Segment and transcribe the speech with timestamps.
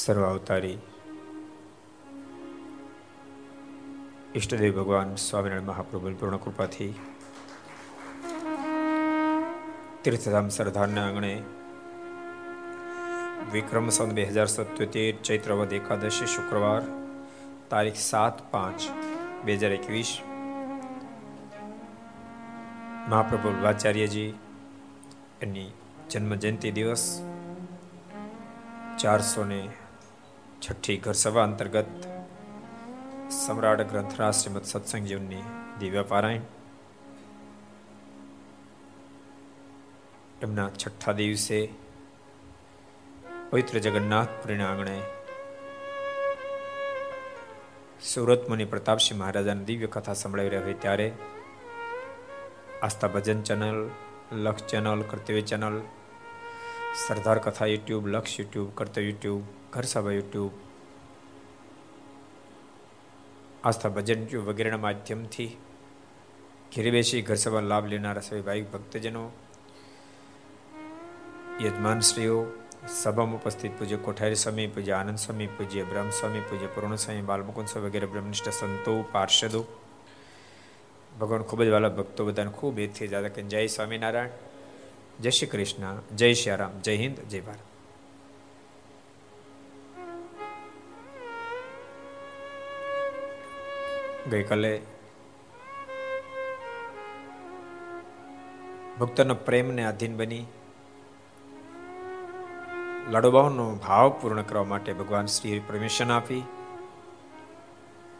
[0.00, 0.78] સર્વ અવતારી.
[4.32, 6.92] ઈષ્ટદેવ ભગવાન સ્વામિનારાયણ મહાપ્રભુ પૂર્ણ કૃપાથી
[10.02, 11.32] તીર્થધામ સરદારના આંગણે
[13.48, 16.86] વિક્રમ સંત બે હજાર સત્યોતેર ચૈત્રવદ એકાદશી શુક્રવાર
[17.70, 18.86] તારીખ સાત પાંચ
[19.44, 20.14] બે હજાર એકવીસ
[23.08, 24.30] મહાપ્રભુ વાચાર્યજી
[25.42, 25.68] એની
[26.08, 27.04] જન્મ જયંતિ દિવસ
[28.98, 29.62] ચારસો ને
[30.60, 31.86] છઠ્ઠી ઘર સભા અંતર્ગત
[33.30, 35.44] સમ્રાટ ગ્રંથરાજ શ્રીમદ સત્સંગ જીવનની
[35.78, 36.42] દિવ્ય પારાયણ.
[40.42, 41.68] એમના છઠ્ઠા દિવસે
[43.50, 44.96] પવિત્ર જગન્નાથપુરીના આંગણે
[48.02, 51.08] સુરત મુનિ પ્રતાપસિંહ મહારાજાની દિવ્ય કથા સંભળાવી રહ્યા હોય ત્યારે
[52.82, 53.78] Aastha Bhajan channel
[54.32, 55.76] Laksh channel, Kartavya channel
[56.94, 59.42] Sardar Katha YouTube, Laksh YouTube કરતા YouTube,
[59.72, 60.50] Gharsabha YouTube,
[63.64, 65.56] Aastha Bhajan YouTube વગેરેના માધ્યમથી
[66.76, 69.30] ઘેરે બેસી ઘરસભા લાભ લેનારા સભી ભાઈ ભક્તજનો,
[71.64, 72.46] યજમાનશ્રીઓ,
[72.88, 77.68] સભામાં ઉપસ્થિત પૂજ્ય કોઠારી સ્વામી, પૂજ્ય આનંદ સ્વામી, પૂજ્ય બ્રહ્મ સ્વામી, પૂજ્ય પૂર્ણ સ્વામી બાલમુકુંદ
[77.68, 79.66] સ્વામી વગેરે બ્રહ્મનિષ્ઠ સંતો, પાર્ષદો.
[81.20, 84.49] ભગવાન ખૂબ જ વાલા ભક્તો બધાને ખૂબ એથી દાદા કે જય સ્વામિનારાયણ.
[85.20, 87.58] જય શ્રી કૃષ્ણ, જય શ્રી રામ, જય હિન્દ, જય ભારત.
[94.30, 94.80] ગઈકાલે
[99.00, 100.44] ભક્તોના પ્રેમને આધીન બની
[103.10, 106.42] લાડુબાહુનો ભાવ પૂર્ણ કરવા માટે ભગવાન શ્રી પરમિશન આપી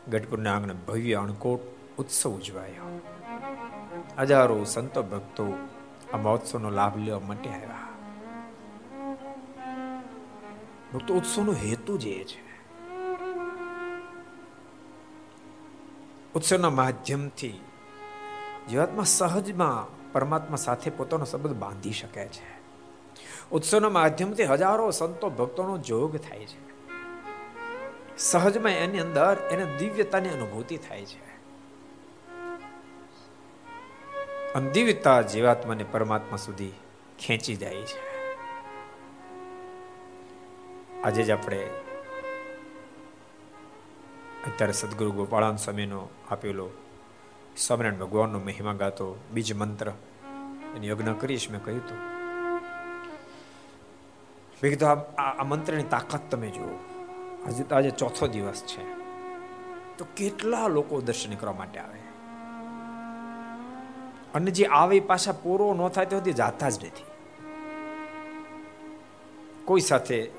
[0.08, 1.60] ગઢપુરના આંગણે ભવ્ય અણકોટ
[1.98, 3.00] ઉત્સવ ઉજવાયો.
[4.18, 5.58] હજારો સંતો ભક્તો
[6.10, 7.88] આ મહોત્સવનો લાભ લેવા માટે આવ્યા
[10.90, 12.40] ભક્તો ઉત્સવનો હેતુ જે છે
[16.34, 17.58] ઉત્સવના માધ્યમથી
[18.66, 22.50] જીવાત્મા સહજમાં પરમાત્મા સાથે પોતાનો સંબંધ બાંધી શકે છે
[23.52, 26.58] ઉત્સવના માધ્યમથી હજારો સંતો ભક્તોનો જોગ થાય છે
[28.20, 31.29] સહજમાં એની અંદર એને દિવ્યતાની અનુભૂતિ થાય છે
[34.54, 34.92] અને
[35.32, 36.72] જીવાત્માને પરમાત્મા સુધી
[37.18, 38.00] ખેંચી જાય છે.
[41.02, 41.60] આજે જ આપણે
[44.46, 46.66] અત્યારે સદગુરુ ગોપાળાન સ્વામીનો આપેલો
[47.56, 49.92] સ્વામિનારાયણ ભગવાનનો મહિમા ગાતો બીજ મંત્ર,
[50.76, 51.98] એની યજ્ઞ કરીશ મેં કહ્યું હતું
[54.62, 54.90] મેં કીધું
[55.20, 56.74] આ મંત્રની તાકાત તમે જુઓ.
[57.46, 58.82] આજે તો આજે ચોથો દિવસ છે.
[59.98, 61.99] તો કેટલા લોકો દર્શન કરવા માટે આવે?
[64.34, 67.04] અને જે આવે પાછા પૂરો ન થાય તો જાતા જ નથી.
[69.64, 70.30] કોઈ સાથે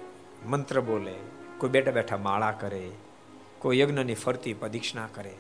[0.46, 1.16] મંત્ર બોલે,
[1.58, 2.92] કોઈ બેઠા બેઠા માળા કરે,
[3.60, 5.34] કોઈ યજ્ઞની ફરતી પ્રદિક્ષણા કરે.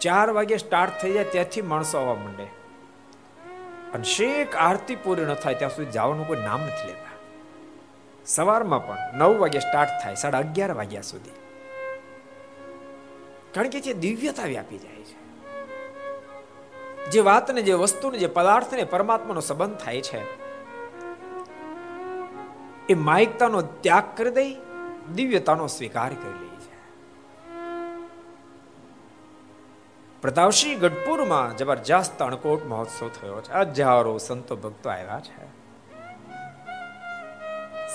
[0.00, 2.44] ચાર વાગે સ્ટાર્ટ થઈ જાય ત્યાંથી માણસો આવવા માંડે.
[3.94, 7.06] અને શેક આરતી પૂરી ન થાય ત્યાં સુધી જવાનું કોઈ નામ નથી લેતા.
[8.26, 11.30] સવારમાં પણ નવ વાગે સ્ટાર્ટ થાય, સાડા અગિયાર વાગ્યા સુધી.
[13.54, 15.15] કારણ કે જે દિવ્યતા વ્યાપી જાય છે.
[17.10, 20.20] જે વાતને, જે વસ્તુને, જે પદાર્થને પરમાત્માનો સંબંધ થાય છે,
[22.86, 24.56] એ માયિકતાનો ત્યાગ કરી દઈ,
[25.14, 26.46] દિવ્યતાનો સ્વીકાર કરી લે
[30.22, 33.52] પ્રતાપસિંહ ગઢપુરમાં જબરજસ્ત અણકોટ મહોત્સવ થયો છે.
[33.52, 35.44] હજારો સંતો ભક્તો આવ્યા છે.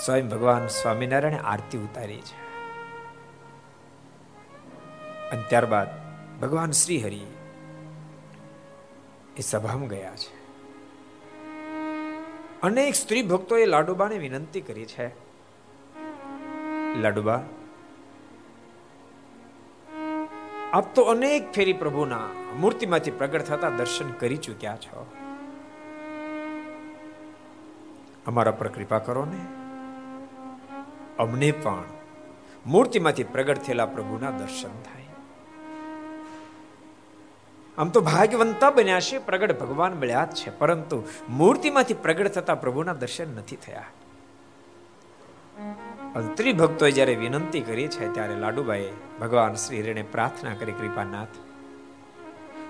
[0.06, 2.42] સ્વયં ભગવાન સ્વામિનારાયણ આરતી ઉતારી છે.
[5.30, 5.88] અને ત્યારબાદ
[6.42, 7.22] ભગવાન શ્રી હરિ
[9.42, 10.34] એ સભામાં ગયા છે.
[12.62, 15.08] અનેક સ્ત્રી ભક્તોએ લાડુબાને વિનંતી કરી છે.
[17.02, 17.42] લાડુબા,
[20.74, 25.08] આપ તો અનેક ફેરી પ્રભુના મૂર્તિમાંથી પ્રગટ થતા દર્શન કરી ચૂક્યા છો.
[28.26, 29.42] અમારા પર કૃપા કરો ને.
[31.20, 31.84] અમને પણ
[32.66, 35.01] મૂર્તિમાંથી પ્રગટ થયેલા પ્રભુના દર્શન થાય.
[37.78, 42.94] આમ તો ભાગ્યવંતા બન્યા છે, પ્રગટ ભગવાન મળ્યા જ છે, પરંતુ મૂર્તિમાંથી પ્રગટ થતા પ્રભુના
[42.94, 43.84] દર્શન નથી થયા.
[46.22, 51.28] સ્ત્રી ભક્તોએ જ્યારે વિનંતી કરી છે, ત્યારે લાડુબાઈએ ભગવાન શ્રી હરિને પ્રાર્થના કરી, કૃપાનાથ,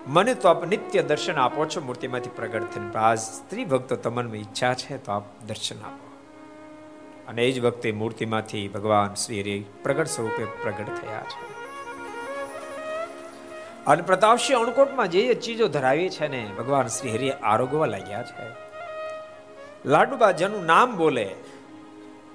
[0.07, 4.73] મને તો આપ નિત્ય દર્શન આપો છો, મૂર્તિમાંથી પ્રગટ થઈને આજ સ્ત્રી ભક્તો તમને ઈચ્છા
[4.73, 6.11] છે, તો આપ દર્શન આપો.
[7.27, 11.60] અને એ જ વખતે મૂર્તિમાંથી ભગવાન શ્રી હરિ પ્રગટ સ્વરૂપે પ્રગટ થયા છે.
[13.87, 18.55] અને પ્રતાપસિંહ અણકોટમાં જે ચીજો ધરાવી છે ને, ભગવાન શ્રી હરિ આરોગવા લાગ્યા છે.
[19.85, 21.35] લાડુબા જેનું નામ બોલે,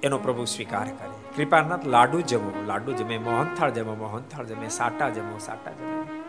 [0.03, 1.43] એનો પ્રભુ સ્વીકાર કરે.
[1.43, 6.21] કૃપાનાથ, લાડુ જમો, લાડુ જમે, મોહનથાળ જમો, મોહનથાળ જમે, સાટા જમો, સાટા જમે.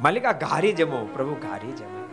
[0.00, 2.04] માલિકા, ઘારી જમો, પ્રભુ ઘારી જમે.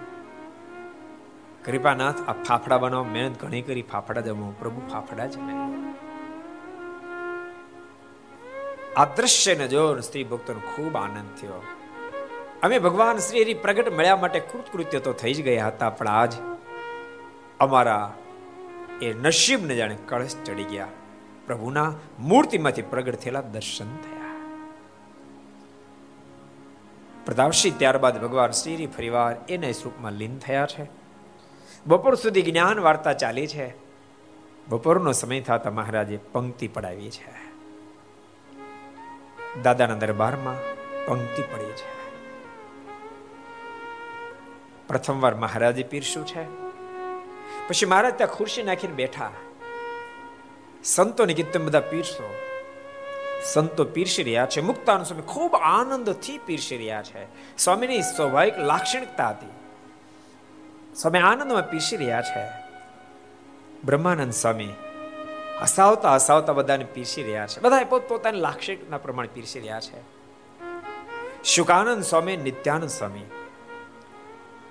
[1.66, 5.54] કૃપાનાથ, આ ફાફડા બનાવો, મહેનત ઘણી કરી, ફાફડા જમો, પ્રભુ ફાફડા જમે.
[8.98, 11.64] આ દ્રશ્યને જો સ્ત્રી ભક્તોને ખૂબ આનંદ થયો.
[12.64, 16.34] અમે ભગવાન શ્રી હરિ પ્રગટ મળ્યા માટે કૃતકૃત્ય તો થઈ જ ગયા હતા, પણ આજ
[17.60, 18.14] અમારા
[19.02, 20.88] એ નસીબને જાણે કળશ ચડી ગયા.
[21.48, 24.24] પ્રભુના મૂર્તિમાંથી પ્રગટ થયેલા દર્શન થયા.
[27.26, 30.90] પ્રતાપસિંહ ત્યારબાદ ભગવાન શ્રી ફરીવાર એના સ્વરૂપમાં લીન થયા છે.
[31.88, 33.74] બપોર સુધી જ્ઞાન વાર્તા ચાલી છે.
[34.68, 37.34] બપોરનો સમય થતા મહારાજે પંક્તિ પડાવી છે.
[39.62, 40.56] દાદાના દરબારમાં
[41.06, 42.03] પંક્તિ પડી છે.
[44.94, 46.44] પ્રથમવાર મહારાજે પીરશું છે?
[47.68, 49.32] પછી મહારાજ ત્યાં ખુરશી નાખીને બેઠા.
[50.84, 52.36] સંતોને કીધું બધા પીરશો
[53.54, 54.62] સંતો પીરસી રહ્યા છે.
[54.62, 57.26] મુક્તાનુ સ્વામી ખૂબ આનંદથી પીરસી રહ્યા છે.
[57.58, 59.50] સ્વામીની સ્વાભાવિક લાક્ષણિકતા હતી.
[60.96, 62.50] સ્વામી આનંદમાં પીરસી રહ્યા છે.
[63.86, 64.74] બ્રહ્માનંદ સ્વામી
[65.62, 67.60] હસાવતા હસાવતા બધાને પીરસી રહ્યા છે.
[67.60, 70.02] બધા પોતપોતાની લાક્ષણિકતા પ્રમાણે પીરસી રહ્યા છે.
[71.44, 73.22] શુકાનંદ સ્વામી, નિત્યાનંદ સ્વામી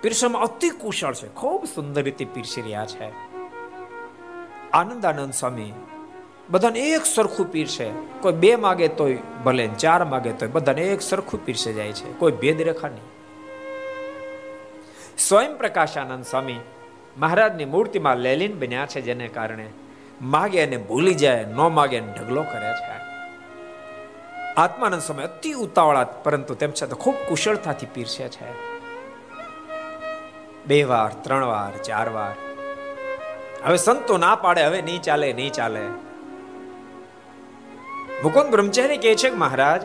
[0.02, 1.28] પીરસવામાં અતિ કુશળ છે.
[1.28, 3.08] ખૂબ સુંદર રીતે પીરસી રહ્યા છે.
[4.72, 5.72] આનંદાનંદ સ્વામી,
[6.50, 11.44] બધાને એક સરખું પીરશે કોઈ બે માગે તોય ભલે, ચાર માગે તોય બધાને એક સરખું
[11.44, 12.12] પીરસે જાય છે.
[12.12, 13.06] કોઈ ભેદ રેખા નહીં.
[15.18, 16.58] સ્વયં પ્રકાશાનંદ સ્વામી
[17.18, 19.68] મહારાજની મૂર્તિમાં લેલીન બન્યા છે, જેને કારણે
[20.22, 22.98] માગે અને ભૂલી જાય, ન માગે ઢગલો કરે છે.
[24.56, 28.71] આત્માનંદ સમય અતિ ઉતાવળા, પરંતુ તેમ છતાં ખૂબ કુશળતાથી પીરસે છે.
[30.66, 32.34] બે વાર, ત્રણ વાર, ચાર વાર.
[33.64, 35.82] હવે સંતો ના પાડે, હવે નહીં ચાલે નહીં ચાલે.
[38.22, 39.82] મુકુંદ બ્રહ્મચારી કહે છે કે મહારાજ,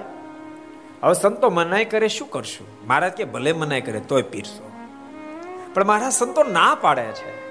[1.04, 2.88] હવે સંતો મનાય કરે શું કરશું?
[2.88, 4.72] મહારાજ કે ભલે મનાય કરે, તોય પીરશો
[5.74, 7.48] પણ મારા સંતો ના પાડે છે.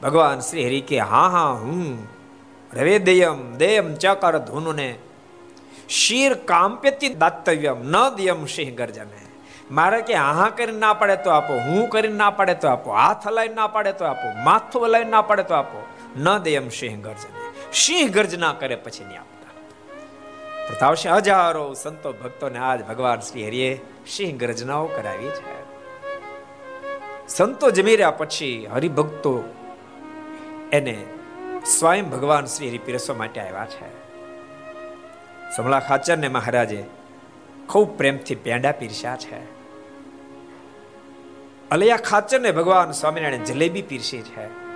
[0.00, 2.08] ભગવાન શ્રી હરિ કે, હા હા, હું
[2.74, 4.98] રવે દેયમ દેયમ ચકર ધૂનુને
[5.88, 9.25] શીર કામ્પ્યતિ દાતવ્યમ ન દિયમ સિંહ ગર્જને.
[9.70, 13.26] મારે કે હા કરીને ના પાડે તો આપો, હું કરીને ના પાડે તો આપો, હાથ
[13.26, 15.86] હલાવીને ના પાડે તો આપો, માથું હલાવીને ના પાડે તો આપો.
[16.16, 17.40] ન દેયમ સિંહ ગર્જને.
[17.72, 19.50] સિંહ ગર્જના કરે પછી નહીં આપતા.
[20.66, 25.66] પ્રતાપસિંહ હજારો સંતો ભક્તોને આજ ભગવાન શ્રી હરિએ સિંહ ગર્જનાઓ કરાવી છે.
[27.28, 29.54] સંતો જમી રહ્યા પછી હરિભક્તો
[30.72, 31.04] એને
[31.78, 34.06] સ્વયં ભગવાન શ્રી હરિ પીરસવા માટે આવ્યા છે.
[35.56, 36.84] સમલા ખાચર ને મહારાજે
[37.68, 39.55] ખૂબ પ્રેમથી પેંડા પીરસ્યા છે.
[41.70, 44.66] અલૈયા ખાચર ને ભગવાન સ્વામિનારાયણ જલેબી પીરસી છે.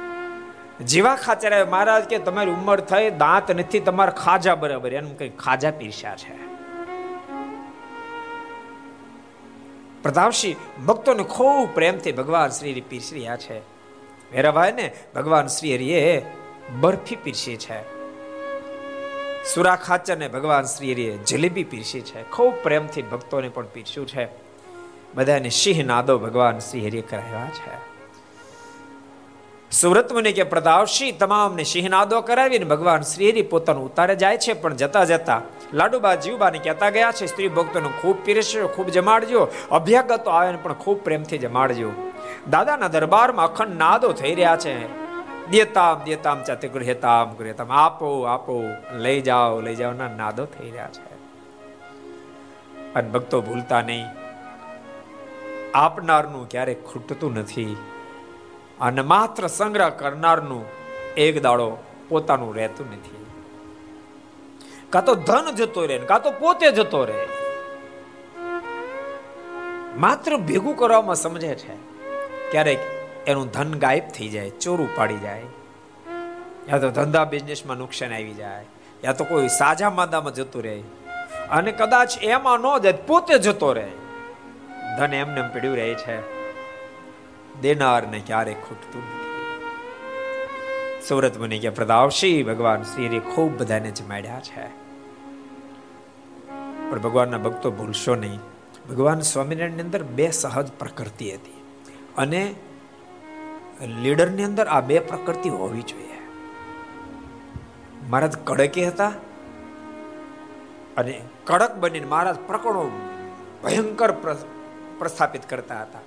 [0.84, 4.94] જીવા ખાચર મહારાજ કે તમારી ઉંમર થઈ, દાંત નથી, તમારા ખાજા બરાબર.
[4.94, 6.34] એમ કઈ ખાજા પીરસ્યા છે.
[10.02, 13.58] પ્રતાપસિંહ ભક્તોને ખૂબ પ્રેમથી ભગવાન શ્રી પીરસી રહ્યા છે.
[14.32, 16.22] વેરાભાઈ ને ભગવાન શ્રી હરિએ
[16.80, 17.82] બરફી પીરસી છે.
[19.54, 22.30] સુરા ખાચર ને ભગવાન શ્રી હરિએ જલેબી પીરસી છે.
[22.30, 24.49] ખૂબ પ્રેમથી ભક્તોને પણ પીરસ્યું છે.
[25.14, 27.90] બધાને સિંહ નાદો ભગવાન શ્રી હરિએ કરાવ્યા છે
[29.70, 35.04] સુરત મુનિ કે પ્રતાપસિંહ તમામને સિંહનાદો કરાવીને ભગવાન શ્રીહરિ પોતાનું ઉતારે જાય છે, પણ જતા
[35.04, 35.42] જતા
[35.72, 41.04] લાડુબા જીવબાને કહેતા ગયા છે, સ્ત્રી ભક્તોને ખૂબ પીરસ્યો, ખૂબ જમાડજો, અભ્યાગતો આવે પણ ખૂબ
[41.04, 41.92] પ્રેમથી જમાડજો.
[42.50, 44.88] દાદાના દરબારમાં અખંડ નાદો થઈ રહ્યા છે.
[45.50, 50.88] દેતામ દેતામ ચાતે ગૃહેતામ ગૃહેતામ આપો આપો, લઈ જાઓ લઈ જાઓ ના નાદો થઈ રહ્યા
[50.88, 51.14] છે.
[52.94, 54.19] અને ભક્તો ભૂલતા નહીં.
[55.74, 57.76] આપનારનું ક્યારેક ખૂટતું નથી.
[58.80, 60.64] અને માત્ર સંગ્રહ કરનારનું
[61.14, 61.76] એક દાડો
[62.08, 63.26] પોતાનું રહેતું નથી.
[64.90, 67.26] કાં તો ધન જતો રહે કાં તો પોતે જતો રહે.
[69.98, 71.74] માત્ર ભેગું કરવામાં સમજે છે.
[72.50, 72.78] ક્યારેક
[73.26, 75.42] એનું ધન ગાયબ થઈ જાય, ચોરું પાડી જાય.
[76.68, 78.64] યા તો ધંધા બિઝનેસમાં નુકસાન આવી જાય,
[79.04, 80.82] યા તો કોઈ સાજા માદામાં જતું રહે.
[81.50, 83.99] અને કદાચ એમાં ન જાય, પોતે જતો રહે.
[84.98, 86.40] ધન એમને પીડ્યું રહે છે.
[87.60, 89.02] દેનારને ક્યારે ખૂટતું
[91.08, 94.66] સુરત મુનિ કે પ્રદાવશી ભગવાન શ્રી ખૂબ બધાને જમાડ્યા છે.
[96.90, 98.38] પણ ભગવાનના ભક્તો ભૂલશો નહીં.
[98.90, 101.64] ભગવાન સ્વામિનારાયણની અંદર બે સહજ પ્રકૃતિ હતી.
[102.18, 102.54] અને
[104.02, 106.18] લીડરની અંદર આ બે પ્રકૃતિ હોવી જોઈએ.
[108.10, 109.12] મહારાજ કડકે હતા
[110.96, 112.90] અને કડક બનીને મહારાજ પ્રકરણો
[113.62, 114.10] ભયંકર
[115.00, 115.98] પ્રસ્થાપિત કરતા હતા.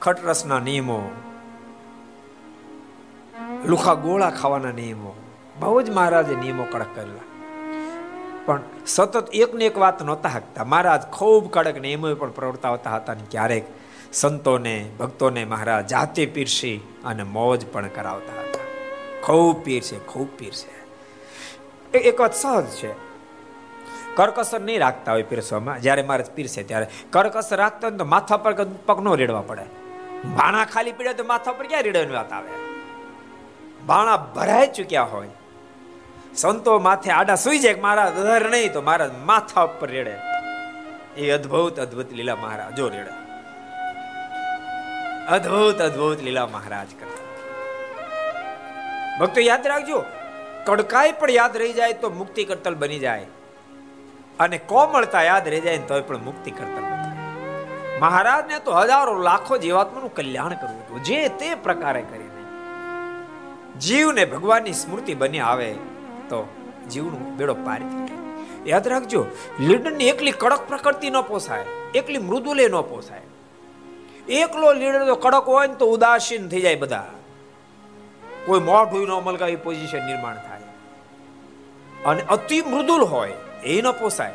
[0.00, 1.00] ખટરસના નિયમો,
[3.64, 5.14] લુખા ગોળા ખાવાના નિયમો,
[5.60, 7.24] બહુ જ મહારાજે નિયમો કડક કરેલા.
[8.46, 10.64] પણ સતત એકને એક વાત નહોતા હકતા.
[10.64, 13.64] મહારાજ ખૂબ કડક નિયમો પણ પ્રવર્તાવતા હતા અને ક્યારેક
[14.12, 18.64] સંતોને, ભક્તોને મહારાજ જાતે પીરસી અને મોજ પણ કરાવતા હતા.
[19.22, 20.76] ખૂબ પીર છે ખૂબ પીર છે
[21.98, 23.05] એક વાત સહજ છે.
[24.16, 28.52] કરકસર નહીં રાખતા હોય પીરસવામાં જ્યારે મારે પીરસે ત્યારે કરકસર રાખતા હોય તો માથા પર
[28.86, 29.64] પગ નો રેડવા પડે.
[30.36, 32.48] ભાણા ખાલી પીડે તો માથા પર ક્યાં રેડવાની વાત આવે?
[33.86, 35.28] ભાણા ભરાઈ ચૂક્યા હોય.
[36.36, 38.72] સંતો માથે આડા સુઈ જાય મારા દર નહીં.
[38.72, 40.16] તો મારા માથા ઉપર રેડે.
[41.16, 42.74] એ અદ્ભુત અદ્ભુત લીલા મહારાજ.
[42.74, 43.14] જો રેડે.
[45.26, 47.24] અદ્ભુત અદ્ભુત લીલા મહારાજ કરતા.
[49.20, 50.04] ભક્તો યાદ રાખજો,
[50.64, 53.26] કડકાઈ પણ યાદ રહી જાય તો મુક્તિ કરતલ બની જાય.
[54.40, 56.86] અને કોમળતા યાદ રહી જાય તો પણ મુક્તિ કરતા
[58.00, 61.02] મહારાજને તો હજારો લાખો જીવાત્માનું કલ્યાણ કરવું હતું.
[61.02, 62.42] જે તે પ્રકારે કરીને.
[63.78, 65.72] જીવને ભગવાનની સ્મૃતિ બની આવે
[66.28, 66.48] તો
[66.90, 67.80] જીવનું બેડો પાર
[68.66, 69.26] યાદ રાખજો,
[69.60, 73.22] લીડરની એકલી કડક પ્રકૃતિ ન પોસાય, એકલી મૃદુલે ન પોસાય.
[74.28, 77.04] એકલો લીડર જો કડક હોય ને તો ઉદાસીન થઈ જાય બધા.
[78.46, 80.60] કોઈ મોઢું ન મલકાવી પોઝિશન નિર્માણ થાય.
[82.04, 83.32] અને અતિ મૃદુલ હોય
[83.66, 84.32] એ ન પોસાય.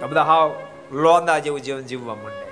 [0.00, 0.60] તો બધા હાવ
[0.92, 2.48] લોંદા જેવું જીવન જીવવા માંડે.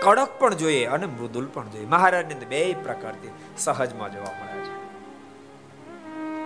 [0.00, 1.86] કડક પણ જોઈએ અને મૃદુલ પણ જોઈએ.
[1.86, 4.78] મહારાજની અંદર બે પ્રકારથી સહજમાં જોવા મળે છે.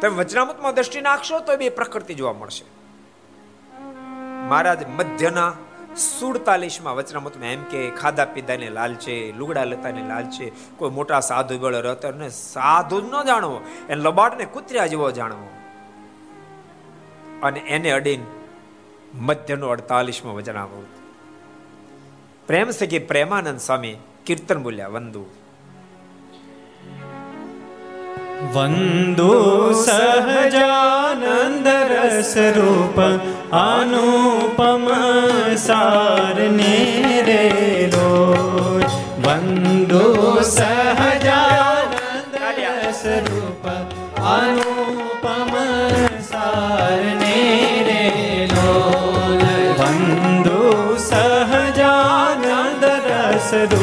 [0.01, 2.65] તમે વચનામતમાં દ્રષ્ટિ નાખશો તો બે પ્રકૃતિ જોવા મળશે.
[4.49, 5.53] મહારાજ મધ્યના
[5.97, 11.75] સુડતાલીસમાં વચનામતમાં એમ કે, ખાધા પીધાને લાલચે લુગડા લતાને લાલ છે, કોઈ મોટા સાધુ બળ
[11.75, 13.61] રતર ને સાધુ ન જાણવો.
[13.88, 15.49] એને લબાટને કૂતર્યા જેવો જાણવો.
[17.43, 18.25] અને એને અડીને
[19.14, 20.92] મધ્યનો અડતાલીસમાં વચનામૃત
[22.48, 25.25] પ્રેમ સખી પ્રેમાનંદ સ્વામી કીર્તન બોલ્યા વંદુ
[28.51, 29.35] વંદો
[29.81, 32.98] સહજાનંદ રસ રૂપ
[33.61, 34.88] અનુપમ
[35.59, 36.75] સારને
[37.22, 37.42] રે
[37.88, 40.05] રોજ વંદો
[40.51, 41.62] સહજાનંદ
[53.53, 53.82] રસ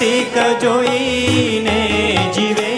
[0.00, 1.80] રસિક જોઈને
[2.34, 2.68] જીવે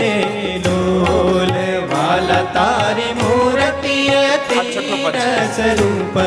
[0.00, 0.10] રે
[0.58, 1.54] ડોલ
[1.90, 3.94] વાલા તારી મૂર્તિ
[5.14, 6.18] રસ રૂપ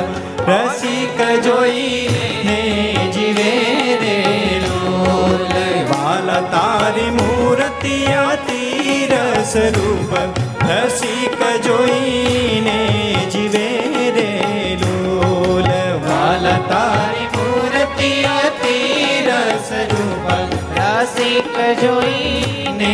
[0.49, 2.57] રસિક જોઈને
[3.15, 3.53] જીવે
[4.01, 4.17] રે
[4.65, 5.55] લોલ
[5.91, 8.61] વાલા તારી મૂર્તિ અતિ
[9.13, 10.13] રસ રૂપ
[10.67, 12.77] રસિક જોઈને
[13.29, 13.65] જીવે
[14.17, 14.29] રે
[14.83, 15.71] લોલ
[16.03, 17.10] વાલા તારી
[21.41, 22.93] રસિક જોઈને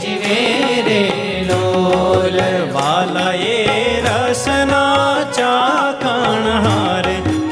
[0.00, 0.40] જીવે
[0.86, 1.02] રે
[1.48, 2.38] લોલ
[2.74, 3.56] વાલા એ
[4.04, 7.06] રસના ચાકણ હાર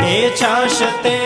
[0.08, 1.16] એ છાશ તે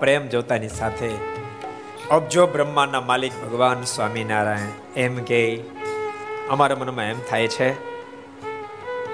[0.00, 1.10] પ્રેમ જોતાની સાથે.
[2.10, 5.62] અબજો બ્રહ્માના માલિક ભગવાન સ્વામિનારાયણ, એમ કે,
[6.48, 7.88] અમારા મનમાં એમ થાય છે,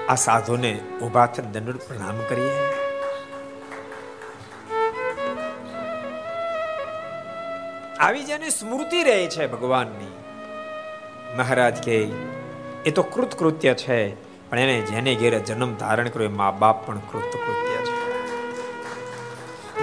[0.06, 2.74] આ સાધુને ઊભા થઈને દંડ પ્રણામ કરીએ.
[7.98, 10.12] આવી જેની સ્મૃતિ રહે છે ભગવાનની.
[11.36, 12.04] મહારાજ કે,
[12.86, 14.14] એ તો કૃતકૃત્ય છે,
[14.50, 17.63] પણ એને જેને ઘેરે જન્મ ધારણ કર્યો મા બાપ પણ કૃતકૃત્ય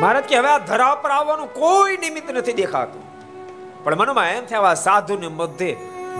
[0.01, 3.03] મહારાજ કે હવે આ ધરા પર આવવાનું કોઈ નિમિત્ત નથી દેખાતું.
[3.83, 5.75] પણ મનમાં એમ થયા સાધુને મધ્ય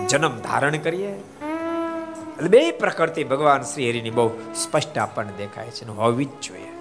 [0.09, 1.07] જન્મ ધારણ કરીએ.
[1.07, 6.71] એટલે બે પ્રકૃતિ ભગવાન શ્રી હરિની બહુ સ્પષ્ટ આપણને દેખાય છે હોવી જ જોઈએ.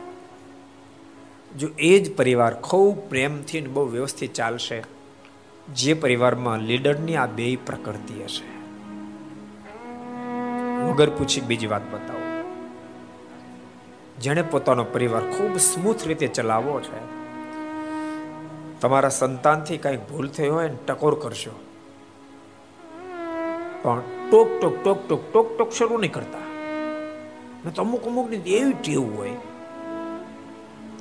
[1.57, 4.83] જો એ જ પરિવાર ખૂબ પ્રેમથી બહુ વ્યવસ્થિત ચાલશે,
[5.75, 8.49] જે પરિવારમાં લીડરની આ બે પ્રકૃતિ હશે.
[10.85, 12.20] વગર પૂછી બીજી વાત બતાવો.
[14.21, 17.21] જેણે પોતાનો પરિવાર ખૂબ સ્મૂથ રીતે ચલાવવો છે.
[18.81, 21.51] તમારા સંતાનથી કંઈક ભૂલ થઈ હોય ને ટકોર કરશો
[23.83, 26.39] પણ ટોક ટોક ટોક ટોક ટોક ટોક શરૂ નહીં કરતા.
[27.65, 29.31] ને તો અમુક અમુકની એવી ટેવ હોય.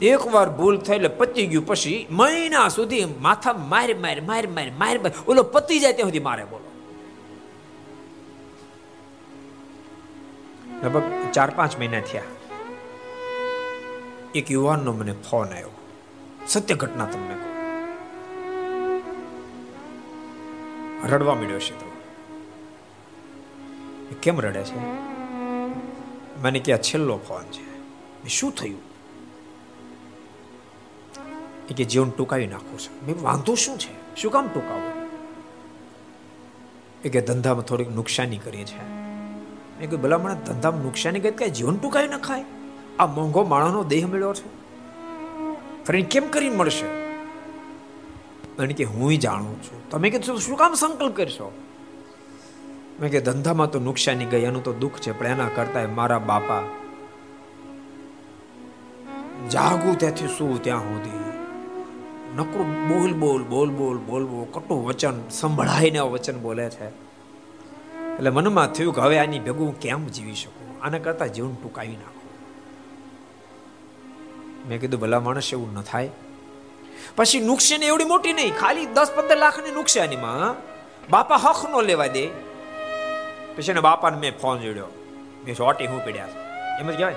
[0.01, 4.71] એક વાર ભૂલ થઈ એટલે પતી ગયું પછી મહિના સુધી માથા માર માર માર માર
[4.79, 5.11] માર માર.
[5.27, 6.71] ઓલો પતી જાય ત્યાં સુધી મારે બોલો.
[10.83, 12.21] લગભગ ચાર પાંચ મહિના થયા.
[14.35, 15.69] એક યુવાનનો મને ફોન આવ્યો
[16.47, 17.49] સત્ય ઘટના તમને કહું.
[21.09, 21.91] રડવા મળ્યો છે તો.
[24.21, 24.79] કેમ રડે છે?
[26.41, 27.79] મને કે આ છેલ્લો ફોન છે.
[28.27, 28.79] શું થયું?
[31.69, 33.05] એ કે જીવન ટૂંકાવી નાખું છું.
[33.07, 34.15] મેં વાંધો શું છે?
[34.15, 35.09] શું કામ ટૂંકાવું?
[37.05, 38.79] એ કે ધંધામાં થોડીક નુકસાની કરી છે.
[39.79, 42.45] એ કે ભલા મને ધંધામાં નુકસાની કરી કઈ જીવન ટૂંકાવી નખાય?
[42.99, 44.59] આ મોંઘો માણસનો દેહ મળ્યો છે?
[45.85, 46.85] ફરી કેમ કરી મળશે?
[48.59, 49.89] અને કે હું જાણું છું.
[49.89, 51.51] તમે કીધું શું કામ સંકલ્પ કરશો?
[52.99, 56.61] મેં કે ધંધામાં તો નુકસાની ગઈ એનું તો દુઃખ છે, પણ એના કરતા મારા બાપા
[59.49, 61.19] જાગું ત્યાંથી શું, ત્યાં સુધી.
[62.35, 66.87] નકરું બોલ બોલ બોલ બોલ બોલ બોલ, કટું વચન સંભળાઈને વચન બોલે છે.
[68.15, 70.83] એટલે મનમાં થયું કે હવે આની ભેગું કેમ જીવી શકું?
[70.83, 72.18] આના કરતા જીવન ટૂંકાવી નાખું.
[74.69, 76.09] મેં કીધું, ભલા માણસ એવું ન થાય.
[77.15, 80.55] પછી નુકસાન એવડી મોટી નહીં, ખાલી દસ પંદર લાખની નુકસાનીમાં
[81.09, 82.27] બાપા હક નો લેવા દે.
[83.57, 84.85] પછી એને બાપાને મેં ફોન જોડ્યો.
[85.45, 86.27] મેં ચોટી હું પીડ્યા
[86.79, 87.15] એમ જ કહેવાય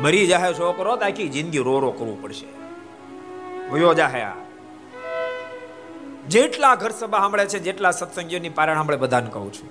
[0.00, 2.46] મરી જાહે છોકરો તો આખી જિંદગી રો રો કરવું પડશે.
[3.70, 4.32] વયો જાહે આ.
[6.28, 9.70] જેટલા ઘર સભા સાંભળે છે, જેટલા સત્સંગીઓની પારણ સાંભળે બધાને કહું છું.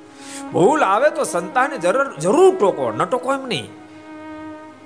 [0.52, 3.83] ભૂલ આવે તો સંતાને જરૂર જરૂર ટોકો ન ટોકો એમ નહીં.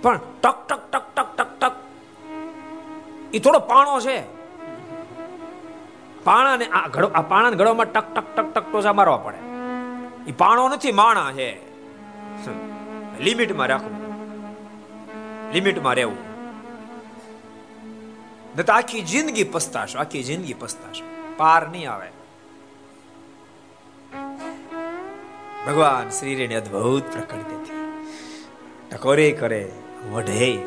[0.02, 1.72] પણ ટક ટક ટક ટક ટક ટક.
[3.34, 4.38] એ થોડો પાણો છે.
[6.24, 9.38] પાણાને આ ઘડો આ પાણાને ઘડવામાં ટક ટક ટક ટક ટોચા મારવા પડે.
[10.28, 11.68] એ પાણો નથી, માણા છે.
[13.20, 14.08] લિમિટમાં રાખવું
[15.54, 16.28] લિમિટમાં રહેવું.
[18.66, 21.34] તો આખી જિંદગી પસ્તાશો, આખી જિંદગી પસ્તાશો.
[21.38, 22.10] પાર નહીં આવે.
[25.68, 27.78] ભગવાન શ્રીની અદ્ભુત પ્રકૃતિથી
[28.92, 29.72] ટકોરે કરે.
[30.12, 30.58] વઢે.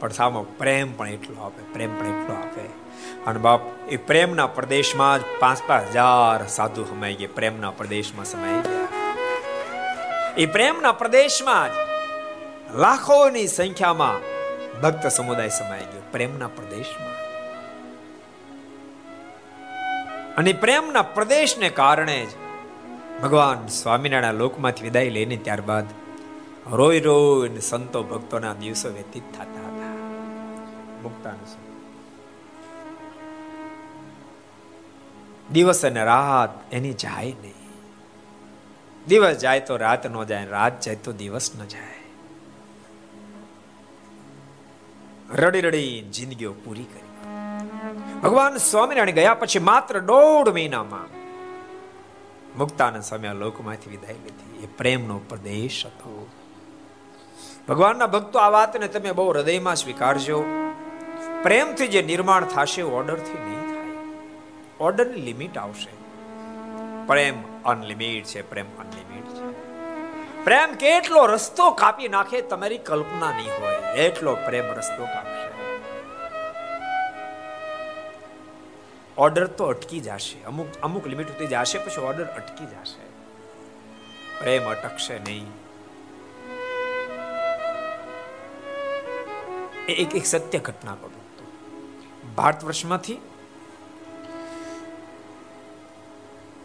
[0.00, 2.88] પણ સામો પ્રેમ પણ એટલો આપે, પ્રેમ પણ એટલો આપે.
[3.26, 8.52] અને બાપ, એ પ્રેમના પ્રદેશમાં જ પાંચ પાંચ હજાર સાધુ સમાઈ ગયા, પ્રેમના પ્રદેશમાં સમાઈ
[8.52, 8.88] ગયા.
[10.36, 11.76] એ પ્રેમના પ્રદેશમાં જ
[12.74, 14.38] લાખોની સંખ્યામાં
[14.80, 17.28] ભક્ત સમુદાય સમાઈ ગયો, પ્રેમના પ્રદેશમાં.
[20.36, 22.28] અને પ્રેમના પ્રદેશને કારણે જ
[23.22, 25.84] ભગવાન સ્વામિનારાયણ લોકમાંથી વિદાય લઈને ત્યારબાદ
[26.70, 29.94] રોય રોય સંતો ભક્તોના દિવસો વ્યતીત થતા હતા.
[31.02, 31.36] મુક્તાન
[35.52, 37.54] દિવસ અને રાત એની જાય નહીં.
[39.06, 41.98] દિવસ જાય તો રાત ન જાય, રાત જાય તો દિવસ ન જાય.
[45.34, 47.34] રડી રડી જિંદગીઓ પૂરી કરી.
[48.20, 51.18] ભગવાન સ્વામિનારાયણ ગયા પછી માત્ર દોઢ મહિનામાં
[52.58, 54.64] મુક્તાના સમય લોકમાંથી વિદાય લીધી.
[54.64, 56.17] એ પ્રેમનો પ્રદેશ હતો.
[57.68, 60.44] ભગવાનના ભક્તો આ વાતને તમે બહુ હૃદયમાં સ્વીકારજો.
[61.42, 63.96] પ્રેમથી જે નિર્માણ થશે ઓર્ડરથી નહીં થાય.
[64.80, 65.90] ઓર્ડરની લિમિટ આવશે.
[67.06, 69.68] પ્રેમ અનલિમિટ છે, પ્રેમ અનલિમિટ છે.
[70.44, 73.98] પ્રેમ કેટલો રસ્તો કાપી નાખે તમારી કલ્પના નહીં હોય.
[73.98, 75.48] એટલો પ્રેમ રસ્તો કાપશે.
[79.18, 80.44] ઓર્ડર તો અટકી જશે.
[80.44, 83.06] અમુક અમુક લિમિટ સુધી જશે, પછી ઓર્ડર અટકી જશે.
[84.40, 85.67] પ્રેમ અટકશે નહીં.
[89.88, 93.18] એક એક સત્ય ઘટના કરું ભારત વર્ષમાંથી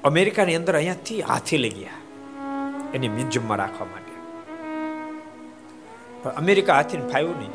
[0.03, 1.91] અમેરિકાની અંદર અહીંયાથી હાથી લઈ ગયા.
[2.93, 4.11] એની મ્યુઝિયમમાં રાખવા માટે.
[6.23, 7.51] પણ અમેરિકા હાથીને ફાવ્યું નહીં.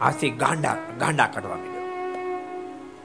[0.00, 1.82] આથી ગાંડા ગાંડા કાઢવા માંડ્યો.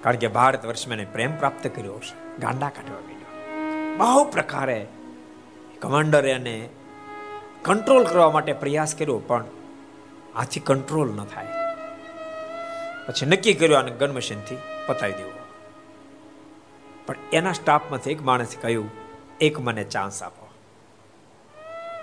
[0.02, 3.38] કારણ કે ભારત વર્ષમાં પ્રેમ પ્રાપ્ત કર્યો છે ગાંડા કાઢવા માંડ્યો.
[3.98, 4.88] બહુ પ્રકારે
[5.80, 6.70] કમાન્ડરે એને
[7.64, 9.46] કંટ્રોલ કરવા માટે પ્રયાસ કર્યો, પણ
[10.36, 11.48] આથી કંટ્રોલ ન થાય.
[13.08, 15.32] પછી નક્કી કર્યું આને ગન મશીનથી પતાવી દેવો.
[17.06, 18.92] પણ એના સ્ટાફમાંથી એક માણસે કહ્યું,
[19.42, 20.50] એક મને ચાન્સ આપો.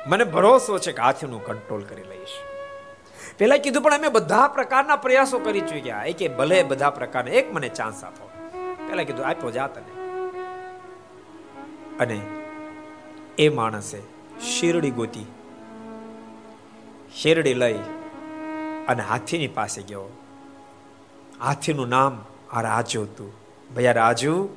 [0.06, 2.28] મને ભરોસો છે કે હાથી હું કંટ્રોલ કરી લઈશ.
[3.38, 7.54] પેલા કીધું, પણ અમે બધા પ્રકારના પ્રયાસો કરી ચૂક્યા એ કે ભલે બધા પ્રકારના, એક
[7.54, 8.30] મને ચાન્સ આપો.
[8.88, 10.18] પેલા કીધું, આપ્યો જા તને.
[11.98, 12.20] અને
[13.38, 13.98] એ માણસે
[14.40, 15.26] શેરડી ગોતી
[17.16, 17.78] શેરડી લઈ
[18.88, 20.04] અને હાથીની પાસે ગયો.
[21.40, 23.32] હાથીનું નામ આ રાજુ હતું.
[23.76, 24.48] ભૈયા રાજુ,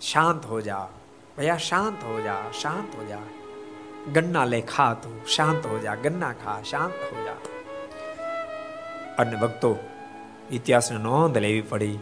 [0.00, 0.88] શાંત હો જા.
[1.38, 3.18] ભૈયા શાંત હો જા, શાંત હો જા.
[4.12, 5.94] ગન્ના લે ખા તું, શાંત હો જા.
[5.94, 7.32] ગન્ના ખા, શાંત હો જા.
[9.18, 9.76] અને ભક્તો,
[10.50, 11.98] ઇતિહાસને નોંધ લેવી પડી.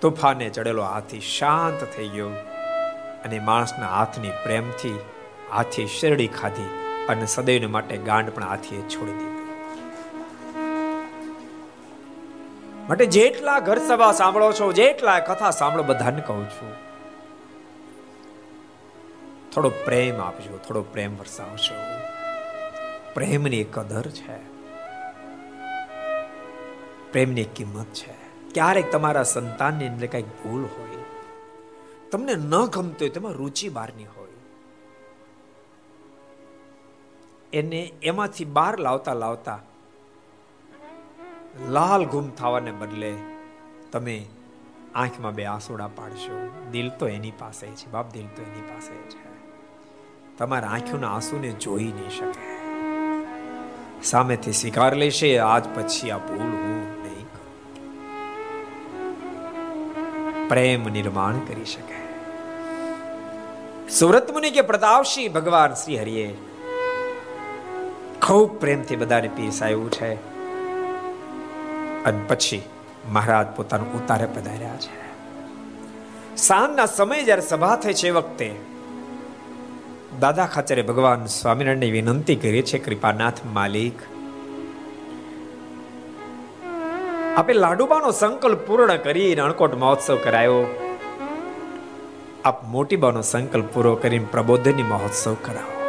[0.00, 2.28] તોફાને ચડેલો હાથી શાંત થઈ ગયો
[3.24, 4.98] અને માણસના હાથની પ્રેમથી
[5.52, 6.91] હાથી શેરડી ખાધી.
[7.08, 9.42] અને સદૈવને માટે ગાંડ પણ હાથીએ છોડી દીધી.
[12.88, 16.72] માટે જેટલા ઘર સભા સાંભળો છો, જેટલા કથા સાંભળો, બધાને કહું છું,
[19.50, 21.74] થોડો પ્રેમ આપજો, થોડો પ્રેમ વરસાવશો.
[23.14, 24.52] પ્રેમની કદર છે.
[27.12, 28.12] પ્રેમની કિંમત છે.
[28.54, 30.96] ક્યારેક તમારા સંતાનની અંદર કંઈક ભૂલ હોય,
[32.10, 34.21] તમને ન ગમતું હોય, તેમાં રુચિ બહારની હોય.
[37.52, 39.58] એને એમાંથી બહાર લાવતા લાવતા
[41.68, 43.14] લાલ ગુમ થવાને બદલે
[43.92, 44.26] તમે
[44.94, 46.50] આંખમાં બે આંસુડા પાડશો.
[46.70, 49.32] દિલ તો એની પાસે છે, બાપ દિલ તો એની પાસે છે.
[50.38, 52.52] તમારા આંખોના આંસુને જોઈ નહીં શકે.
[54.02, 57.52] સામેથી સ્વીકાર લેશે, આજ પછી આ ભૂલ હું નહીં કરું.
[60.48, 62.02] પ્રેમ નિર્માણ કરી શકે.
[63.88, 66.51] સુરત મુનિ કે પ્રતાપસિંહ ભગવાન શ્રી હરિએ
[68.22, 70.14] ખૂબ પ્રેમથી બધાને પીરસાયું છે.
[72.04, 72.62] અને પછી
[73.12, 75.02] મહારાજ પોતાનું ઉતારે પધાર્યા છે.
[76.36, 78.54] સાંજના સમય જ્યારે સભા થઈ છે વખતે
[80.20, 83.98] દાદા ખાચરે ભગવાન સ્વામિનારાયણની વિનંતી કરી છે કૃપાનાથ માલિક,
[87.36, 90.64] આપે લાડુબાનો સંકલ્પ પૂર્ણ કરી અણકોટ મહોત્સવ કરાયો.
[92.44, 95.81] આપ મોટી બાનો સંકલ્પ પૂરો કરીને પ્રબોધની મહોત્સવ કરાવો.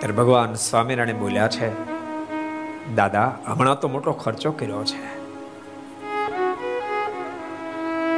[0.00, 1.68] ત્યારે ભગવાન સ્વામિનારાયણ બોલ્યા છે,
[2.94, 5.20] દાદા, હમણાં તો મોટો ખર્ચો કર્યો છે.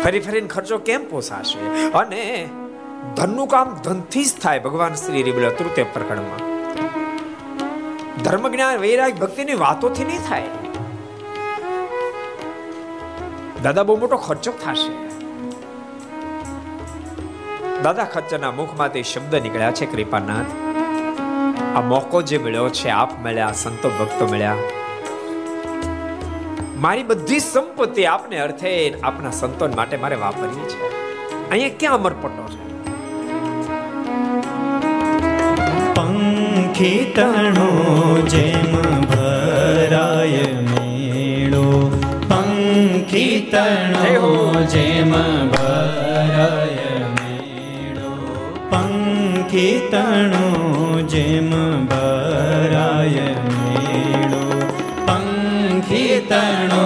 [0.05, 1.91] ફરી ફરીને ખર્ચો કેમ પોસાશે?
[1.91, 2.49] અને
[3.17, 4.59] ધનનું કામ ધનથી જ થાય.
[4.59, 6.41] ભગવાન શ્રી રીબલ તૃતીય પ્રકરણમાં
[8.23, 10.45] ધર્મ જ્ઞાન વૈરાગ, ભક્તિની વાતોથી નહીં થાય.
[13.63, 14.93] દાદા, બહુ મોટો ખર્ચો થશે.
[17.83, 20.62] દાદા ખર્ચના મુખમાંથી શબ્દ નીકળ્યા છે, કૃપાનાથ
[21.77, 24.57] આ મોકો જે મળ્યો છે આપ મળ્યા સંતો ભક્તો મળ્યા.
[26.77, 30.79] મારી બધી સંપત્તિ આપને અર્થે આપના સંતો માટે મારે વાપરવી છે
[31.51, 32.61] અહીંયા ક્યાં અમરપટ્ટો છે?
[35.95, 37.69] પંખી તણો
[38.27, 38.73] જેમ
[39.07, 41.67] ભરાય મેળો
[42.29, 44.33] પંખી તણો
[44.65, 45.13] જેમ
[45.49, 48.13] ભરાય મેળો
[48.71, 50.47] પંખી તણો
[51.13, 51.51] જેમ
[51.87, 54.45] ભરાય મેળો,
[55.07, 56.85] પંખી તણો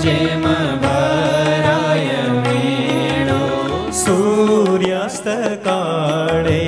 [0.00, 0.44] જેમ
[0.82, 3.40] ભરાય મેળો.
[3.92, 5.28] સૂર્યાસ્ત
[5.64, 6.62] કાળે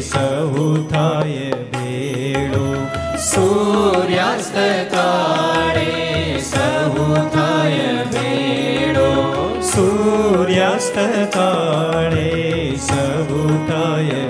[0.00, 2.68] સહુ થાય ભેળો.
[3.30, 4.58] સૂર્યાસ્ત
[4.94, 5.90] કાળે
[6.50, 9.10] સહુ થાય ભેળો.
[9.72, 10.98] સૂર્યાસ્ત
[11.34, 12.30] કાળે
[12.76, 14.23] સહુ થાય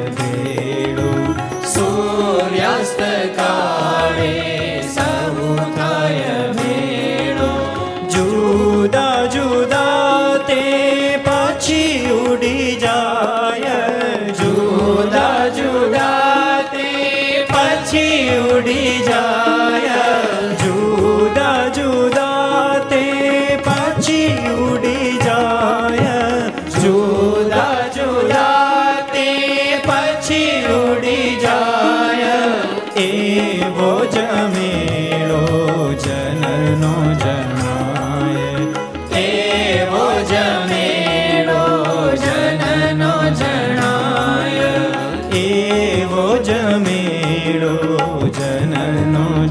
[40.25, 44.73] જમેળો જણાય.
[45.37, 49.45] એવો જમેળો જનનો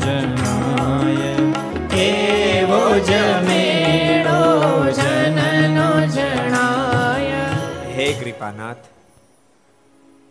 [8.24, 8.78] કૃપાનાથ,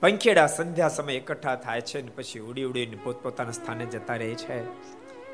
[0.01, 4.63] પંખેડા સંધ્યા સમય એકઠા થાય છે ને પછી ઉડી ઉડીને પોતપોતાના સ્થાને જતા રહે છે.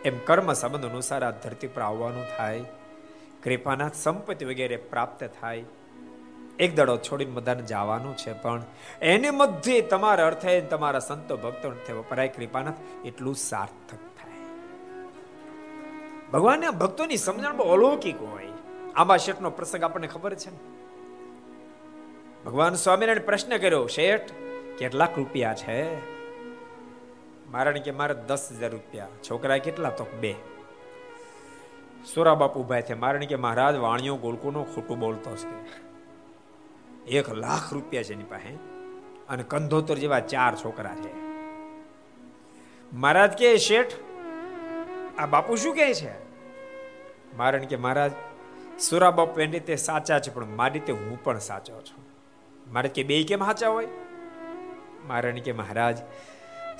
[0.03, 2.61] એમ કર્મ સંબંધ અનુસાર આ ધરતી પર આવવાનું થાય.
[3.45, 5.65] કૃપાનાથ સંપત્તિ વગેરે પ્રાપ્ત થાય.
[6.59, 8.63] એક દડો છોડીને બધાને જવાનું છે, પણ
[9.03, 12.75] એને મધ્ય તમારા અર્થે તમારા સંતો ભક્તો વપરાય કૃપાનાથ,
[13.05, 14.45] એટલું સાર્થક થાય.
[16.33, 18.49] ભગવાનના ભક્તોની સમજણ બહુ અલૌકિક હોય.
[18.97, 20.59] આંબા શેઠનો પ્રસંગ આપણને ખબર છે ને?
[22.47, 24.31] ભગવાન સ્વામિનારાયણ પ્રશ્ન કર્યો, શેઠ,
[24.79, 25.97] કેટલાક રૂપિયા છે?
[27.51, 29.09] મારણ કે, મારે દસ હજાર રૂપિયા.
[29.31, 29.91] છોકરા કેટલા?
[29.91, 30.35] તો, બે.
[32.15, 35.89] સોરા બાપુ ઊભા છે મારણ કે, મહારાજ વાણિયો ગોલકુનો ખોટું બોલતો છે
[37.05, 38.59] એક લાખ રૂપિયા છે એની પાસે.
[39.29, 41.15] અને કંધોતર જેવા ચાર છોકરા છે.
[42.93, 43.93] મહારાજ કે, શેઠ,
[45.19, 46.13] આ બાપુ શું કહે છે?
[47.37, 48.13] મારણ કે, મહારાજ
[48.81, 52.07] સુરાબાપ એની રીતે સાચા છે, પણ મારી રીતે હું પણ સાચો છું.
[52.73, 53.89] મારે કે, બે કેમ સાચા હોય?
[55.07, 55.99] મારણ કે, મહારાજ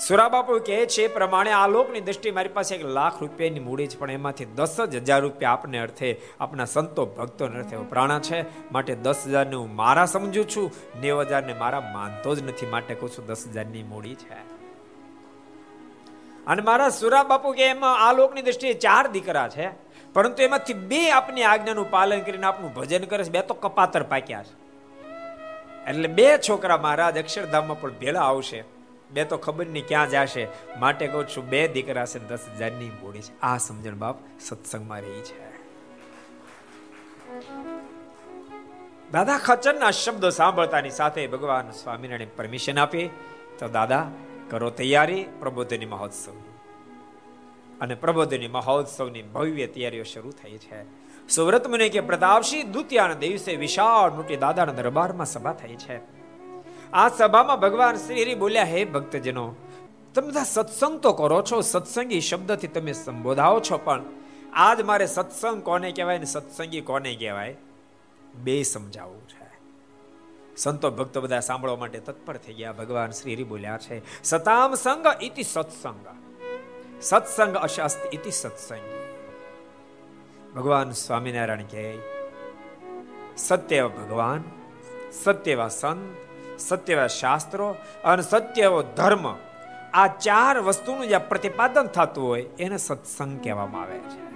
[0.07, 3.99] સુરાબાપુ કહે છે, એ પ્રમાણે આ લોકની દ્રષ્ટિ મારી પાસે એક લાખ રૂપિયાની મૂડી છે,
[3.99, 8.71] પણ એમાંથી દસ જ હજાર રૂપિયા આપને અર્થે આપના સંતો ભક્તોને અર્થે પ્રાણા છે.
[8.73, 10.71] માટે દસ હજારને હું મારા સમજુ છું.
[11.01, 12.67] નેવ હજારને મારા માનતો જ નથી.
[12.67, 14.35] માટે કહું છું, દસ હજારની મૂડી છે.
[16.47, 19.69] અને મારા સુરા બાપુ કે એમાં આ લોકની દ્રષ્ટિએ ચાર દીકરા છે.
[20.13, 23.31] પરંતુ એમાંથી બે આપની આજ્ઞાનું પાલન કરીને આપનું ભજન કરે છે.
[23.31, 24.69] બે તો કપાતર પાક્યા છે.
[25.91, 28.78] એટલે બે છોકરા મહારાજ અક્ષરધામમાં પણ ભેળા આવશે.
[29.11, 30.49] બે તો ખબર નહીં ક્યાં જશે.
[30.79, 33.41] માટે કહું છું બે દીકરા છે દસ હજારની બોડી છે.
[33.41, 35.49] આ સમજણ બાપ સત્સંગમાં રહી છે.
[39.13, 43.11] દાદા ખચનના શબ્દો સાંભળતાની સાથે ભગવાન સ્વામિનારાયણ પરમિશન આપી.
[43.59, 44.11] તો દાદા,
[44.51, 46.33] કરો તૈયારી, પ્રબોધની મહોત્સવ.
[47.81, 51.09] અને પ્રબોધની મહોત્સવની ભવ્ય તૈયારીઓ શરૂ થઈ છે.
[51.29, 56.18] સુવ્રત મુનિ કે પ્રતાપસિંહ દ્વિતીયાના દિવસે વિશાળ મોટી દાદાના દરબારમાં સભા થઈ છે.
[56.93, 59.55] આ સભામાં ભગવાન શ્રી હરિ બોલ્યા, હે ભક્તજનો,
[60.15, 61.61] તમે બધા સત્સંગ તો કરો છો?
[61.61, 64.03] સત્સંગી શબ્દથી તમે સંબોધાવો છો પણ
[64.53, 67.57] આજ મારે સત્સંગ કોને કહેવાય ને સત્સંગી કોને કહેવાય?
[68.35, 69.49] બે સમજાવવું છે.
[70.57, 72.73] સંતો ભક્તો બધા સાંભળવા માટે તત્પર થઈ ગયા.
[72.73, 76.07] ભગવાન શ્રી હરિ બોલ્યા છે, સતામ સંગ ઇતિ સત્સંગ.
[77.03, 78.87] સત્સંગ અશાસ્ત ઇતિ સત્સંગ.
[80.57, 81.99] ભગવાન સ્વામિનારાયણ કહે,
[83.37, 84.45] સત્ય ભગવાન,
[85.13, 86.28] સત્યવા સંત
[86.59, 89.27] સત્યવા શાસ્ત્રો અને સત્યવો ધર્મ,
[89.95, 94.29] આ ચાર વસ્તુનું જે પ્રતિપાદન થતું હોય એને સત્સંગ કહેવામાં આવે છે.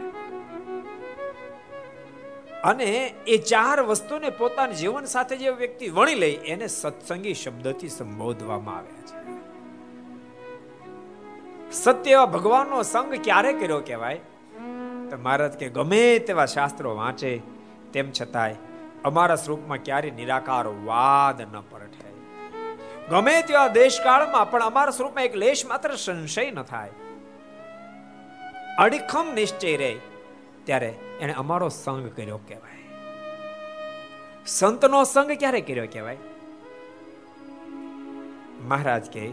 [2.62, 2.85] અને
[3.27, 8.93] એ ચાર વસ્તુને પોતાના જીવન સાથે જે વ્યક્તિ વણી લે, એને સત્સંગી શબ્દથી સંબોધવામાં આવે
[9.07, 9.23] છે.
[11.73, 14.20] સત્ય એવા ભગવાનનો સંગ ક્યારે કર્યો કહેવાય?
[15.11, 17.41] તો મહારાજ કે ગમે તેવા શાસ્ત્રો વાંચે,
[17.93, 18.55] તેમ છતાંય
[19.05, 22.01] અમારા સ્વરૂપમાં ક્યારે નિરાકાર વાદ ન પરઠે
[23.13, 26.91] ગમે તેવા દેશકાળમાં પણ અમારા સ્વરૂપમાં એક લેશ માત્ર સંશય ન થાય.
[28.79, 29.97] અડીખમ નિશ્ચય રહે
[30.65, 32.85] ત્યારે એને અમારો સંગ કર્યો કહેવાય.
[34.47, 36.17] સંતનો સંગ ક્યારે કર્યો કહેવાય?
[38.61, 39.29] મહારાજ કે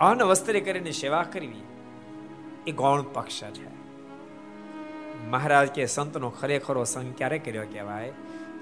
[0.00, 1.62] અન વસ્ત્રે કરીને સેવા કરવી,
[2.66, 3.70] એ ગૌણ પક્ષ છે.
[5.28, 8.12] મહારાજ કે સંતનો ખરેખરો સંગ ક્યારે કર્યો કહેવાય?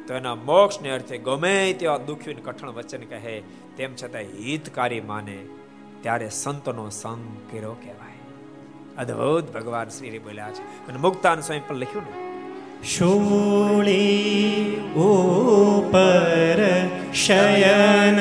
[0.08, 3.42] તો એના મોક્ષને અર્થે ગમે તેવા દુખ્યું કઠણ વચન કહે,
[3.76, 5.38] તેમ છતાં હિતકારી માને,
[6.00, 8.18] ત્યારે સંતનો સંગ કર્યો કહેવાય.
[8.98, 10.88] અદ્ભુત ભગવાન શ્રી બોલ્યા છે.
[10.88, 12.28] અને મુક્તાન સ્વયં પણ લખ્યું ને?
[12.84, 16.62] શૂળી ઉપર
[17.14, 18.18] શયન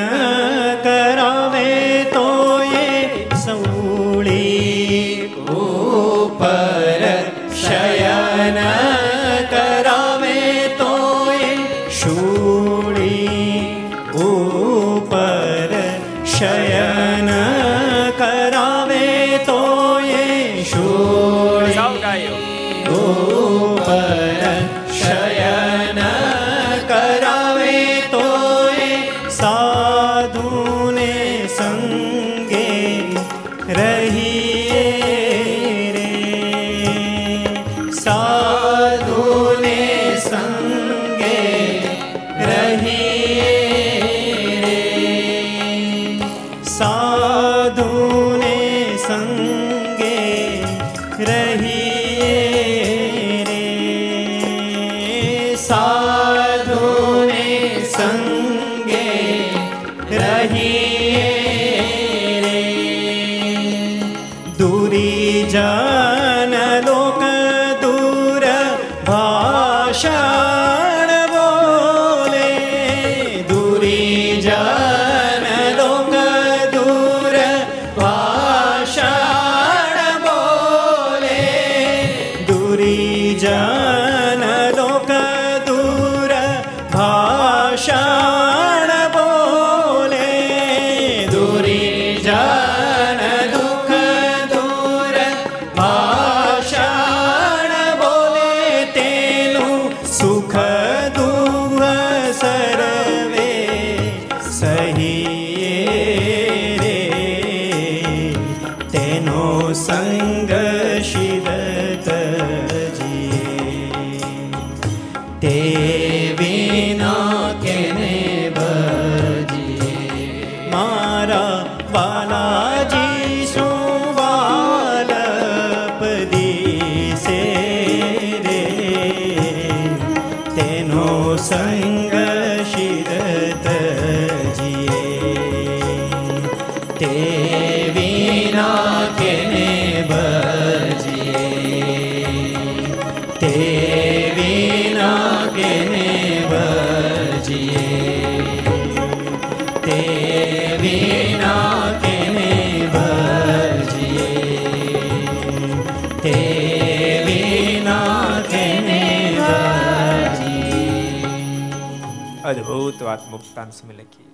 [163.58, 164.26] વાત સમય લખીએ.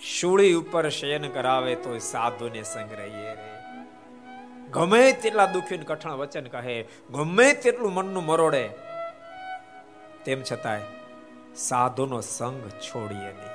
[0.00, 3.54] શૂળી ઉપર શયન કરાવે તો સાધુને સંગ્રહીએ રે.
[4.70, 8.70] ગમે તેટલા દુખી કઠણ વચન કહે, ગમે તેટલું મનનું મરોડે,
[10.24, 10.80] તેમ છતાંય
[11.56, 13.54] સાધુનો સંગ છોડીએ નહીં.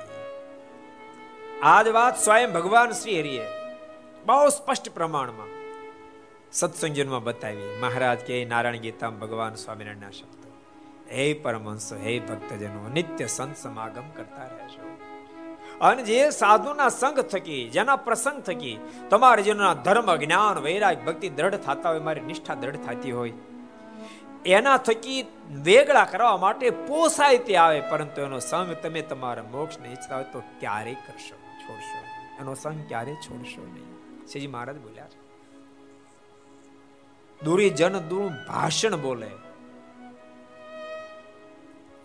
[1.62, 3.46] આજ વાત સ્વયં ભગવાન શ્રી હરિએ
[4.26, 5.46] બહુ સ્પષ્ટ પ્રમાણમાં
[6.52, 7.78] સત્સંગમાં બતાવી.
[7.80, 10.39] મહારાજ કે, નારાયણ ગીતામાં ભગવાન સ્વામિનારાયણના શબ્દો
[11.12, 14.88] હે પરમહંસો, હે ભક્તજનો, નિત્ય સંત સમાગમ કરતા રહેશો
[15.80, 18.78] અને જે સાધુના સંગ થકી, જેના પ્રસંગ થકી
[19.10, 23.32] તમારે જેના ધર્મ, જ્ઞાન, વૈરાગ, ભક્તિ દ્રઢ થતા હોય, મારી નિષ્ઠા દ્રઢ થતી હોય,
[24.46, 25.26] એના થકી
[25.62, 30.40] વેગળા કરવા માટે પોસાય તે આવે, પરંતુ એનો સંગ તમે તમારા મોક્ષને ઈચ્છતા હોય તો
[30.60, 32.00] ક્યારે કરશો છોડશો
[32.40, 33.90] એનો સંગ ક્યારે છોડશો નહીં.
[34.28, 35.20] શ્રીજી મહારાજ બોલ્યા છે.
[37.44, 39.30] દુરી જન દુરું ભાષણ બોલે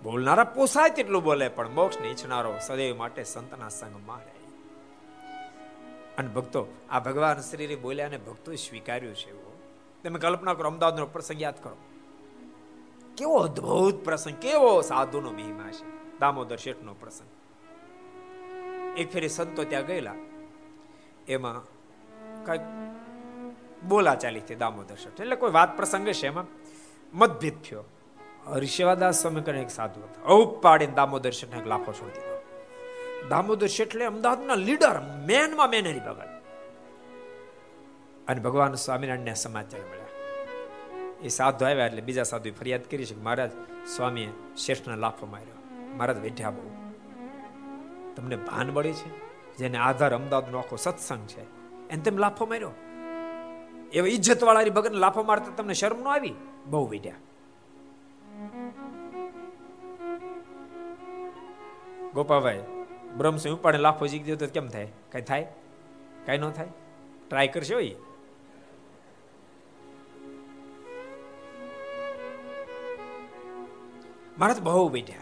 [0.05, 4.35] બોલનારા પોસાય તેટલું બોલે, પણ મોક્ષ ને ઈચ્છનારો સદૈવ માટે સંતના સંગમાં રહે
[6.17, 9.53] અને ભક્તો, આ ભગવાન શ્રી બોલ્યા અને ભક્તોએ સ્વીકાર્યું છે એવું.
[10.03, 11.77] તમે કલ્પના કરો, અમદાવાદનો પ્રસંગ યાદ કરો.
[13.17, 16.19] કેવો અદ્ભુત પ્રસંગ, કેવો સાધુનો મહિમા છે.
[16.19, 17.29] દામોદર શેઠનો પ્રસંગ.
[18.97, 20.15] એક ફેરી સંતો ત્યાં ગયેલા.
[21.27, 21.65] એમાં
[22.45, 22.61] કંઈક
[23.83, 25.21] બોલા ચાલી હતી દામોદર શેઠ.
[25.21, 26.45] એટલે કોઈ વાત પ્રસંગ છે એમાં
[27.13, 27.83] મતભેદ થયો.
[28.53, 30.29] ઋષિવાદાસ સ્વામી એક સાધુ હતા.
[30.29, 32.41] ઔપ પાડીને દામોદર શેઠને એક લાફો છોડી દીધો.
[33.29, 36.41] દામોદર શેઠ એટલે અમદાવાદના લીડર, મેનમાં મેન હરિભગત
[38.27, 40.05] અને ભગવાન સ્વામિનારાયણને સમાચાર મળ્યા.
[41.23, 43.51] એ સાધુ આવ્યા એટલે બીજા સાધુ ફરિયાદ કરી છે કે મહારાજ,
[43.95, 45.77] સ્વામીએ શેઠને લાફો માર્યો.
[45.95, 46.71] મહારાજ વેઠ્યા બહુ.
[48.15, 49.25] તમને ભાન મળે છે?
[49.57, 51.41] જેને આધાર અમદાવાદનો આખો સત્સંગ છે,
[51.89, 52.71] એને તેમ લાફો માર્યો?
[53.93, 56.33] એવા ઇજ્જત વાળા ભગતને લાફો મારતા તમને શરમ ન આવી?
[56.65, 57.13] બહુ વેઠ્યા
[62.13, 62.63] ગોપાભાઈ
[63.17, 64.87] બ્રહ્મસિંહ ઉપાડે લાફો જીકી દો તો કેમ થાય?
[65.11, 65.47] કઈ થાય?
[66.25, 66.67] કઈ ન થાય?
[67.29, 67.89] ટ્રાય કરશો એ
[74.53, 75.17] તો બહુ બેઠ્યા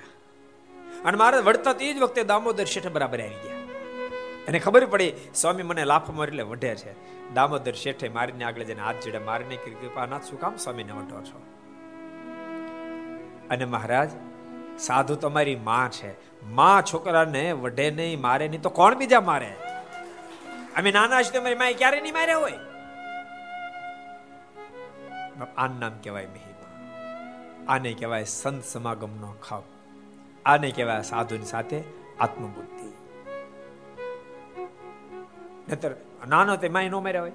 [1.05, 3.55] અને મહારાજ વળતા તે જ વખતે દામોદર શેઠ બરાબર આવી ગયા.
[4.47, 6.91] એને ખબર પડી, સ્વામી મને લાફો મારી એટલે વઢે છે.
[7.33, 11.52] દામોદર શેઠે મારીને આગળ જઈને હાથ જોડે મારીને કૃપાનાથ, શું કામ સ્વામીને વઢો છો?
[13.49, 14.09] અને મહારાજ,
[14.79, 16.43] સાધુ તમારી માં છે.
[16.45, 19.55] માં છોકરાને વઢે નહીં મારે, નહીં તો કોણ બીજા મારે?
[20.77, 22.53] અમે નાના છીએ તમારી માએ ક્યારે નહીં માર્યા હોય?
[25.57, 26.53] આનું નામ કહેવાય મહિમા.
[27.73, 29.63] આને કહેવાય સંત સમાગમનો ખપ.
[30.45, 31.83] આને કહેવાય સાધુની સાથે
[32.19, 32.93] આત્મબુદ્ધિ.
[35.73, 35.91] નતર
[36.27, 37.31] નાનો તે માય નો માર્યા હોય?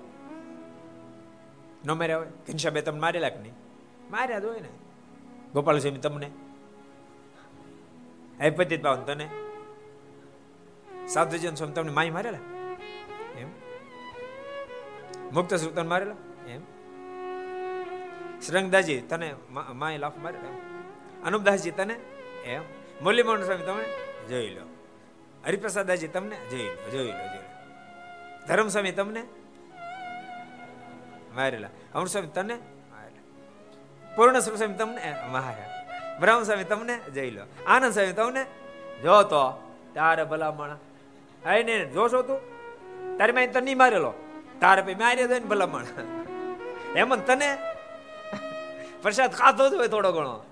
[1.86, 2.26] નો માર્યા હોય?
[2.26, 3.52] ઘનશ્યાબે તમને મારેલા કે નહીં?
[4.11, 4.68] માર્યા જ હોય ને.
[5.59, 6.30] ગોપાલ સ્વામી, તમને?
[8.40, 9.28] હે પતિત બાવન તને
[11.09, 12.38] સાધુજન સ્વામી, તમને માય મારેલા?
[13.38, 13.48] એમ?
[15.32, 16.14] મુક્ત સુતન મારેલા?
[16.48, 16.61] એમ?
[18.40, 20.48] શ્રંગદાસજી તને માય લાફ મારેલા?
[21.26, 21.94] અનુપદાસજી, તને?
[22.44, 22.62] એમ?
[23.02, 23.84] મુરલીમોહન સ્વામી, તમે?
[24.28, 24.66] જોઈ લો.
[25.46, 26.36] હરિપ્રસાદાજી, તમને?
[26.50, 28.46] જોઈ લો જોઈ લો જોઈ લો.
[28.46, 29.22] ધર્મ સ્વામી તમને?
[31.34, 31.68] મારેલા.
[31.94, 32.78] અમર સ્વામી, તને?
[34.19, 37.45] પૂર્ણ સ્વામી તમને મહારાજ બ્રહ્મ સ્વામી તમને જઈ લો.
[37.66, 38.45] આનંદ સ્વામી તમને
[39.03, 40.77] જો તો તારે ભલામણ.
[41.47, 42.39] આઈ ને, જોશો તું?
[43.19, 44.12] તારી મેં તને નહીં મારેલો.
[44.61, 45.85] તારે પછી માર્યો ને ભલામણ.
[46.97, 47.59] એમ તને?
[49.03, 50.45] પ્રસાદ ખાધો જ હોય થોડો ઘણો.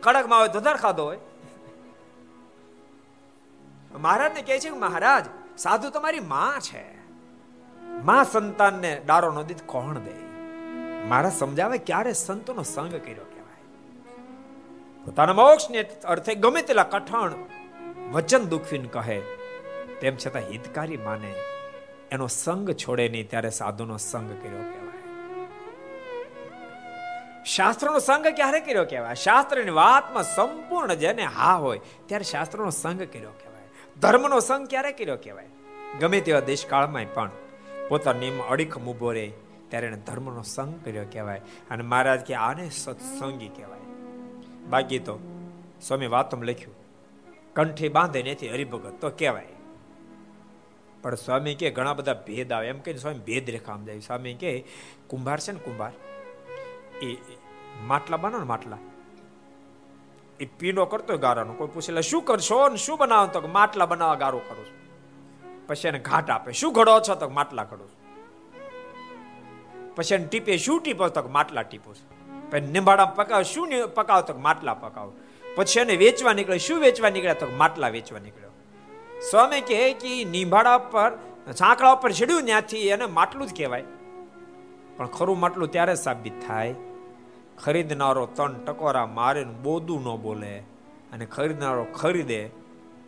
[0.00, 1.18] કડકમાં હોય તો દર ખાધો હોય.
[3.98, 5.24] મહારાજ ને કહે છે મહારાજ,
[5.58, 6.84] સાધુ તમારી માં છે.
[8.04, 10.25] માં સંતાનને ડારો નો દીધ કોણ દે?
[11.06, 13.62] મારા સમજાવે ક્યારે સંતોનો સંગ કર્યો કહેવાય?
[15.04, 17.32] પોતાના મોક્ષને અર્થે ગમે તેલા કઠણ
[18.12, 19.20] વચન દુખવીને કહે,
[20.00, 21.34] તેમ છતાં હિતકારી માને,
[22.10, 24.86] એનો સંગ છોડે નહીં ત્યારે સાધુનો સંગ કર્યો કહેવાય.
[27.44, 29.14] શાસ્ત્રનો સંગ ક્યારે કર્યો કહેવાય?
[29.14, 33.64] શાસ્ત્રની વાતમાં સંપૂર્ણ જેને હા હોય ત્યારે શાસ્ત્રનો સંગ કર્યો કહેવાય.
[34.00, 35.46] ધર્મનો સંગ ક્યારે કર્યો કહેવાય?
[36.00, 37.30] ગમે તેવા દેશકાળમાં પણ
[37.88, 39.32] પોતાની અડીખમ ઊભો રહે
[39.68, 41.40] ત્યારે એને ધર્મનો સંગ કર્યો કહેવાય.
[41.70, 43.80] અને મહારાજ કે આને સત્સંગી કહેવાય.
[44.68, 45.18] બાકી તો
[45.82, 46.74] સ્વામી વાતમ લખ્યું,
[47.54, 49.00] કંઠી બાંધે નથી હરિભગત.
[49.00, 49.46] તો કહેવાય.
[51.02, 52.68] પણ સ્વામી કે ઘણા બધા ભેદ આવે.
[52.68, 54.00] એમ કહીને સ્વામી ભેદ રેખા જાય.
[54.00, 54.64] સ્વામી કે,
[55.06, 55.92] કુંભાર છે ને કુંભાર?
[57.04, 57.16] એ
[57.80, 58.78] માટલા બનો ને માટલા.
[60.40, 61.52] એ પીનો કરતો ગારાનો.
[61.52, 64.76] કોઈ પૂછે શું કરશો ને શું બનાવો તો માટલા બનાવવા ગારો કરું છું.
[65.66, 66.52] પછી એને ઘાટ આપે.
[66.52, 67.14] શું ઘડો છો?
[67.14, 67.95] તો માટલા ઘડો છું.
[69.96, 71.94] પછી ટીપે, શું ટીપો તો માટલા ટીપો
[72.50, 75.12] પછી નિંબાડા પકાવ, શું પકાવ તો માટલા પકાવ.
[75.56, 78.52] પછી એને વેચવા નીકળે, શું વેચવા નીકળ્યા તો માટલા વેચવા નીકળ્યો.
[79.30, 81.12] સ્વામી કહે કે નિંભાડા પર
[81.52, 83.84] સાંકળા ઉપર ચડ્યું ત્યાંથી એને માટલું જ કહેવાય.
[84.96, 86.74] પણ ખરું માટલું ત્યારે સાબિત થાય?
[87.64, 90.54] ખરીદનારો ત્રણ ટકોરા મારે બોદું ન બોલે
[91.12, 92.50] અને ખરીદનારો ખરીદે.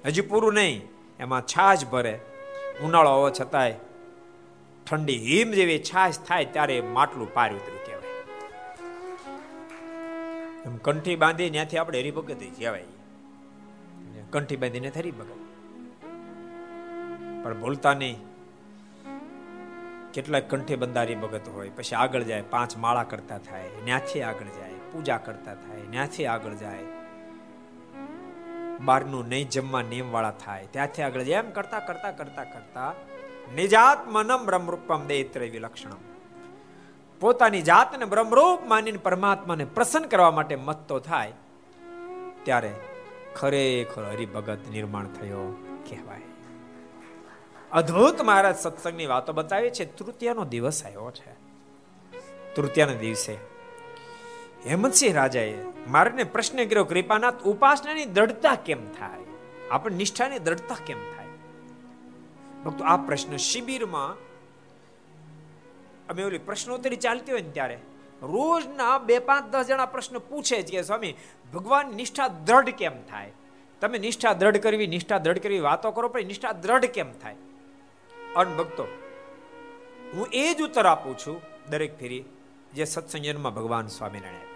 [0.07, 0.83] હજી પૂરું નહીં,
[1.21, 2.15] એમાં છાશ ભરે.
[2.83, 3.75] ઉનાળો હોવા છતાંય
[4.91, 8.13] ઠંડી હિમ જેવી છાશ થાય ત્યારે માટલું પાર ઉતર્યું કહેવાય.
[10.65, 12.85] એમ કંઠી બાંધી ત્યાંથી આપણે હરિભગત કહેવાય.
[14.31, 15.37] કંઠી બાંધીને હરિભગત.
[17.45, 18.17] પણ ભૂલતા નહીં.
[20.13, 21.69] કેટલાક કંઠી બંધારી ભગત હોય.
[21.69, 26.55] પછી આગળ જાય, પાંચ માળા કરતા થાય ત્યાંથી આગળ જાય, પૂજા કરતા થાય ત્યાંથી આગળ
[26.55, 26.79] જાય.
[28.81, 31.39] બારનું નહીં જમવા નિયમવાળા થાય, ત્યાંથી આગળ જાય.
[31.39, 32.95] એમ કરતા કરતા કરતા કરતા
[33.55, 36.03] નિજાત્મનમ બ્રહ્મરૂપમ દૈત્ર વિલક્ષણમ.
[37.21, 41.33] પોતાની જાતને બ્રહ્મરૂપ માનીને પરમાત્માને પ્રસન્ન કરવા માટે મતતો થાય,
[42.43, 42.73] ત્યારે
[43.37, 45.57] ખરેખર હરિભગત નિર્માણ થયો
[45.89, 46.21] કહેવાય.
[47.73, 51.33] અદ્ભુત મહારાજ સત્સંગની વાતો બતાવી છે, તૃતીયાનો દિવસ આવ્યો છે.
[52.55, 53.35] તૃતીયાના દિવસે
[54.67, 55.55] હેમંતસિંહ રાજાએ
[55.89, 59.25] મારને પ્રશ્ન કર્યો, કૃપાનાથ, ઉપાસનાની દ્રઢતા કેમ થાય?
[59.71, 61.18] આપણે નિષ્ઠાની દ્રઢતા કેમ થાય
[62.65, 64.29] ભક્તો, આ પ્રશ્ન શિબિરમાં
[66.09, 67.75] અમે ઓલી પ્રશ્નોત્તરી ચાલતી હોય ને ત્યારે,
[68.23, 71.15] રોજના બે પાંચ દસ જણા પ્રશ્ન પૂછે છે કે, સ્વામી,
[71.55, 73.33] ભગવાન નિષ્ઠા દ્રઢ કેમ થાય?
[73.81, 77.37] તમે નિષ્ઠા દ્રઢ કરવી, નિષ્ઠા દ્રઢ કરવી વાતો કરો, પણ નિષ્ઠા દ્રઢ કેમ થાય?
[78.37, 78.83] અનભક્તો
[80.15, 81.41] હું એ જ ઉત્તર આપું છું,
[81.71, 82.25] દરેક ફેરી,
[82.75, 84.49] જે સત્સંજનમાં ભગવાન સ્વામિનારાયણ.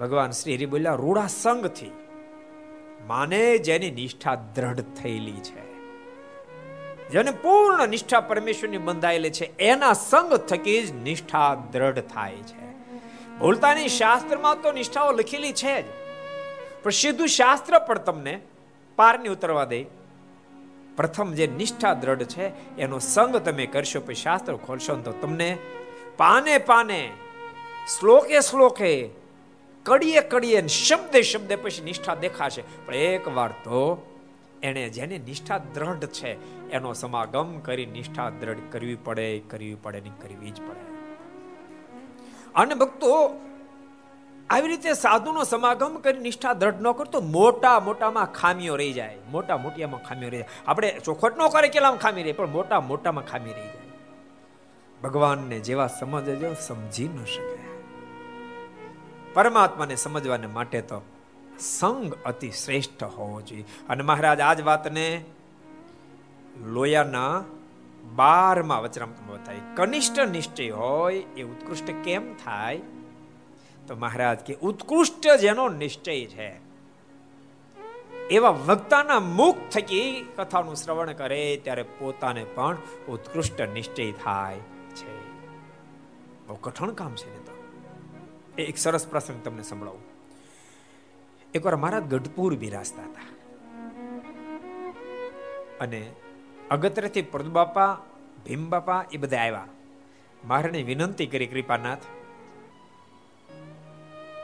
[0.00, 1.90] ભગવાન શ્રી હરિ બોલ્યા રૂડા સંગથી,
[3.06, 5.65] માને જેની નિષ્ઠા દ્રઢ થયેલી છે.
[7.10, 12.66] જેને પૂર્ણ નિષ્ઠા પરમેશ્વરની બંધાયેલી છે, એના સંગ થકી જ નિષ્ઠા દ્રઢ થાય છે.
[13.38, 15.84] ભૂલતાની શાસ્ત્રમાં તો નિષ્ઠાઓ લખેલી છે જ.
[16.82, 18.40] પણ સીધું શાસ્ત્ર પણ તમને
[18.96, 19.84] પારની ઉતરવા દે.
[20.96, 25.58] પ્રથમ જે નિષ્ઠા દ્રઢ છે, એનો સંગ તમે કરશો, પછી શાસ્ત્ર ખોલશો તો તમને
[26.16, 27.12] પાને પાને,
[28.00, 29.10] શ્લોકે શ્લોકે,
[29.82, 32.62] કડીએ કડીએ શબ્દે શબ્દે પછી નિષ્ઠા દેખાશે.
[32.86, 34.12] પણ એક વાર તો
[34.62, 36.36] એને જેને નિષ્ઠા દ્રઢ છે,
[36.70, 40.80] એનો સમાગમ કરી નિષ્ઠા દ્રઢ કરવી પડે કરવી પડે ને કરવી જ પડે.
[42.54, 43.40] અને ભક્તો,
[44.50, 49.16] આવી રીતે સાધુનો સમાગમ કરી નિષ્ઠા દ્રઢ ન કરતો, મોટા મોટામાં ખામીઓ રહી જાય.
[49.30, 50.48] મોટા મોટિયામાં ખામીઓ રહી જાય.
[50.66, 53.86] આપણે ચોખટ ન કરે કેટલામાં ખામી રહી, પણ મોટા મોટામાં ખામી રહી જાય.
[55.02, 57.66] ભગવાનને જેવા સમજજો, સમજી ન શકે
[59.34, 61.02] પરમાત્માને સમજવાને માટે તો
[61.58, 63.64] સંગ અતિ શ્રેષ્ઠ હોવો જોઈએ.
[63.88, 65.24] અને મહારાજ, આ જ વાતને
[66.64, 67.44] લોયાના
[68.14, 69.60] બારમાં વચરામૃતમાં બતાવી.
[69.74, 72.80] કનિષ્ઠ નિશ્ચય હોય એ ઉત્કૃષ્ટ કેમ થાય?
[73.86, 76.60] તો મહારાજ કે ઉત્કૃષ્ટ જેનો નિશ્ચય છે.
[78.30, 82.76] એવા વક્તાના મુખ થકી કથાનું શ્રવણ કરે ત્યારે પોતાને પણ
[83.08, 84.56] ઉત્કૃષ્ટ નિશ્ચય થાય
[84.94, 85.40] છે.
[86.46, 87.52] બહુ કઠણ કામ છે ને તો.
[88.62, 90.15] એક સરસ પ્રસંગ તમને સંભળાવું.
[91.56, 93.26] એકવાર મહારાજ ગઢપુર બિરાજતા હતા.
[95.80, 96.10] અને
[96.70, 97.98] અગત્યથી પ્રદબાપા
[98.46, 99.68] ભીમબાપા એ બધા આવ્યા.
[100.44, 101.98] મહારાજને વિનંતી કરી, કૃપાનાથ,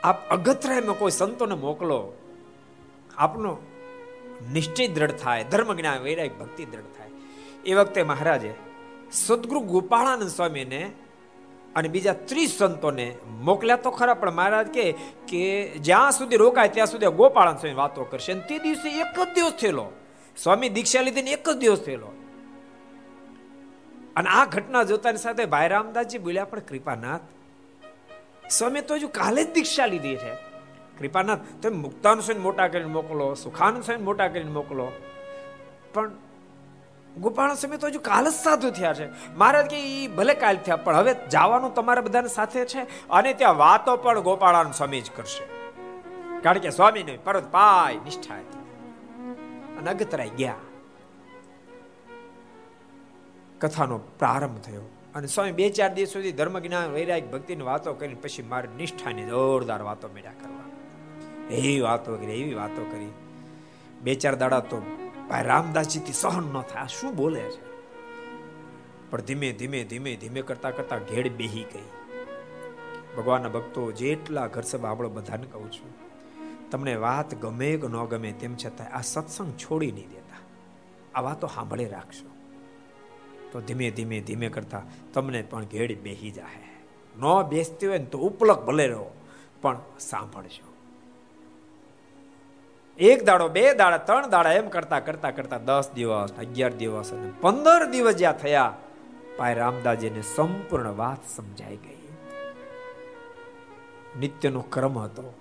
[0.05, 1.99] આપ અગત્યમાં કોઈ સંતોને મોકલો.
[3.17, 3.57] આપનો
[4.53, 7.11] નિશ્ચય દ્રઢ થાય ધર્મ જ્ઞાન વૈરાગ, ભક્તિ દ્રઢ થાય.
[7.65, 8.55] એ વખતે મહારાજે
[9.13, 10.81] સદગુરુ ગોપાળાનંદ સ્વામીને
[11.77, 14.93] અને બીજા ત્રીસ સંતોને મોકલ્યા તો ખરા, પણ મહારાજ કે
[15.29, 18.33] કે જ્યાં સુધી રોકાય ત્યાં સુધી ગોપાળન સ્વામી વાતો કરશે.
[18.33, 19.87] અને તે દિવસે એક જ દિવસ થયેલો.
[20.37, 22.13] સ્વામી દીક્ષા લીધીને એક જ દિવસ થયેલો.
[24.17, 27.21] અને આ ઘટના જોતાની સાથે ભાઈ રામદાસજી બોલ્યા, પણ કૃપાનાથ,
[28.51, 30.35] સ્વામી તો હજુ કાલે જ દીક્ષા લીધી છે.
[30.99, 34.93] કૃપાનાથ, તમે મુક્તાન સ્વામી મોટા કરીને મોકલો, સુખાનંદ સ્વામી મોટા કરીને મોકલો.
[35.95, 36.11] પણ
[37.17, 39.35] ગોપાલ તો હજુ કાલ જ સાધુ થયા છે.
[39.35, 43.57] મહારાજ કે એ ભલે કાલ થયા, પણ હવે જવાનું તમારા બધાને સાથે છે અને ત્યાં
[43.57, 45.45] વાતો પણ ગોપાળાન સ્વામી જ કરશે.
[46.41, 48.59] કારણ કે સ્વામી નહીં, પરત પાય નિષ્ઠા હતી
[49.77, 50.55] અને અગતરાય ગયા.
[53.61, 54.83] કથાનો પ્રારંભ થયો.
[55.15, 59.25] અને સ્વામી બે ચાર દિવસ સુધી ધર્મ જ્ઞાન વૈરાગ, ભક્તિની વાતો કરીને પછી મારી નિષ્ઠાની
[59.25, 60.63] જોરદાર વાતો મેળ્યા કરવા.
[61.55, 63.13] એવી વાતો કરી, એવી વાતો કરી.
[64.03, 66.89] બે ચાર દાડા તો ભાઈ રામદાસજીથી સહન ન થાય.
[66.89, 67.63] શું બોલે છે?
[69.11, 71.89] પણ ધીમે ધીમે ધીમે ધીમે કરતા કરતા ઘેડ બેહી ગઈ.
[73.17, 75.91] ભગવાનના ભક્તો, જેટલા ઘર સભા આપણે બધાને કહું છું,
[76.71, 80.41] તમને વાત ગમે કે ન ગમે તેમ છતાં આ સત્સંગ છોડી નહીં દેતા.
[81.15, 82.29] આ વાતો સાંભળી રાખશો.
[83.53, 84.83] તો ધીમે ધીમે ધીમે કરતા
[85.15, 86.69] તમને પણ ઘેડ બેહી જાય
[87.19, 89.11] ન બેસતી હોય ને તો ઉપલક ભલે રહો,
[89.63, 90.72] પણ સાંભળજો.
[93.03, 97.33] એક દાડો, બે દાડા, ત્રણ દાડા એમ કરતા કરતા કરતા દસ દિવસ, અગિયાર દિવસ અને
[97.41, 98.75] પંદર દિવસ જ્યાં થયા,
[99.39, 102.03] ભાઈ રામદાસજીને સંપૂર્ણ વાત સમજાઈ ગઈ.
[104.19, 105.35] નિત્યનો ક્રમ હતો.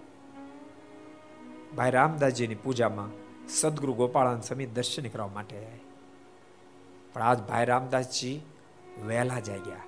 [1.76, 3.12] ભાઈ રામદાસજીની પૂજામાં
[3.50, 5.62] સદગુરુ ગોપાળાન સમી દર્શન કરવા માટે
[7.14, 8.38] પણ આજ ભાઈ રામદાસજી
[9.08, 9.86] વહેલા જાગ્યા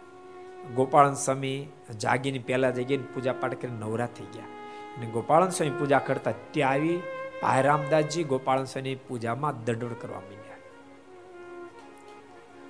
[0.75, 1.57] ગોપાળન સ્વામી
[1.99, 4.49] જાગીને પહેલા જાગીને પૂજા પાઠ કરીને નવરા થઈ ગયા.
[4.97, 7.01] અને ગોપાળન સ્વામી પૂજા કરતા ત્યાં આવી
[7.43, 10.55] ભાઈ રામદાસજી ગોપાળન સ્વામી પૂજામાં દંડોળ કરવા માંડ્યા.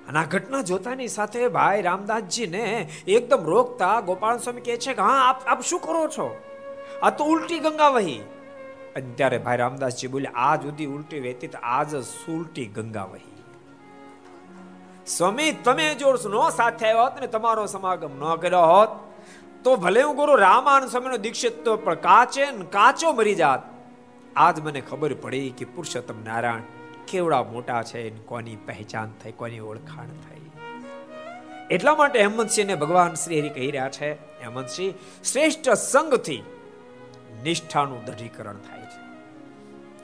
[0.08, 5.30] અને આ ઘટના જોતાની સાથે ભાઈ રામદાસજીને એકદમ રોકતા ગોપાલ સ્વામી કહે છે કે, હા,
[5.30, 6.42] આપ આપ શું કરો છો?
[7.02, 8.20] આ તો ઉલટી ગંગા વહી.
[8.96, 13.44] અને ત્યારે ભાઈ રામદાસજી બોલ્યા, આજ સુધી ઉલટી વહેતી તો આજ સુલટી ગંગા વહી.
[15.08, 18.90] સ્વામી, તમે જો નો સાથે આવ્યા હોત ને તમારો સમાગમ ન કર્યો હોત,
[19.64, 23.73] તો ભલે હું ગુરુ રામાન સ્વામીનો દીક્ષિત તો પણ કાચે કાચો મરી જાત.
[24.36, 26.62] આજ મને ખબર પડી કે પુરુષોત્તમ નારાયણ
[27.08, 30.42] કેવડા મોટા છે કોની પહેચાન થઈ, કોની ઓળખાણ થઈ.
[31.72, 36.44] એટલા માટે હેમંતસિંહને ભગવાન શ્રી હરિ કહી રહ્યા છે, હેમંતસિંહ, શ્રેષ્ઠ સંગથી
[37.44, 39.00] નિષ્ઠાનું દઢીકરણ થાય છે.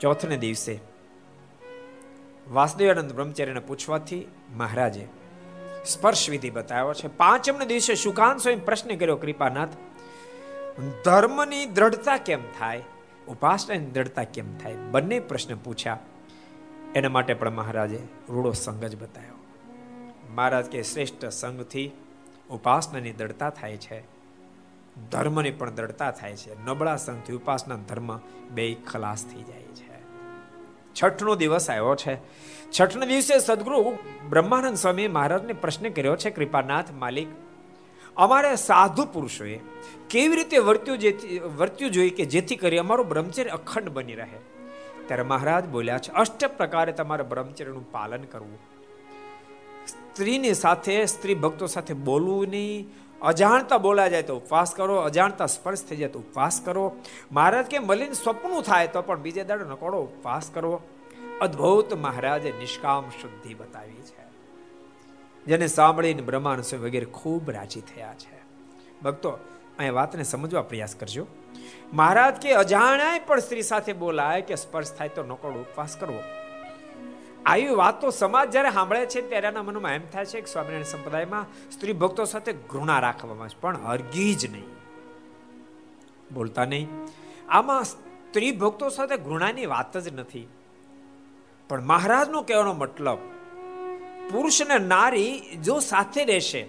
[0.00, 0.78] ચોથને દિવસે
[2.48, 4.26] વાસુદેવાનંદ બ્રહ્મચાર્યને પૂછવાથી
[4.56, 5.06] મહારાજે
[5.86, 7.08] સ્પર્શ વિધિ બતાવ્યો છે.
[7.08, 9.68] પાંચમને દિવસે સુકાન સ્વયં પ્રશ્ન કર્યો, કૃપાનાથ,
[11.04, 12.82] ધર્મની દ્રઢતા કેમ થાય?
[13.30, 14.74] ઉપાસનાની દ્રઢતા કેમ થાય?
[14.74, 15.98] બંને પ્રશ્ન પૂછ્યા.
[16.94, 19.34] એના માટે પણ મહારાજે રૂડો સંગ જ બતાવ્યો.
[20.34, 21.90] મહારાજ કે શ્રેષ્ઠ સંઘથી
[22.50, 24.00] ઉપાસનાની દ્રઢતા થાય છે.
[25.10, 26.64] ધર્મની પણ દ્રઢતા થાય છે.
[26.64, 28.16] નબળા સંઘથી ઉપાસના ધર્મ
[28.50, 30.02] બે ખલાસ થઈ જાય છે.
[31.02, 32.18] છઠનો દિવસ આવ્યો છે.
[32.80, 33.98] છઠના દિવસે સદગુરુ
[34.30, 37.28] બ્રહ્માનંદ સ્વામી મહારાજને પ્રશ્ન કર્યો છે, કૃપાનાથ માલિક,
[38.16, 39.60] અમારે સાધુ પુરુષોએ
[40.10, 44.38] કેવી રીતે વર્ત્યું જેથી વર્ત્યું જોઈએ કે જેથી કરી અમારું બ્રહ્મચર્ય અખંડ બની રહે?
[45.06, 48.58] ત્યારે મહારાજ બોલ્યા છે, અષ્ટ પ્રકારે તમારે બ્રહ્મચર્યનું પાલન કરવું.
[49.88, 52.88] સ્ત્રીની સાથે, સ્ત્રી ભક્તો સાથે બોલવું નહીં.
[53.22, 56.96] અજાણતા બોલા જાય તો ઉપવાસ કરો, અજાણતા સ્પર્શ થઈ જાય તો ઉપવાસ કરો.
[57.32, 60.82] મહારાજ કે મલિન સ્વપ્નું થાય તો પણ બીજે દાડો નકોડો ઉપવાસ કરો.
[61.40, 64.24] અદ્ભુત મહારાજે નિષ્કામ શુદ્ધિ બતાવી છે.
[65.44, 68.40] જેને સાંભળીને બ્રહ્માંડ વગેરે ખૂબ રાજી થયા છે.
[69.02, 69.38] ભક્તો
[69.80, 71.26] અહીં વાતને સમજવા પ્રયાસ કરજો.
[71.92, 76.20] મહારાજ કે અજાણાય પણ સ્ત્રી સાથે બોલાય કે સ્પર્શ થાય તો નકોડો ઉપવાસ કરવો.
[77.46, 81.46] આવી વાતો સમાજ જ્યારે સાંભળે છે ત્યારે એના મનમાં એમ થાય છે કે સ્વામિનારાયણ સંપ્રદાયમાં
[81.70, 84.68] સ્ત્રી ભક્તો સાથે ઘૃણા રાખવામાં પણ હરગી જ નહીં.
[86.34, 86.88] બોલતા નહીં.
[87.48, 90.48] આમાં સ્ત્રી ભક્તો સાથે ઘૃણાની વાત જ નથી.
[91.68, 93.18] પણ મહારાજનો કહેવાનો મતલબ,
[94.30, 96.62] પુરુષ અને નારી જો સાથે રહેશે,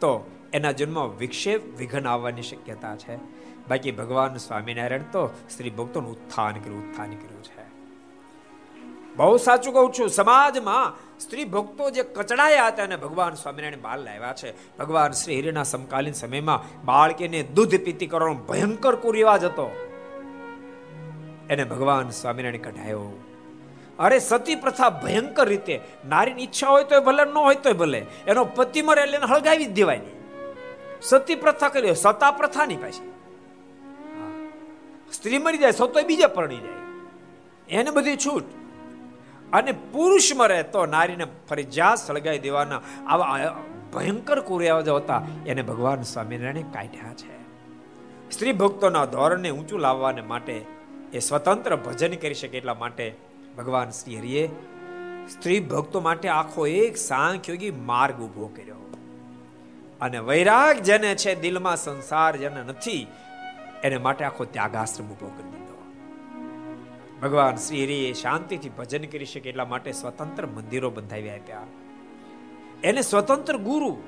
[0.00, 3.16] તો એના જન્મ વિક્ષેપ વિઘન આવવાની શક્યતા છે.
[3.68, 7.68] બાકી ભગવાન સ્વામિનારાયણ તો સ્ત્રી ભક્તોનું ઉત્થાન કર્યું ઉત્થાન કર્યું છે.
[9.16, 14.32] બહુ સાચું કહું છું, સમાજમાં સ્ત્રી ભક્તો જે કચડાયા હતા અને ભગવાન સ્વામિનારાયણ બાળ લાવ્યા
[14.32, 14.76] છે.
[14.76, 19.88] ભગવાન શ્રી હરિના સમકાલીન સમયમાં બાળકીને દૂધ પીતી કરવાનો ભયંકર કુરિવાજ હતો.
[21.50, 23.24] એને ભગવાન સ્વામિનારાયણ કઢાયો.
[23.98, 28.44] અરે સતી પ્રથા ભયંકર રીતે, નારીની ઈચ્છા હોય તો ભલે, ન હોય તો ભલે, એનો
[28.44, 30.00] પતિ મરે એટલે હળગાવી જ દેવાય
[31.02, 33.12] સતી પ્રથા કરી સતા પ્રથા ની પાછી
[35.12, 36.78] સ્ત્રી મરી જાય સતો બીજે પરણી જાય.
[37.70, 38.42] એને બધી છૂટ.
[39.52, 43.56] અને પુરુષ મરે તો નારીને ફરજિયાત સળગાઈ દેવાના આવા
[43.94, 45.22] ભયંકર કુરિયાજો હતા.
[45.46, 47.38] એને ભગવાન સ્વામિનારાયણે કાઢ્યા છે.
[48.30, 50.64] સ્ત્રી ભક્તોના ધોરણને ઊંચું લાવવાને માટે
[51.12, 53.14] એ સ્વતંત્ર ભજન કરી શકે એટલા માટે
[53.58, 54.48] ભગવાન શ્રી હરિએ
[55.28, 58.74] સ્ત્રી ભક્તો માટે આખો એક સાંખ્યોગી માર્ગ ઊભો કર્યો.
[60.00, 63.06] અને વૈરાગ જેને છે, દિલમાં સંસાર જેને નથી,
[63.84, 65.92] એને માટે આખો ત્યાગાશ્રમ ઊભો કરી દીધો.
[67.22, 71.62] ભગવાન શ્રી હરિએ શાંતિથી ભજન કરી શકે એટલા માટે સ્વતંત્ર મંદિરો બંધાવી આપ્યા.
[72.84, 74.02] એને સ્વતંત્ર ગુરુ,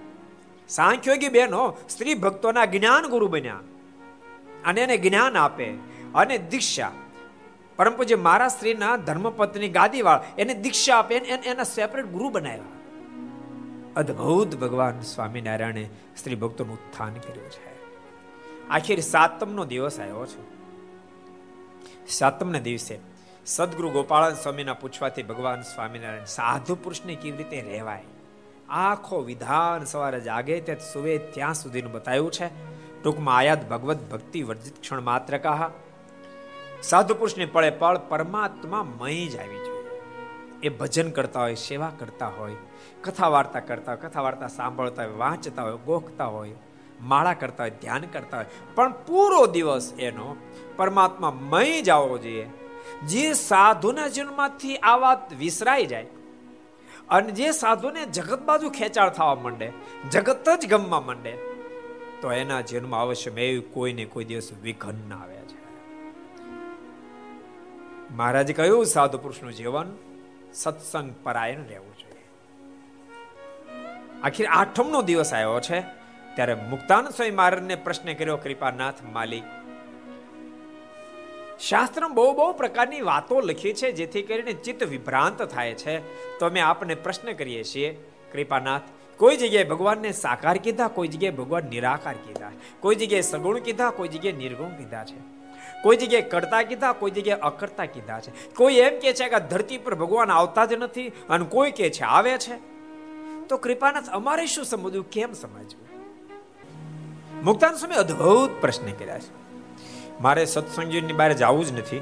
[0.68, 3.60] સાંખ્યોગી બહેનો સ્ત્રી ભક્તોના જ્ઞાન ગુરુ બન્યા.
[4.64, 5.70] અને એને જ્ઞાન આપે
[6.14, 6.92] અને દીક્ષા.
[7.76, 12.79] પરમ પૂજ્ય મારા સ્ત્રીના ધર્મપત્ની ગાદીવાળ એને દીક્ષા આપે એના સેપરેટ ગુરુ બનાવ્યા.
[13.96, 17.70] અદ્ભુત ભગવાન સ્વામિનારાયણે સ્ત્રી ભક્તોનું ઉત્થાન કર્યું છે.
[18.68, 20.60] આખિર સાતમનો દિવસ આવ્યો છે.
[22.06, 22.98] સાતમના દિવસે
[23.46, 28.02] સદગુરુ ગોપાળન સ્વામીના પૂછવાથી ભગવાન સ્વામિનારાયણ સાધુ પુરુષને કેવી રીતે રહેવાય?
[28.68, 32.48] આખો વિધાન સવારે જાગે તે સુવે ત્યાં સુધીનું બતાવ્યું છે.
[33.02, 35.70] ટૂંકમાં આયાત ભગવત ભક્તિ વર્જિત ક્ષણ માત્ર કહા.
[36.82, 40.00] સાધુ પુરુષને પળે પળ પરમાત્મા મય જ આવી જોઈએ.
[40.62, 42.56] એ ભજન કરતા હોય, સેવા કરતા હોય
[43.04, 46.54] કથા વાર્તા કરતા હોય કથા વાર્તા સાંભળતા હોય, વાંચતા હોય, ગોખતા હોય,
[47.00, 48.46] માળા કરતા હોય, ધ્યાન કરતા હોય.
[48.74, 50.36] પણ પૂરો દિવસ એનો
[50.76, 52.46] પરમાત્મા મય જવો જોઈએ.
[53.06, 56.06] જે સાધુના જીવનમાંથી આ વાત વિસરાઈ જાય
[57.08, 59.72] અને જે સાધુને જગત બાજુ ખેંચાળ થવા માંડે,
[60.10, 61.32] જગત જ ગમવા માંડે,
[62.20, 65.58] તો એના જીવનમાં અવશ્ય મેં કોઈને કોઈ દિવસ વિઘન આવ્યા છે.
[68.14, 69.96] મહારાજે કહ્યું, સાધુ પુરુષનું જીવન
[70.54, 71.89] સત્સંગ પરાયણ રહેવું
[74.22, 75.80] આખીર આઠમનો દિવસ આવ્યો છે.
[76.36, 79.42] ત્યારે મુક્તાન સ્વામી મહારાજને પ્રશ્ન કર્યો, કૃપાનાથ માલિક
[81.60, 85.98] શાસ્ત્ર બહુ બહુ પ્રકારની વાતો લખી છે, જેથી કરીને ચિત્ત વિભ્રાંત થાય છે.
[86.38, 88.82] તો અમે આપને પ્રશ્ન કરીએ છીએ, કૃપાનાથ,
[89.16, 92.50] કોઈ જગ્યાએ ભગવાનને સાકાર કીધા, કોઈ જગ્યાએ ભગવાન નિરાકાર કીધા,
[92.80, 95.20] કોઈ જગ્યાએ સગુણ કીધા, કોઈ જગ્યાએ નિર્ગુણ કીધા છે?
[95.82, 98.54] કોઈ જગ્યાએ કરતા કીધા, કોઈ જગ્યાએ અકર્તા કીધા છે?
[98.54, 102.02] કોઈ એમ કે છે કે ધરતી પર ભગવાન આવતા જ નથી અને કોઈ કે છે,
[102.02, 102.79] આવે છે?
[103.50, 105.86] તો કૃપાનાથ, અમારે શું સમજવું કેમ સમજવું?
[107.44, 109.30] મુક્તાન સ્વામી અદ્ભુત પ્રશ્ન કર્યા છે.
[110.20, 112.00] મારે સત્સંગની બહાર જવું જ નથી.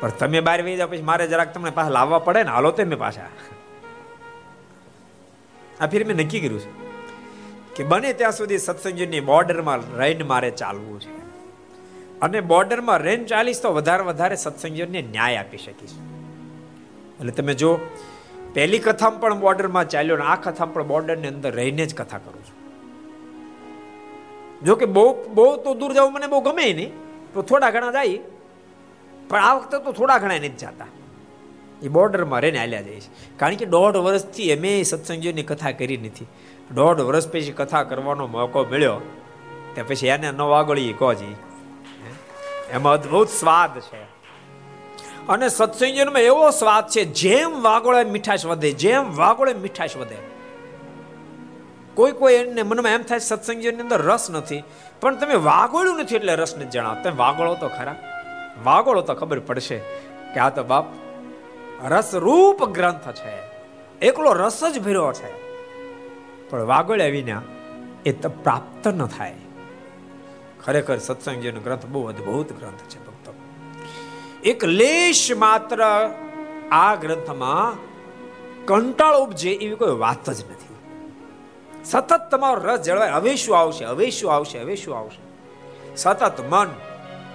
[0.00, 2.96] પણ તમે બહાર વહી જાઓ પછી મારે જરાક તમને પાછા લાવવા પડે ને, હાલો તમે
[2.96, 3.28] પાછા.
[5.80, 6.70] આ ફિર મેં નક્કી કર્યું છે
[7.76, 11.20] કે બને ત્યાં સુધી સત્સંગની બોર્ડરમાં રેન મારે ચાલવું છે.
[12.20, 15.90] અને બોર્ડરમાં રેન ચાલીશ તો વધારે વધારે સત્સંગીઓને ન્યાય આપી શકીશ.
[17.20, 17.80] એટલે તમે જો
[18.54, 22.42] પહેલી કથામાં પણ બોર્ડરમાં ચાલ્યો ને આ કથામાં પણ બોર્ડરની અંદર રહીને જ કથા કરું
[22.46, 22.56] છું.
[24.66, 25.04] જો કે બહુ
[25.36, 26.90] બહુ તો દૂર જવું મને બહુ ગમે નહીં,
[27.34, 28.18] તો થોડા ઘણા જાય,
[29.28, 30.90] પણ આ વખતે તો થોડા ઘણા નથી જતા.
[31.82, 33.10] એ બોર્ડરમાં રહીને હાલ્યા જાય છે.
[33.40, 36.28] કારણ કે દોઢ વર્ષથી અમે સત્સંગીઓની કથા કરી નથી.
[36.78, 38.98] દોઢ વર્ષ પછી કથા કરવાનો મોકો મળ્યો,
[39.74, 41.36] તે પછી એને ન વાગળી કોજી
[42.76, 44.02] એમાં અદભુત સ્વાદ છે.
[45.28, 50.16] અને સત્સંગીઓમાં એવો સ્વાદ છે, જેમ વાગોળે મીઠાશ વધે, જેમ વાગોળે મીઠાશ વધે.
[51.94, 54.62] કોઈ કોઈ એને મનમાં એમ થાય સત્સંગની અંદર રસ નથી,
[55.00, 57.02] પણ તમે વાગોળ્યું નથી એટલે રસ નથી જણાવ.
[57.02, 57.96] તમે વાગોળો તો ખરા.
[58.64, 59.78] વાગોળો તો ખબર પડશે
[60.34, 60.84] કે આ તો બાપ
[61.88, 63.50] રસરૂપ ગ્રંથ છે.
[64.02, 65.50] એકલો રસ જ ભર્યો છે.
[66.50, 67.42] પણ વાગોળ્યા વિના
[68.06, 69.34] એ તો પ્રાપ્ત ન થાય.
[70.64, 73.09] ખરેખર સત્સંગજીનો ગ્રંથ બહુ અદ્ભુત ગ્રંથ છે
[74.44, 75.84] એક લેશ માત્ર
[76.70, 77.78] આ ગ્રંથમાં
[78.66, 80.74] કંટાળ ઉપજે એવી કોઈ વાત જ નથી.
[81.84, 85.18] સતત તમારો રસ જળવાય, હવે શું આવશે, હવે શું આવશે, હવે શું આવશે?
[85.96, 86.66] સતત મન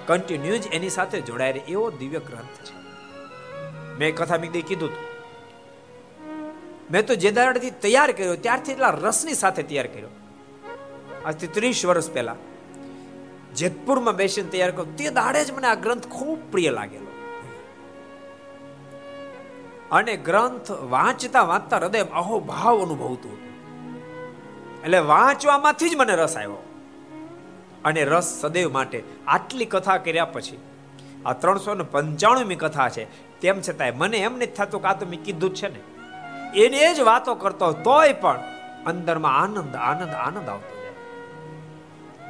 [0.08, 2.76] કન્ટિન્યુ એની સાથે જોડાય એવો દિવ્ય ગ્રંથ છે.
[4.00, 5.16] મેં કથા મીદી કીધું હતું.
[6.92, 10.08] મેં તો જે દાડાથી તૈયાર કર્યો, ત્યારથી એટલા રસની સાથે તૈયાર કર્યો.
[11.26, 12.36] આજથી ત્રીસ વર્ષ પહેલા.
[13.56, 14.86] જેતપુરમાં બેસીને તૈયાર કરો.
[14.98, 17.12] તે દાડે જ મને આ ગ્રંથ ખૂબ પ્રિય લાગેલો.
[19.92, 23.36] અને ગ્રંથ વાંચતા વાંચતા હૃદય અહોભાવ અનુભવતું
[24.84, 26.62] એટલે વાંચવામાંથી જ મને રસ આવ્યો.
[27.86, 30.58] અને રસ સદૈવ માટે આટલી કથા કર્યા પછી,
[31.26, 33.06] આ ત્રણસો ને પંચાણુંમી કથા છે,
[33.40, 35.82] તેમ છતાંય મને એમ નથી થતું કે આ તો મેં કીધું છે ને.
[36.60, 38.40] એને જ વાતો કરતો તોય પણ
[38.86, 40.75] અંદરમાં આનંદ આનંદ આનંદ આવતો.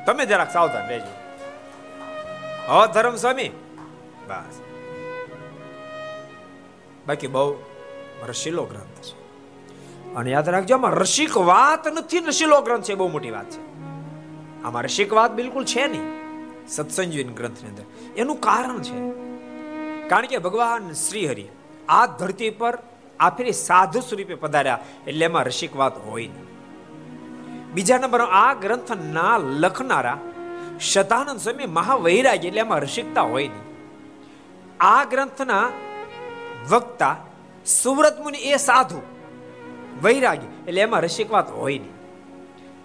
[0.06, 1.14] તમે જરાક સાવધાન રહેજો.
[2.68, 3.49] હો, ધર્મ સ્વામી.
[4.28, 4.62] બસ.
[7.08, 7.56] બાકી બહુ
[8.28, 9.26] રસીલો ગ્રંથ છે.
[10.16, 13.62] અને યાદ રાખજો, આમાં રસિક વાત નથી, રસીલો ગ્રંથ છે બહુ મોટી વાત છે.
[14.64, 16.14] આમાં રસિક વાત બિલકુલ છે નહીં
[16.68, 17.84] સત્સંજીવન ગ્રંથની અંદર.
[18.18, 18.97] એનું કારણ છે,
[20.08, 21.47] કારણ કે ભગવાન શ્રી હરિ
[21.89, 22.78] આ ધરતી પર
[23.20, 26.45] આફરી સાધુ સ્વરૂપે પધાર્યા, એટલે એમાં રસિક વાત હોય નહીં.
[27.76, 30.18] બીજા નંબર, આ ગ્રંથના લખનારા
[30.80, 33.66] શતાનંદ સ્વામી મહાવૈરાગ્ય એટલે એમાં રસિકતા હોય નહીં.
[34.80, 35.70] આ ગ્રંથના
[36.70, 37.16] વક્તા
[37.66, 39.02] સુવ્રત મુનિ એ સાધુ.
[40.04, 41.94] વૈરાગી એટલે એમાં રસિક હોય નહીં.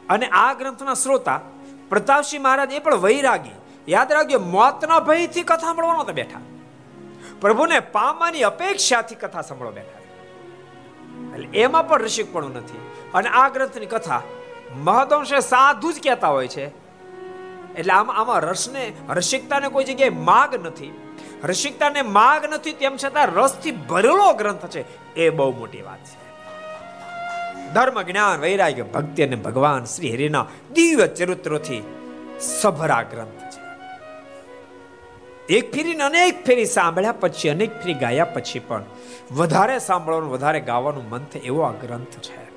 [0.08, 1.40] અને આ ગ્રંથના શ્રોતા
[1.88, 3.50] પ્રતાપસિંહ મહારાજ એ પણ વૈરાગી.
[3.88, 6.40] યાદ રાખજો, મોતના ભયથી કથા સાંભળવાનો તો બેઠા.
[7.40, 9.98] પ્રભુને પામવાની અપેક્ષાથી કથા સાંભળવા બેઠા.
[11.34, 12.78] એટલે એમાં પણ રસિકપણું નથી.
[13.14, 14.22] અને આ ગ્રંથની કથા
[14.76, 16.66] મહદંશે સાધુ જ કહેતા હોય છે.
[17.74, 21.16] એટલે આમાં આમાં રસને, રસિકતાને કોઈ જગ્યાએ માગ નથી.
[21.44, 25.14] રસિકતાને માગ નથી, તેમ છતાં રસથી ભરેલો ગ્રંથ છે.
[25.14, 26.20] એ બહુ મોટી વાત છે.
[27.72, 31.82] ધર્મ, જ્ઞાન, વૈરાગ્ય, ભક્તિ અને ભગવાન શ્રી હરિના દિવ્ય ચરિત્રોથી
[32.40, 33.60] સભરા ગ્રંથ છે.
[35.54, 38.84] એક ફેરીને અનેક ફેરી સાંભળ્યા પછી, અનેક ફેરી ગાયા પછી પણ
[39.32, 42.49] વધારે સાંભળવાનું, વધારે ગાવાનું મન થાય એવો આ ગ્રંથ છે.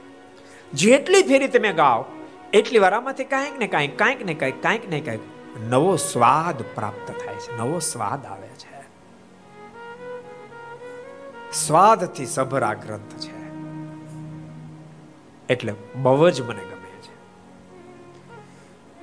[0.73, 2.05] જેટલી ફેરી તમે ગાઓ,
[2.53, 5.21] એટલી વાર આમાંથી કાંઈક ને કાંઈક કાંઈક ને કાંઈક કાંઈક ને કાંઈક
[5.69, 8.73] નવો સ્વાદ પ્રાપ્ત થાય છે, નવો સ્વાદ આવે છે.
[11.51, 13.43] સ્વાદથી સભર આ ગ્રંથ છે.
[15.49, 17.13] એટલે બહુ જ મને ગમે છે.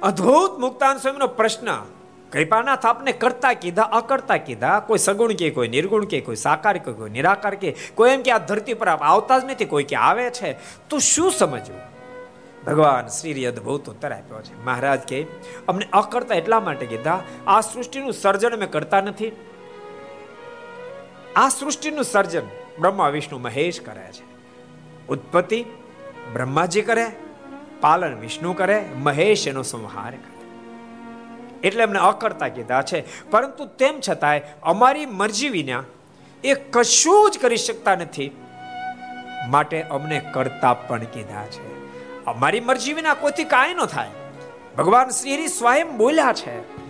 [0.01, 1.85] અદ્ભુત મુક્તાન સ્વામીનો પ્રશ્ન
[2.33, 4.81] કૃપાનાથ આપને કરતા કીધા, અકર્તા કીધા.
[4.81, 8.31] કોઈ સગુણ કે, કોઈ નિર્ગુણ કે, કોઈ સાકાર કે, કોઈ નિરાકાર કે, કોઈ એમ કે
[8.31, 10.57] આ ધરતી પર આપ આવતા જ નથી, કોઈ કે આવે છે.
[10.89, 11.81] તો શું સમજવું?
[12.67, 14.65] ભગવાન શ્રી અદભુત ઉત્તર આપ્યો છે.
[14.65, 15.27] મહારાજ કે,
[15.69, 19.33] અમને અકર્તા એટલા માટે કીધા, આ સૃષ્ટિનું સર્જન અમે કરતા નથી.
[21.37, 22.43] આ સૃષ્ટિનું સર્જન
[22.81, 24.25] બ્રહ્મા, વિષ્ણુ, મહેશ કરે છે.
[25.09, 25.65] ઉત્પત્તિ
[26.33, 27.07] બ્રહ્માજી કરે,
[27.81, 30.30] પાલન વિષ્ણુ કરે, મહેશ એનો સંહાર કરે.
[31.65, 33.31] એટલે એમને અકર્તા કીધા છે.
[33.31, 35.85] પરંતુ તેમ છતાંય અમારી મરજી વિના
[36.45, 38.31] એ કશું જ કરી શકતા નથી
[39.49, 41.81] માટે અમને કરતા પણ કીધા છે.
[42.25, 44.09] અમારી મરજી વિના કોઈથી કાંઈ ન થાય.
[44.79, 46.81] ભગવાન શ્રી સ્વયં બોલ્યા છે.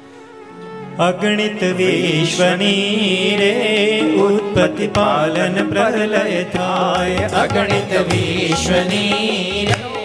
[0.96, 7.16] અગણિત વિશ્વની રે ઉત્પત્તિ પાલન પ્રલય થાય.
[7.16, 9.99] અગણિત વિશ્વની રે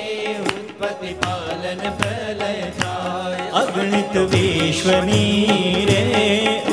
[3.75, 6.01] થાય અગણિત વિશ્વની રે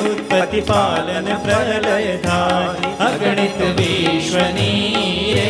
[0.01, 5.49] ઉત્પત્તિ પાલન પ્રલય થાય અગણિત વિશ્વની રે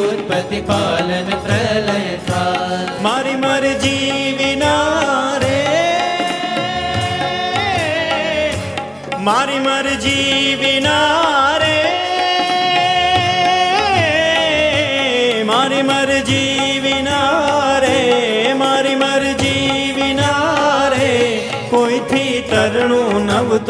[0.00, 2.42] ઉત્પત્તિ પાલન પ્રલય
[3.02, 5.58] મારી મરજી વિના રે
[9.20, 11.76] મારી મરજી વિના રે
[15.44, 16.51] મારી મરજી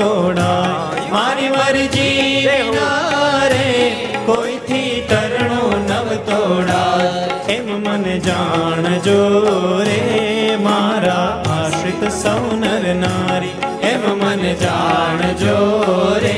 [0.03, 1.11] તોડાય.
[1.15, 2.61] મારી મરજી રે
[4.27, 7.55] કોઈથી તરણો નવ તોડાય.
[7.55, 9.21] એમ મને જાણજો
[9.89, 10.01] રે
[10.63, 13.57] મારા આશ્રિત સૌનર નારી.
[13.93, 15.59] એમ મન જાણજો
[16.25, 16.37] રે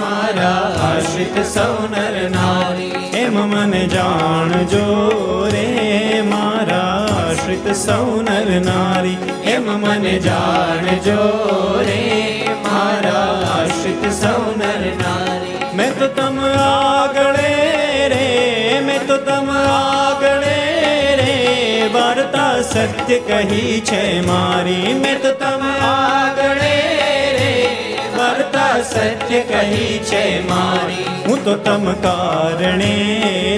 [0.00, 2.92] મારા આશ્રિત સૌનર નારી.
[3.22, 4.86] એમ મન જાણજો
[5.52, 5.66] રે
[6.30, 9.18] મારા આશ્રિત સૌનર નારી.
[9.54, 11.20] એમ મન જાણજો
[11.88, 12.07] રે
[22.78, 25.62] સત્ય કહી છે મારી મેં તો તમ
[26.38, 27.68] રે.
[28.18, 31.04] વાર્તા સત્ય કહી છે મારી.
[31.28, 32.94] હું તો તમ કારણે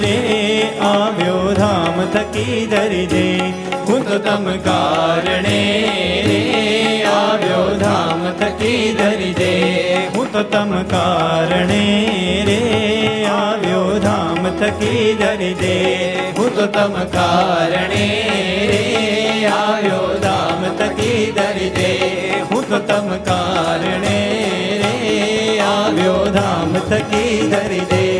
[0.03, 0.60] રે.
[0.81, 3.25] આવ્યો ધામ થકી ધરી દે
[3.87, 5.59] હું તો તમ કારણે
[7.11, 9.51] આવ્યો ધામ થકી ધરી દે
[10.15, 11.83] હું તો તમ કારણે
[12.49, 12.59] રે
[13.33, 15.75] આવ્યો ધામ થકી ધરી દે
[16.37, 18.05] હું તો તમ કારણે
[18.71, 18.83] રે
[19.53, 21.91] આવ્યો ધામ થકી ધરી દે
[22.51, 24.17] હું તો તમ કારણે
[24.83, 24.95] રે
[25.67, 28.10] આવ્યો ધામ થકી ધરી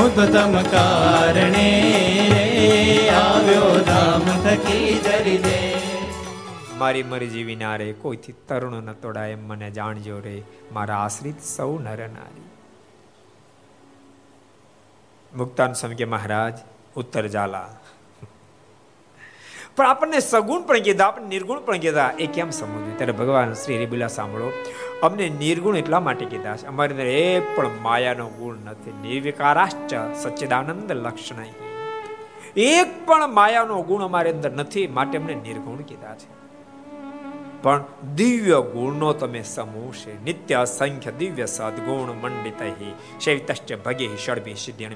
[0.00, 1.66] દે હું તો તમ કારણે
[3.10, 5.56] આવ્યો ધામ થકી જરી દે
[6.78, 10.42] મારી મરજી વિના રે કોઈથી તરુણ ન તોડાય એમ મને જાણજો રે,
[10.72, 12.48] મારા આશ્રિત સૌ નર નારી.
[15.36, 16.54] મુક્તાન સ્વામી કે મહારાજ,
[16.96, 17.68] ઉત્તર ઝાલા.
[19.76, 22.10] પણ આપણને સગુણ પણ કીધા, આપણને નિર્ગુણ પણ કીધા.
[22.18, 24.52] એ કેમ સમજવું ત્યારે ભગવાન શ્રી હરિબુલા સાંભળો.
[25.02, 26.66] અમને નિર્ગુણ એટલા માટે કીધા છે.
[26.66, 29.08] અમારી અંદર એ પણ માયાનો ગુણ નથી.
[29.08, 31.44] નિર્વિકારાશ્ચ સચ્ચિદાનંદ લક્ષણ.
[32.56, 36.40] એક પણ માયાનો ગુણ અમારી અંદર નથી માટે અમને નિર્ગુણ કીધા છે.
[37.62, 40.24] પણ દિવ્ય ગુણનો તમે સમૂહ છે.
[40.24, 42.62] નિત્ય અસંખ્ય દિવ્ય સદગુણ મંડિત.
[43.20, 44.86] શૈતશ્ચ ભગે ષડભી સિદ્ધિ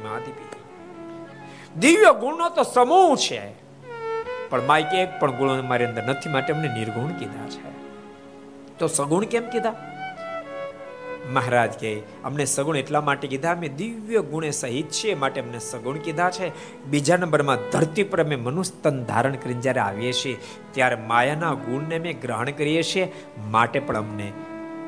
[1.76, 3.63] દિવ્ય ગુણનો તો સમૂહ છે.
[4.50, 7.74] પણ માઇક એક પણ ગુણ મારી અંદર નથી, માટે અમને નિર્ગુણ કીધા છે.
[8.78, 9.74] તો સગુણ કેમ કીધા?
[11.32, 15.96] મહારાજ કે, અમને સગુણ એટલા માટે કીધા, અમે દિવ્ય ગુણે સહિત છીએ, માટે અમને સગુણ
[15.96, 16.52] કીધા છે.
[16.84, 20.38] બીજા નંબરમાં, ધરતી પર અમે મનુસ્તન ધારણ કરીને જ્યારે આવીએ છીએ,
[20.70, 23.12] ત્યારે માયાના ગુણને અમે ગ્રહણ કરીએ છીએ,
[23.50, 24.32] માટે પણ અમને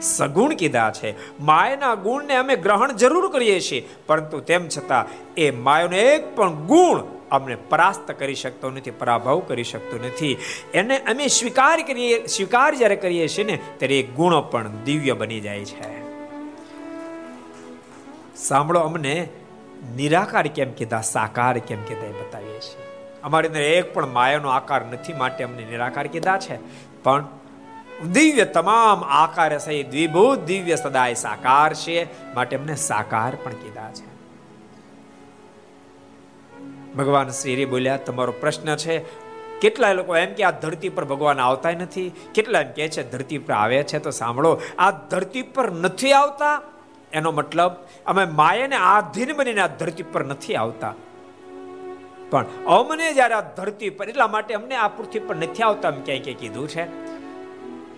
[0.00, 1.40] સગુણ કીધા છે.
[1.40, 7.15] માયાના ગુણને અમે ગ્રહણ જરૂર કરીએ છીએ, પરંતુ તેમ છતાં એ માયાનો એક પણ ગુણ
[7.36, 10.38] અમને પરાસ્ત કરી શકતો નથી, પરાભવ કરી શકતો નથી.
[10.74, 15.40] એને અમે સ્વીકાર કરીએ, સ્વીકાર જ્યારે કરીએ છીએ ને, ત્યારે એ ગુણો પણ દિવ્ય બની
[15.40, 16.06] જાય છે.
[18.36, 19.28] સાંભળો, અમને
[19.96, 22.86] નિરાકાર કેમ કીધા, સાકાર કેમ કીધા એ બતાવીએ છીએ.
[23.22, 26.58] અમારી અંદર એક પણ માયાનો આકાર નથી, માટે અમને નિરાકાર કીધા છે.
[27.02, 27.26] પણ
[28.12, 34.15] દિવ્ય તમામ આકાર સહિત દ્વિભૂત દિવ્ય સદાય સાકાર છે, માટે અમને સાકાર પણ કીધા છે.
[36.96, 39.26] ભગવાન શ્રી બોલ્યા, તમારો પ્રશ્ન છે
[39.60, 42.12] કેટલા લોકો એમ કે આ ધરતી પર ભગવાન આવતા નથી?
[42.34, 43.98] કેટલા એમ કે છે, ધરતી પર આવે છે.
[43.98, 46.62] તો સાંભળો, આ ધરતી પર નથી આવતા?
[47.12, 47.72] એનો મતલબ,
[48.06, 50.94] અમે માયાને આધીન બનીને આ ધરતી પર નથી આવતા.
[52.30, 56.02] પણ અમને જ્યારે આ ધરતી પર, એટલા માટે અમને આ પૃથ્વી પર નથી આવતા એમ
[56.02, 57.15] ક્યાંય ક્યાંય કીધું છે.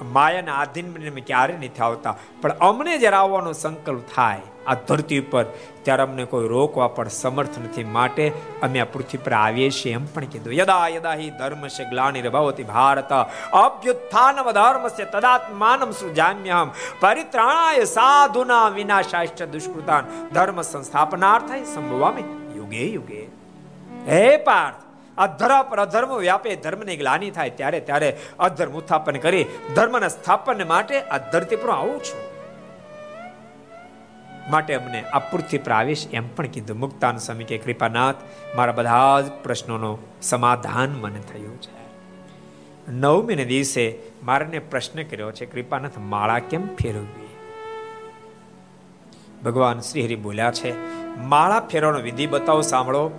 [0.02, 2.14] માયાના આધીન બનીને ક્યારે નથી આવતા.
[2.42, 5.44] પણ અમને જ્યારે આવવાનો સંકલ્પ થાય, આ ધરતી પર
[5.82, 7.84] ત્યારે અમને કોઈ રોકવા પણ સમર્થ નથી.
[7.84, 8.32] માટે
[8.62, 10.54] અમે આ પૃથ્વી પર આવીએ છીએ એમ પણ કીધું.
[10.54, 13.12] યદા યદા હિ ધર્મ છે ગ્લાની રભાવતી ભારત.
[13.52, 16.70] અભ્યુત્થાનમ ધર્મ છે તદાત્માનમ સૃજામ્યહમ.
[17.00, 20.04] પરિત્રાણાય સાધુના વિનાશાષ્ટ દુષ્કૃતાન.
[20.34, 23.22] ધર્મ સંસ્થાપનાર્થાય સંભવામી યુગે યુગે.
[24.08, 24.87] હે પાર્થ
[25.18, 31.00] અધરા પર અધર્મ વ્યાપે ધર્મને ગ્લાની થાય ત્યારે ત્યારે અધર્મ ઉત્થાપન કરી ધર્મના સ્થાપન માટે
[31.00, 32.38] આ ધરતી પર આવું છું.
[34.50, 38.14] માટે અમને આ પૃથ્વી પર આવીશ એમ પણ કીધું મુક્તાન સ્વામી કે, કૃપાનાથ,
[38.56, 41.78] મારા બધા જ પ્રશ્નોનો સમાધાન મને થયું છે.
[42.92, 47.28] નવમીને દિવસે મારને પ્રશ્ન કર્યો છે, કૃપાનાથ, માળા કેમ ફેરવવી?
[49.44, 50.72] ભગવાન શ્રી હરિ બોલ્યા છે,
[51.18, 53.10] માળા ફેરવાનો વિધિ બતાવો, સાંભળો.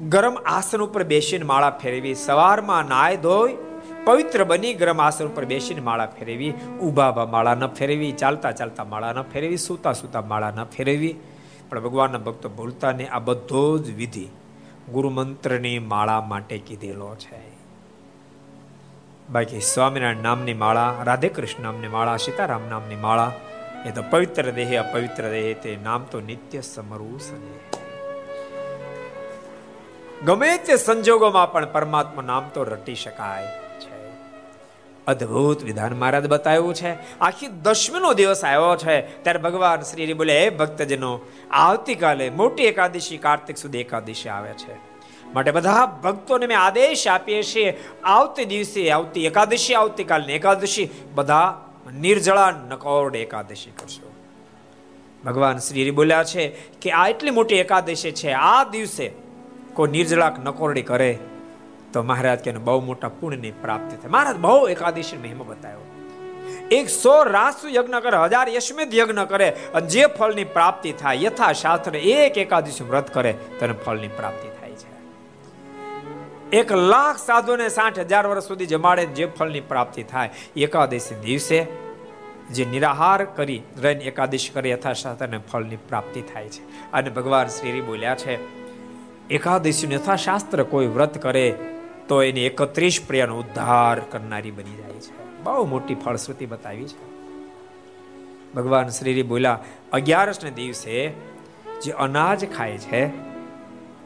[0.00, 3.56] ગરમ આસન ઉપર બેસીને માળા ફેરવી, સવારમાં નાય ધોઈ,
[4.04, 6.50] પવિત્ર બની ગરમ આસન ઉપર બેસીને માળા ફેરવી,
[6.82, 11.14] ઊભા માળા ન ફેરવી, ચાલતા ચાલતા માળા ન ફેરવી, સૂતા સૂતા માળા ન ફેરવી.
[11.68, 14.28] પણ ભગવાનના ભક્તો ભૂલતા ને આ બધો જ વિધિ
[14.92, 17.40] ગુરુ મંત્રની માળા માટે કીધેલો છે.
[19.30, 23.32] બાકી સ્વામિનારાયણ નામની માળા, રાધે કૃષ્ણ નામની માળા, સીતારામ નામની માળા,
[23.86, 27.85] એ તો પવિત્ર દેહ, અપવિત્ર દેહે, તે નામ તો નિત્ય સમરવું સને
[30.24, 33.46] ગમે તે સંજોગોમાં પણ પરમાત્મા નામ તો રટી શકાય
[33.80, 34.10] છે.
[35.06, 37.18] અદ્ભુત વિધાન મહારાજ બતાવ્યું છે.
[37.18, 39.22] આખી દશમીનો દિવસ આવ્યો છે.
[39.22, 41.20] ત્યારે ભગવાન શ્રી બોલે, હે ભક્તજનો,
[41.50, 44.74] આવતીકાલે મોટી એકાદશી કાર્તિક સુધી એકાદશી આવે છે.
[45.34, 51.60] માટે બધા ભક્તોને મેં આદેશ આપીએ છીએ, આવતી દિવસે આવતી એકાદશી, આવતીકાલની એકાદશી, બધા
[52.00, 54.12] નિર્જળા નકોરડ એકાદશી કરશો.
[55.24, 56.48] ભગવાન શ્રી બોલ્યા છે
[56.80, 58.32] કે, આ એટલી મોટી એકાદશી છે.
[58.32, 59.25] આ દિવસે
[59.76, 61.18] કોઈ નિર્જળાક નકોરડી કરે,
[61.92, 64.10] તો મહારાજ કે બહુ મોટા પુણ્યની પ્રાપ્તિ થાય.
[64.10, 65.84] મહારાજ બહુ એકાદશી મહિમા બતાવ્યો.
[66.70, 71.96] એકસો રાસુ યજ્ઞ કરે, હજાર યશમેદ યજ્ઞ કરે, અને જે ફળની પ્રાપ્તિ થાય યથા શાસ્ત્ર
[71.96, 74.90] એક એકાદશી વ્રત કરે, તેને ફળની પ્રાપ્તિ થાય છે.
[76.56, 81.66] એક લાખ સાધુને સાઠ હજાર વર્ષ સુધી જમાડે, જે ફળની પ્રાપ્તિ થાય એકાદશી દિવસે
[82.50, 86.92] જે નિરાહાર કરી રહીને એકાદશી કરે યથાશાસ્ત્રને ફળની પ્રાપ્તિ થાય છે.
[86.92, 88.65] અને ભગવાન શ્રી બોલ્યા છે
[89.30, 91.54] એકાદશી શાસ્ત્ર કોઈ વ્રત કરે,
[92.08, 95.42] તો એની એકત્રીસ પ્રિયાનો ઉદ્ધાર કરનારી બની જાય છે.
[95.42, 97.16] બહુ મોટી ફળશ્રુતિ બતાવી છે.
[98.54, 99.58] ભગવાન શ્રી બોલ્યા
[99.92, 101.08] અગિયારસ ને દિવસે
[101.82, 103.08] જે અનાજ ખાય છે,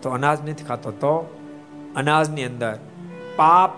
[0.02, 1.36] તો અનાજ નથી ખાતો તો?
[1.96, 2.78] અનાજની અંદર
[3.36, 3.70] પાપ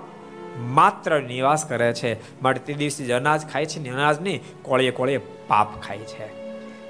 [0.58, 2.42] માત્ર નિવાસ કરે છે.
[2.42, 6.26] માટે તે દિવસે જે અનાજ ખાય છે ને અનાજની કોળીએ કોળીએ પાપ ખાય છે.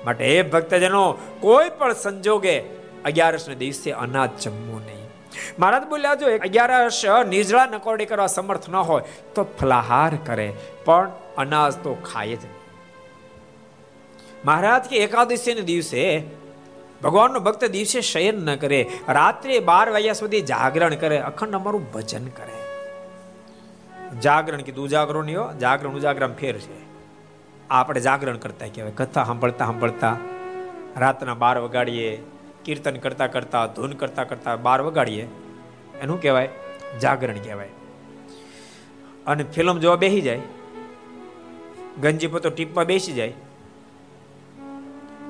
[0.05, 5.07] માટે એ ભક્તજનો, કોઈ પણ સંજોગે અગિયારસ ને દિવસે અનાજ જમવું નહીં.
[5.59, 9.05] મહારાજ બોલ્યા, જો અગિયારસ નિજળા નકોરડી કરવા સમર્થ ન હોય,
[9.35, 10.49] તો ફલાહાર કરે,
[10.85, 12.61] પણ અનાજ તો ખાય જ નહીં.
[14.45, 16.03] મહારાજ કે એકાદશી ને દિવસે
[17.03, 22.27] ભગવાનનો ભક્ત દિવસે શયન ન કરે, રાત્રે બાર વાગ્યા સુધી જાગરણ કરે, અખંડ અમારું ભજન
[22.29, 22.59] કરે.
[24.21, 26.81] જાગરણ કીધું, ઉજાગરો નહીં જાગરણ ઉજાગરણ ફેર છે.
[27.71, 30.17] આપણે જાગરણ કરતા કહેવાય, કથા સાંભળતા સાંભળતા
[30.97, 32.11] રાતના બાર વગાડીએ
[32.65, 35.29] કીર્તન કરતા કરતા, ધૂન કરતા કરતા બાર વગાડીએ.
[36.01, 36.49] એનું કહેવાય?
[37.03, 37.69] જાગરણ કહેવાય.
[39.27, 40.41] અને ફિલ્મ જોવા બેસી જાય.
[42.01, 43.33] ગંજી પોતો ટીપમાં બેસી જાય.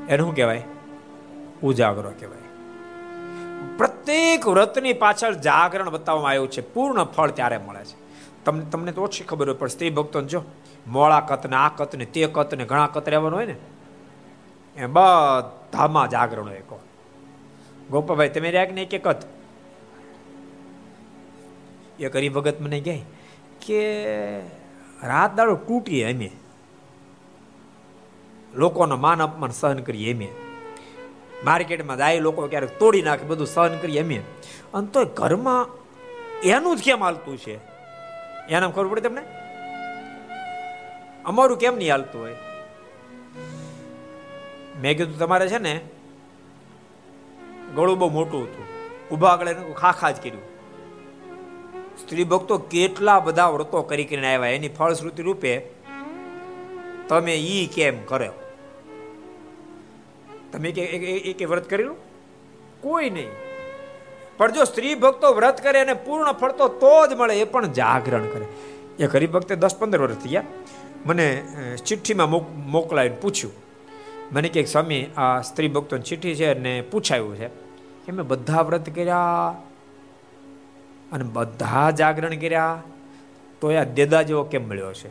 [0.09, 0.63] એનું કહેવાય?
[1.63, 2.39] ઉજાગરો કહેવાય.
[3.77, 6.61] પ્રત્યેક વ્રતની પાછળ જાગરણ બતાવવામાં આવ્યું છે.
[6.61, 8.03] પૂર્ણ ફળ ત્યારે મળે છે.
[8.45, 10.43] તમને તમને તો ઓછી ખબર હોય, પણ સ્ત્રી ભક્તો જો,
[10.87, 13.57] મોળા કત ને આ કત ને તે કત ને ઘણા કત રહેવાનું હોય ને
[14.77, 16.81] એ બધામાં જાગરણ હોય કહો
[17.91, 18.89] ગોપાભાઈ તમે રહ્યા કે નહીં?
[18.89, 19.17] કે કત
[22.01, 23.03] એ કરી ભગત મને કહે
[23.67, 24.01] કે
[25.03, 26.31] રાત દાડો તૂટીએ અમે.
[28.55, 30.29] લોકોનો માન અપમાન સહન કરીએ અમે.
[31.45, 34.23] માર્કેટમાં જાય, લોકો ક્યારેક તોડી નાખે, બધું સહન કરીએ અમે.
[34.75, 35.69] અને તો ઘરમાં
[36.43, 37.57] એનું જ કેમ હાલતું છે?
[38.49, 39.23] એના ખબર પડે તમને?
[41.25, 42.37] અમારું કેમ નહીં હાલતું હોય?
[44.81, 45.81] મેં કીધું, તમારે છે ને
[47.77, 48.65] ગળું બહુ મોટું હતું.
[49.11, 50.44] ઊભા આગળ એને ખાખા જ કર્યું.
[51.99, 54.51] સ્ત્રી ભક્તો કેટલા બધા વ્રતો કરી કરીને આવ્યા.
[54.51, 55.61] એની ફળશ્રુતિ રૂપે
[57.09, 58.32] તમે ઈ કેમ કર્યો
[60.53, 61.97] તમે એક વ્રત કરેલું
[62.81, 63.31] કોઈ નહીં.
[64.36, 68.27] પણ જો સ્ત્રી ભક્તો વ્રત કરે અને પૂર્ણ ફળતો તો જ મળે, એ પણ જાગરણ
[68.27, 68.47] કરે.
[69.05, 70.43] એક હરિભક્તે દસ પંદર વર્ષ થયા.
[71.07, 71.27] મને
[71.85, 72.31] ચિઠ્ઠીમાં
[72.70, 73.53] મોકલાવીને પૂછ્યું.
[74.32, 77.62] મને કે, સ્વામી, આ સ્ત્રી ભક્તોની ચિઠ્ઠી છે અને પૂછાયું છે.
[78.07, 79.55] કે મેં બધા વ્રત કર્યા
[81.12, 82.83] અને બધા જાગરણ કર્યા,
[83.61, 85.09] તો આ દેદા જેવો કેમ મળ્યો છે?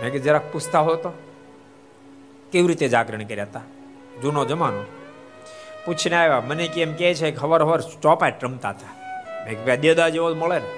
[0.00, 1.12] મેં કે જરાક પૂછતા હો તો,
[2.52, 3.60] કેવી રીતે જાગરણ કર્યા હતા
[4.22, 4.82] જૂનો જમાનો.
[5.84, 8.92] પૂછીને આવ્યા, મને કે એમ કે છે ખબર ખબર ચોપાટ રમતા હતા
[9.44, 10.70] મેં કે દેદા જેવો મળે ને.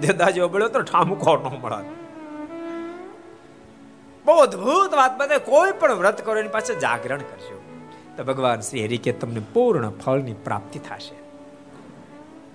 [0.00, 1.99] દેદા જેવો મળ્યો તો ઠામુકો ન મળે.
[4.30, 5.38] બહુ અદભુત વાત બને.
[5.38, 7.62] કોઈ પણ વ્રત કરો, એની પાસે જાગરણ કરજો.
[8.16, 11.14] તો ભગવાન શ્રી હરિ કે તમને પૂર્ણ ફળની પ્રાપ્તિ થશે.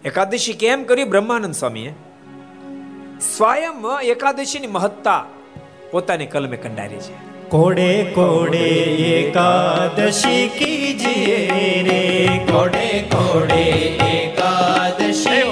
[0.07, 1.03] એકાદશી કેમ કરી?
[1.03, 1.93] બ્રહ્માનંદ સ્વામીએ.
[3.37, 5.25] સ્વયં એકાદશીની મહત્તા
[5.91, 7.13] પોતાની કલમે કંડારી છે.
[7.49, 8.69] કોડે કોડે
[9.21, 11.47] એકાદશી કીજીએ
[11.83, 12.29] રે.
[12.51, 13.63] કોડે કોડે
[14.13, 15.44] એકાદશી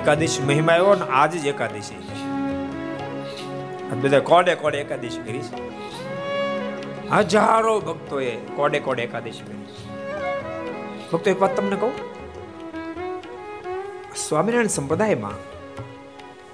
[0.00, 2.00] એકાદશી મહિમા આવ્યો ને આજ જ એકાદશી
[4.02, 5.62] બધા કોડે કોડે એકાદશી કરી છે.
[7.10, 9.64] હજારો ભક્તોએ કોડે કોડે એકાદશી કરી
[11.12, 11.94] ભક્તો એક વાત તમને કહું?
[14.16, 15.38] સ્વામિનારાયણ સંપ્રદાયમાં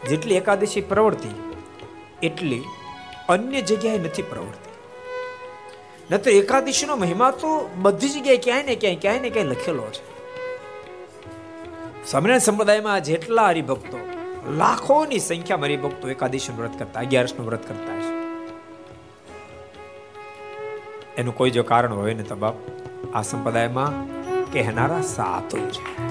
[0.08, 1.32] જેટલી એકાદશી પ્રવૃત્તિ
[2.22, 2.62] એટલી
[3.28, 9.30] અન્ય જગ્યાએ નથી પ્રવૃત્તિ તો એકાદશીનો મહિમા તો બધી જગ્યાએ ક્યાંય ને ક્યાંય ક્યાંય ને
[9.30, 10.15] ક્યાંય લખેલો છે.
[12.10, 13.98] સ્વામિનારાયણ સંપ્રદાયમાં જેટલા હરિભક્તો,
[14.52, 18.12] લાખોની સંખ્યામાં હરિભક્તો એકાદશીનું વ્રત કરતા, અગિયારસનું વ્રત કરતા છે.
[21.16, 22.54] એનું કોઈ જો કારણ હોય ને તો બાપ,
[23.14, 24.06] આ સંપ્રદાયમાં
[24.52, 26.02] કહેનારા સાધુ છે.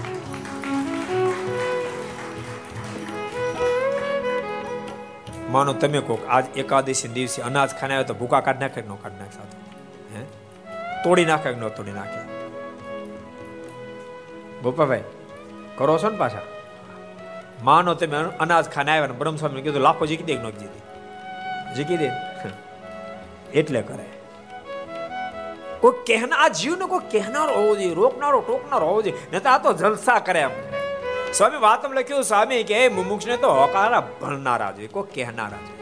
[5.52, 9.36] માનો તમે કોક, આજ એકાદશી દિવસે અનાજ ખાને તો ભૂકા કાઢ નાખે ન કાઢ નાખે
[9.36, 9.58] સાધુ?
[10.18, 10.24] હે?
[11.04, 12.50] તોડી નાખે ન તોડી નાખે?
[14.62, 15.04] ગોપાભાઈ
[15.78, 16.42] કરો છો ને પાછા?
[17.64, 20.82] માનો તમે અનાજ ખાને આવ્યા ને બ્રહ્મસ્વામી કીધું લાખો જીકી દે ન જીતી
[21.76, 22.12] જીકી દે?
[23.54, 24.06] એટલે કરે.
[25.80, 29.18] કોઈ કહેનાર આ જીવને કોઈ કહેનારો હોવો જોઈએ રોકનારો ટોકનારો હોવો જોઈએ.
[29.32, 30.50] નહીં તો આ તો જલસા કરે એમ.
[31.34, 35.76] સ્વામી વાતમ લખ્યું સ્વામી કે મુમુક્ષને તો હોકારા ભણનારા જોઈએ કોઈ કહેનારા જોઈએ.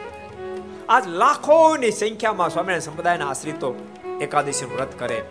[0.88, 3.74] આજ લાખોની સંખ્યામાં સ્વામિનારાયણ સંપ્રદાયના આશ્રિતો
[4.20, 5.24] એકાદશી વ્રત કરે.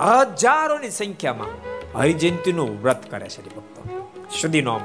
[0.00, 1.71] હજારોની સંખ્યામાં.
[1.96, 3.80] હરિજયંતીનું વ્રત કરે છે ભક્તો
[4.40, 4.84] સુધી નોમ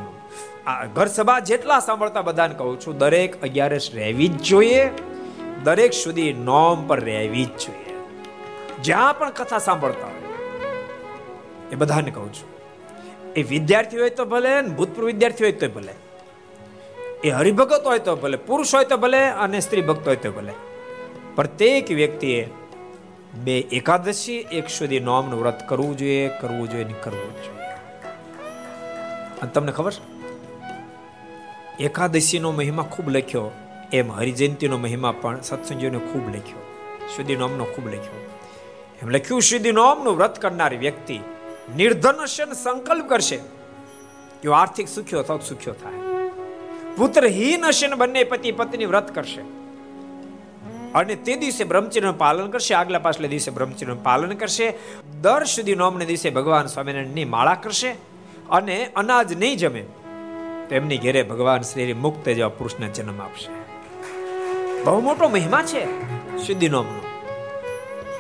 [0.68, 4.84] આ ઘર સભા જેટલા સાંભળતા બધાને કહું છું, દરેક અગિયારસ રહેવી જ જોઈએ,
[5.64, 7.96] દરેક સુધી નોમ પર રહેવી જ જોઈએ.
[8.84, 10.34] જ્યાં પણ કથા સાંભળતા હોય,
[11.72, 12.50] એ બધાને કહું છું.
[13.36, 15.96] એ વિદ્યાર્થી હોય તો ભલે ભૂતપૂર્વ વિદ્યાર્થી હોય તો ભલે,
[17.24, 20.54] એ હરિભગત હોય તો ભલે, પુરુષ હોય તો ભલે, અને સ્ત્રી ભક્ત હોય તો ભલે,
[21.36, 22.40] પ્રત્યેક વ્યક્તિએ
[23.44, 27.68] બે એકાદશી, એક સુધી નોમનું વ્રત કરવું જોઈએ કરવું જોઈએ કરવું જોઈએ.
[29.42, 29.92] અને તમને ખબર
[31.80, 33.52] એકાદશીનો મહિમા ખૂબ લખ્યો.
[33.94, 36.60] એમ હરિજયંતીનો મહિમા પણ સત્સંગીઓને ખૂબ લખ્યો.
[37.16, 38.30] સુધી નોમનો ખૂબ લખ્યો.
[39.02, 41.20] એમ લખ્યું, સુધી નોમનું વ્રત કરનારી વ્યક્તિ
[41.76, 43.40] નિર્ધન સંકલ્પ કરશે.
[44.42, 45.94] કે આર્થિક સુખ્યો થાવ સુખ્યો થાય.
[46.98, 49.67] પુત્રહીન હશે બંને પતિ પત્ની વ્રત કરશે.
[50.98, 54.68] અને તે દિવસે બ્રહ્મચર્યનું પાલન કરશે, આગલા પાછલા દિવસે બ્રહ્મચર્યનું પાલન કરશે.
[55.22, 57.92] દર સુધી નોમને દિવસે ભગવાન સ્વામિનારાયણની માળા કરશે
[58.50, 59.84] અને અનાજ નહીં જમે,
[60.70, 63.50] તો એમની ઘેરે ભગવાન શ્રી મુક્ત જેવા પુરુષને જન્મ આપશે.
[64.84, 65.84] બહુ મોટો મહિમા છે
[66.46, 67.02] સુધી નોમનો.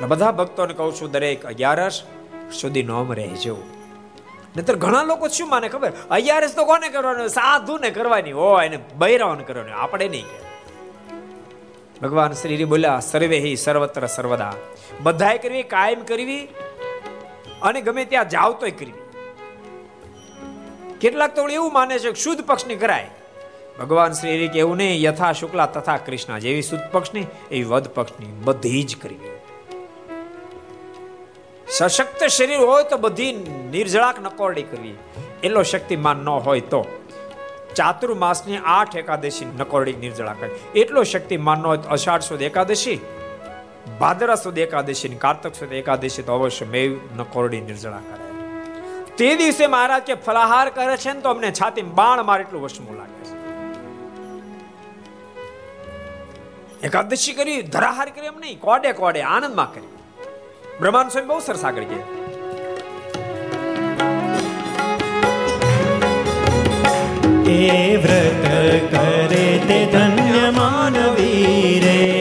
[0.07, 1.95] બધા ભક્તોને કહું છું, દરેક અગિયારસ
[2.53, 3.55] સુધી નોમ રહેજો.
[4.55, 5.91] નહીતર ઘણા લોકો શું માને ખબર?
[6.11, 7.29] અગિયારસ તો કોને કરવાનું?
[7.29, 10.27] સાધુને કરવાની હોય એને બૈરાઓને કરવાની આપણે નહીં
[12.01, 14.53] ભગવાન શ્રી બોલ્યા, સર્વે હિ સર્વત્ર સર્વદા.
[15.03, 16.47] બધાએ કરવી, કાયમ કરવી
[17.61, 18.93] અને ગમે ત્યાં જાવ તોય કરવી.
[21.01, 23.09] કેટલાક તો એવું માને છે કે શુદ્ધ પક્ષની કરાય.
[23.79, 27.21] ભગવાન શ્રી કે એવું નહીં, યથા શુક્લા તથા કૃષ્ણ જેવી શુદ્ધ પક્ષની,
[27.51, 29.31] એવી વધ પક્ષની બધી જ કરવી.
[31.69, 33.31] સશક્ત શરીર હોય તો બધી
[33.71, 34.93] નિર્જળાક નકોરડી કરવી.
[35.43, 36.85] એટલો શક્તિમાન ન હોય તો.
[37.77, 40.49] ચાતુર્માસની આઠ એકાદશી નકોરડી નિર્જળા કરે.
[40.81, 42.99] એટલો શક્તિમાનનો અષાઢ સુદ એકાદશી,
[43.99, 48.23] ભાદરા સુદ એકાદશી કાર્તક સુદ એકાદશી તો અવશ્ય મેવ નકોરડી નિર્જળા કરે.
[49.19, 52.95] તે દિવસે મહારાજ કે ફલાહાર કરે છે ને તો અમને છાતી બાણ મારે એટલું વસમું
[52.99, 53.35] લાગે છે.
[56.87, 59.91] એકાદશી કરી, ધરાહાર કરી એમ નહીં, કોડે કોડે આનંદમાં કરી.
[60.81, 62.16] બ્રહ્માંડ સ્વામી બહુ સરસ આગળ ગયા.
[67.49, 68.45] એ વ્રત
[68.91, 72.16] કરે તે ધન્ય માનવી રે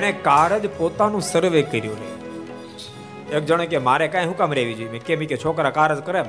[0.00, 4.74] તેણે કાર જ પોતાનું સર્વે કર્યું રે એક જણે કે, મારે કાંઈ હું કામ રહેવી
[4.74, 4.98] જોઈએ?
[4.98, 6.22] કેમ કે છોકરા કાર જ કરે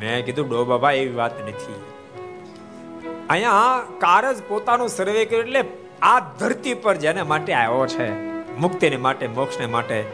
[0.00, 1.74] મેં કીધું ડો બાબા એવી વાત નથી.
[3.30, 5.64] અહીંયા કાર જ પોતાનું સર્વે કર્યું એટલે
[6.02, 8.22] આ ધરતી પર જેને માટે આવ્યો છે.
[8.56, 10.04] મુક્તિને માટે, મોક્ષને માટે,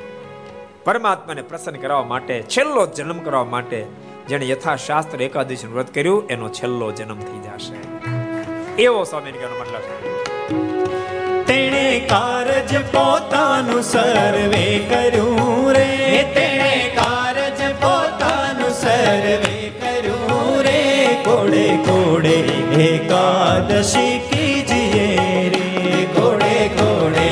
[0.84, 3.86] પરમાત્માને પ્રસન્ન કરવા માટે, છેલ્લો જન્મ કરવા માટે
[4.28, 7.76] જેણે યથાશાસ્ત્ર એકાદશી વ્રત કર્યું, એનો છેલ્લો જન્મ થઈ જશે.
[8.82, 10.03] એવો સ્વામી મતલબ છે.
[11.54, 16.22] તેણે કારજ પોતાનું સર્વે કર્યું રે.
[16.34, 21.06] તેણે કારજ પોતાનું સર્વે કર્યું રે.
[21.24, 22.36] કોડે કોડે
[22.86, 26.04] એકાદશી કીજીએ રે.
[26.04, 27.28] કોડે કોડે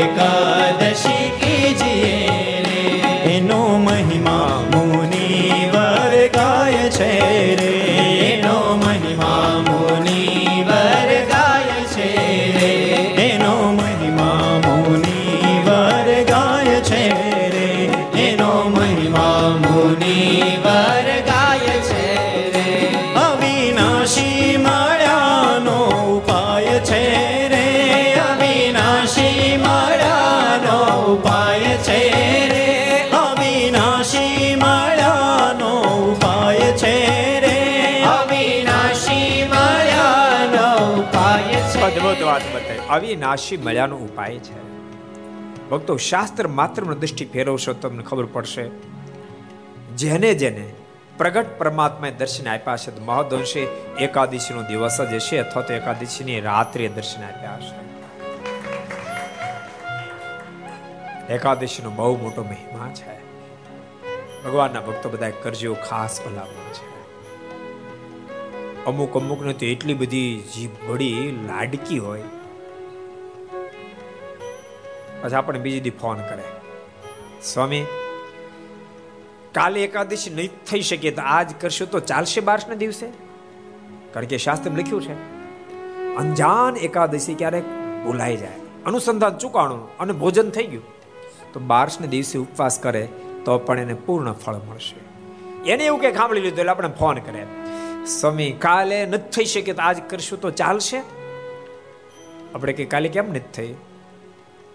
[0.00, 2.82] એકાદશી કીજીએ રે.
[3.36, 7.31] એનો મહિમા મુનિ વર્ગાય છે
[43.12, 44.62] બતાવી નાશી મળ્યાનો ઉપાય છે.
[45.68, 48.70] ભક્તો, શાસ્ત્ર માત્ર દ્રષ્ટિ ફેરવશો તમને ખબર પડશે.
[49.96, 50.72] જેને જેને
[51.18, 53.60] પ્રગટ પરમાત્માએ દર્શન આપ્યા છે તો મહદઅંશે
[54.00, 57.92] એકાદશીનો દિવસ જ હશે, અથવા તો એકાદશીની રાત્રે દર્શન આપ્યા હશે.
[61.34, 63.14] એકાદશીનો બહુ મોટો મહિમા છે.
[64.44, 66.92] ભગવાનના ભક્તો બધા કરજો ખાસ ભલામણ છે.
[68.84, 72.22] અમુક અમુક ને તો એટલી બધી જીભ બળી લાડકી હોય
[75.22, 76.46] પછી આપણે બીજી દી ફોન કરે.
[77.42, 77.84] સ્વામી,
[79.52, 83.06] કાલે એકાદશી નહીં થઈ શકે તો આજ કરશું તો ચાલશે બારસના દિવસે?
[84.12, 85.14] કારણ કે શાસ્ત્ર લખ્યું છે,
[86.16, 87.66] અંજાન એકાદશી ક્યારેક
[88.04, 88.58] ભૂલાઈ જાય.
[88.86, 90.84] અનુસંધાન ચૂકાણું અને ભોજન થઈ ગયું.
[91.52, 93.08] તો બારસને દિવસે ઉપવાસ કરે
[93.44, 94.98] તો પણ એને પૂર્ણ ફળ મળશે.
[95.70, 97.46] એને એવું કે ખાંભળી લીધું એટલે આપણે ફોન કરે.
[98.06, 100.98] સ્વામી, કાલે નથી થઈ શકે તો આજ કરશું તો ચાલશે?
[102.54, 103.74] આપણે કે કાલે કેમ નથી થઈ?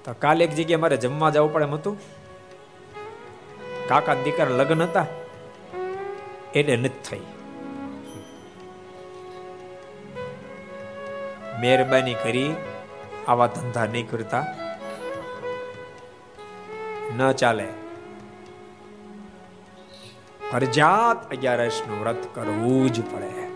[0.07, 1.97] તો કાલે એક જગ્યાએ મારે જમવા જવું પડે એમ હતું.
[3.87, 5.05] કાકા દીકરા લગ્ન હતા.
[6.55, 7.19] એને નથી થઈ.
[11.59, 12.55] મહેરબાની કરી
[13.27, 14.45] આવા ધંધા નહીં કરતા.
[17.17, 17.67] ન ચાલે.
[20.51, 23.47] ફરજાત અગિયારસનું વ્રત કરવું જ પડે.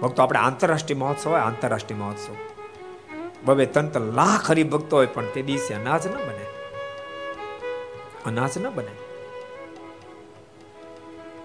[0.00, 2.53] ભક્તો, આપણે આંતરરાષ્ટ્રીય મહોત્સવ હોય, આંતરરાષ્ટ્રીય મહોત્સવ.
[3.44, 6.44] બબે તન લાખ હરિભક્તો હોય પણ તે દિવસે અનાજ ન બને.
[8.26, 8.90] અનાજ ન બને.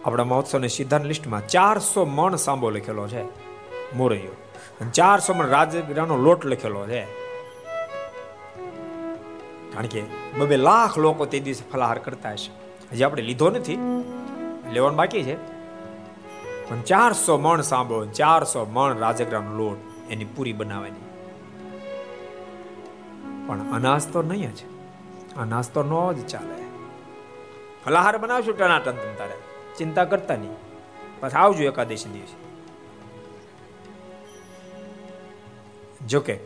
[0.06, 3.24] આપણા મહોત્સવની સિદ્ધાંત લિસ્ટમાં ચારસો મણ સાંબો લખેલો છે
[3.96, 4.36] મોરૈયો.
[4.94, 7.02] ચારસો મણ રાજગીરાનો લોટ લખેલો છે.
[9.74, 10.04] કારણ કે
[10.38, 12.52] બબે લાખ લોકો તે દિવસે ફલાહાર કરતા હશે.
[12.92, 13.76] હજી આપણે લીધો નથી.
[14.72, 15.36] લેવાનું બાકી છે.
[16.70, 19.78] પણ ચારસો મણ સાંભળો ચારસો મણ રાજગરાનો લોટ
[20.12, 21.09] એની પૂરી બનાવવાની
[23.50, 24.58] પણ અનાજ તો નહીં જ.
[25.38, 26.64] અનાજ તો નો જ ચાલે.
[27.86, 29.34] ફલાહાર બનાવશું ટનાટન તમ તારે.
[29.78, 30.52] ચિંતા કરતા નહીં.
[31.20, 32.50] પછી આવજો એકાદશી દિવસે.
[36.08, 36.40] જોકે,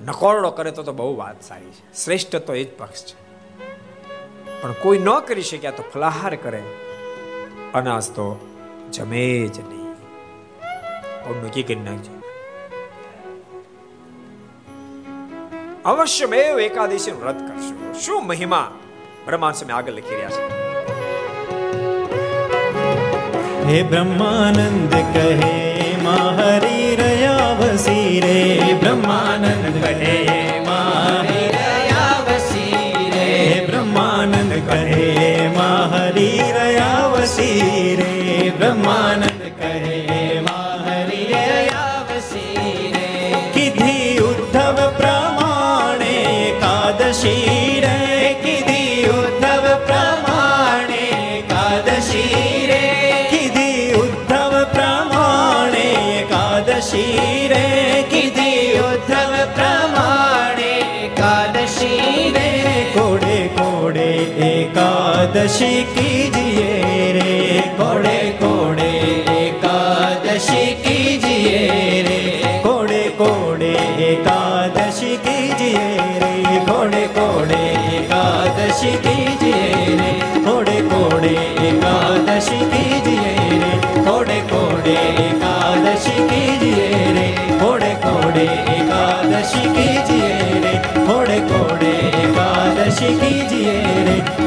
[0.00, 2.04] નકોરડો કરે તો તો બહુ વાત સારી છે.
[2.04, 3.16] શ્રેષ્ઠ તો એ જ પક્ષ છે.
[4.62, 6.62] પણ કોઈ ન કરી શક્યા તો ફલાહાર કરે.
[7.74, 8.48] અનાજ તો
[8.92, 9.94] જમે જ નહીં.
[11.24, 12.21] પગનું કી કરી નાખજો.
[15.82, 18.68] અવશ્ય મેવ એકાદશી વ્રત કરશો શું મહિમા
[19.26, 20.42] બ્રહ્માંડ સમય આગળ લખી રહ્યા છે
[23.68, 25.26] હે બ્રહ્માનંદ કહે
[26.04, 28.38] માં હરી રહ્યા વસી રે
[28.82, 30.16] બ્રહ્માનંદ કહે
[30.68, 33.28] માં હરી રહ્યા વસી રે
[33.66, 35.10] બ્રહ્માનંદ કહે
[35.58, 38.12] માં હરી રહ્યા વસી રે
[38.58, 39.74] બ્રહ્માનંદ કહે
[40.40, 40.51] માં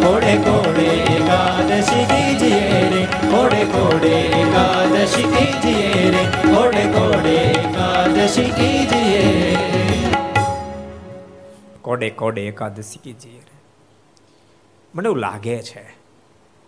[0.05, 6.23] કોડે કોડે એકાદશી કીજીએ રે, કોડે કોડે એકાદશી કીજીએ રે,
[6.55, 9.57] કોડે કોડે એકાદશી કીજીએ
[11.81, 13.57] કોડે કોડે એકાદશી કીજીએ રે.
[14.95, 15.85] મને એવું લાગે છે,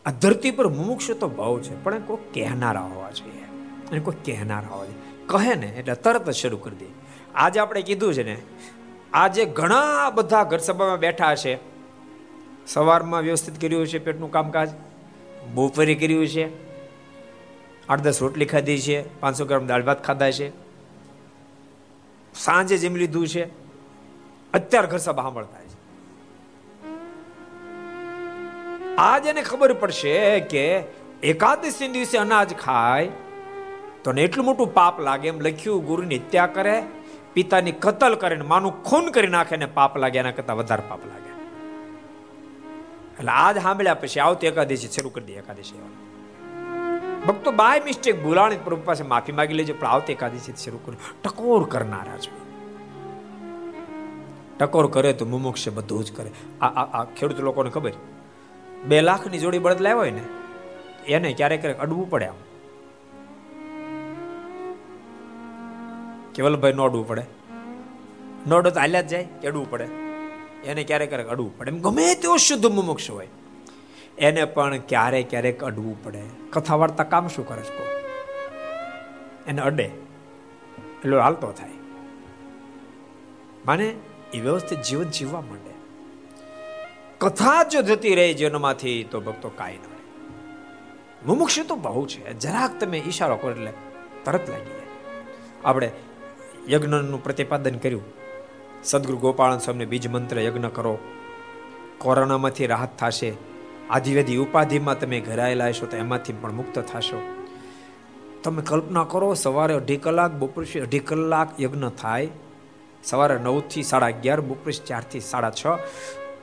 [0.05, 3.45] આ ધરતી પર મુમુક્ષ તો બહુ છે, પણ કોઈ કહેનારા હોવા જોઈએ.
[3.91, 4.99] અને કોઈ કહેનારા હોવા જોઈએ.
[5.27, 6.85] કહે ને, એટલે તરત જ શરૂ કરી દે.
[7.35, 8.37] આજે આપણે કીધું છે ને,
[9.13, 11.76] આજે ઘણા બધા ઘર સભામાં બેઠા છે
[12.67, 14.69] સવારમાં વ્યવસ્થિત કર્યું છે પેટનું કામકાજ,
[15.53, 16.45] બપોરે કર્યું છે
[17.89, 20.47] આઠ દસ રોટલી ખાધી છે, પાંચસો ગ્રામ દાળ ભાત ખાધા છે.
[22.35, 23.43] સાંજે જેમ લીધું છે.
[24.53, 25.77] અત્યારે ઘર સભા સાંભળતા છે.
[28.97, 30.65] આજ એને ખબર પડશે કે
[31.23, 33.07] એકાદશી દિવસે અનાજ ખાય
[34.03, 36.75] તો એટલું મોટું પાપ લાગે એમ લખ્યું ગુરુની હત્યા કરે,
[37.33, 41.26] પિતાની કતલ કરે માનું ખૂન કરી નાખે ને પાપ લાગે, એના કરતા વધારે પાપ લાગે.
[43.17, 45.79] એટલે આજ સાંભળ્યા પછી આવતી એકાદશી શરૂ કરી દે એકાદશી
[47.27, 51.63] ભક્તો બાય મિસ્ટેક ભૂલાણી પ્રભુ પાસે માફી માગી લેજો, પણ આવતી એકાદશી શરૂ કર્યું ટકોર
[51.63, 52.31] કરનારા છે.
[54.59, 56.31] ટકોર કરે તો મુમુક્ષ બધું જ કરે.
[56.61, 57.91] આ આ ખેડૂત લોકોને ખબર?
[58.85, 60.23] બે લાખની જોડી બળદ લાવ્યો હોય ને,
[61.07, 62.39] એને ક્યારેક ક્યારેક અડવું પડે આમ.
[66.35, 67.23] કેવલભાઈ નો અડવું પડે?
[68.47, 70.06] નોડો તો હાલ્યા જ જાય કે અડવું પડે?
[70.65, 71.71] એને ક્યારેક ક્યારેક અડવું પડે.
[71.71, 73.27] એમ ગમે તેવો શુદ્ધ મુમુક્ષ હોય.
[74.17, 76.23] એને પણ ક્યારેક ક્યારેક અડવું પડે.
[76.49, 77.97] કથા વાર્તા કામ શું કરે છે
[79.47, 79.83] એને અડે.
[79.83, 81.69] એટલે હાલતો થાય.
[83.65, 83.95] માને,
[84.33, 85.77] એ વ્યવસ્થિત જીવન જીવવા માંડે.
[87.17, 89.97] કથા જો જતી રહે જીવનમાંથી તો ભક્તો કાંઈ ન રહે.
[91.25, 92.33] મુમુક્ષ તો બહુ છે.
[92.33, 93.73] જરાક તમે ઈશારો કરો એટલે
[94.25, 94.81] તરત લાગી જાય.
[95.65, 95.91] આપણે
[96.69, 98.16] યજ્ઞનું પ્રતિપાદન કર્યું.
[98.83, 100.97] સદગુરુ ગોપાળન સ્વામીને બીજ મંત્ર યજ્ઞ કરો.
[101.97, 103.33] કોરોનામાંથી રાહત થશે.
[103.89, 107.21] આધિવેદી ઉપાધિમાં તમે ઘરાયેલા હશો તો એમાંથી પણ મુક્ત થશો.
[108.43, 112.27] તમે કલ્પના કરો, સવારે અઢી કલાક, બપોરે અઢી કલાક યજ્ઞ થાય.
[113.03, 115.67] સવારે નવથી સાડા અગિયાર, બપોરે ચારથી સાડા છ.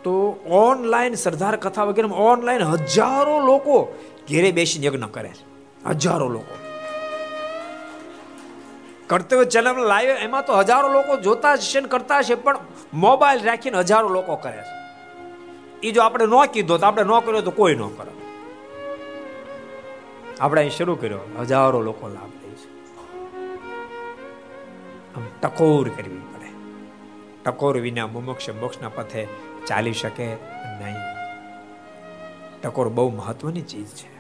[0.04, 0.12] તો
[0.46, 3.94] ઓનલાઈન સરદાર કથા વગેરે ઓનલાઈન હજારો લોકો
[4.28, 5.30] ઘેરે બેસીને યજ્ઞ કરે.
[5.86, 6.63] હજારો લોકો.
[9.06, 12.58] કર્તવ્ય ચેનલ લાઈવ એમાં તો હજારો લોકો જોતા છે ને કરતા છે, પણ
[12.94, 14.84] મોબાઈલ રાખીને હજારો લોકો કરે છે.
[15.82, 18.10] એ જો આપણે ન કીધો તો આપણે ન કર્યો તો કોઈ ન કરે
[20.40, 22.68] આપણે અહીં શરૂ કર્યો, હજારો લોકો લાભ લે છે.
[25.16, 26.50] આમ ટકોર કરવી પડે.
[27.44, 29.28] ટકોર વિના મુમોક્ષ મોક્ષના પથે
[29.66, 30.26] ચાલી શકે
[30.80, 30.96] નહીં.
[32.62, 34.14] ટકોર બહુ મહત્વની ચીજ છે.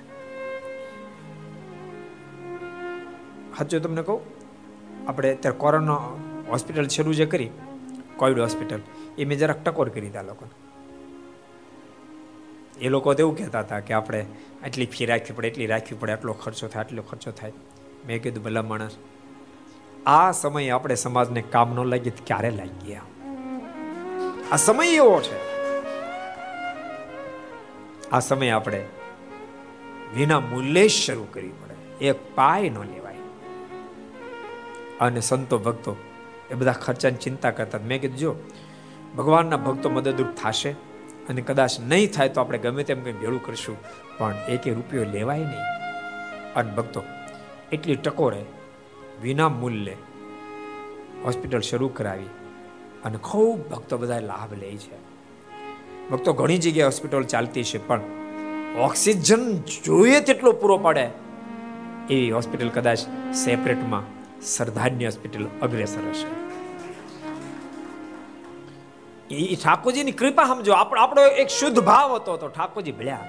[3.58, 4.33] સાચું તમને કહું?
[5.08, 5.94] આપણે અત્યારે કોરોના
[6.48, 7.50] હોસ્પિટલ શરૂ જે કરી,
[8.16, 8.80] કોવિડ હોસ્પિટલ,
[9.18, 10.54] એ મેં જરાક ટકોર કરી હતા લોકોને.
[12.80, 14.26] એ લોકો તો એવું કહેતા હતા કે આપણે
[14.64, 17.52] આટલી ફી રાખવી પડે, એટલી રાખવી પડે, આટલો ખર્ચો થાય, આટલો ખર્ચો થાય.
[18.06, 18.96] મેં કીધું, ભલા માણસ,
[20.06, 23.02] આ સમયે આપણે સમાજને કામ ન લાગી ક્યારે લાગી ગયા
[24.52, 25.54] આ સમય એવો છે.
[28.10, 28.84] આ સમય આપણે
[30.16, 32.06] વિના મૂલ્યે શરૂ કરવી પડે.
[32.06, 33.03] એક પાય ન લેવાય
[35.04, 35.96] અને સંતો ભક્તો
[36.50, 37.78] એ બધા ખર્ચાની ચિંતા કરતા.
[37.86, 38.34] મેં કીધું, જો,
[39.16, 40.70] ભગવાનના ભક્તો મદદરૂપ થશે
[41.28, 43.76] અને કદાચ નહીં થાય તો આપણે ગમે તેમ કંઈ ભેળું કરશું,
[44.18, 45.64] પણ એક રૂપિયો લેવાય નહીં.
[46.56, 47.02] અને ભક્તો,
[47.72, 48.44] એટલી ટકોરે
[49.22, 49.96] વિના મૂલ્યે
[51.24, 52.30] હોસ્પિટલ શરૂ કરાવી
[53.04, 54.96] અને ખૂબ ભક્તો બધા લાભ લે છે.
[56.10, 58.00] ભક્તો ઘણી જગ્યાએ હોસ્પિટલ ચાલતી છે, પણ
[58.78, 61.10] ઓક્સિજન જોઈએ તેટલો પૂરો પડે
[62.10, 62.98] એવી હોસ્પિટલ કદાચ
[63.34, 66.44] સેપરેટમાં સરદારની હોસ્પિટલ અગ્રેસર હશે.
[69.34, 70.72] એ ઠાકોરજીની કૃપા સમજો.
[70.72, 73.20] આપણો આપણો એક શુદ્ધ ભાવ હતો તો ઠાકોરજી ભળ્યા.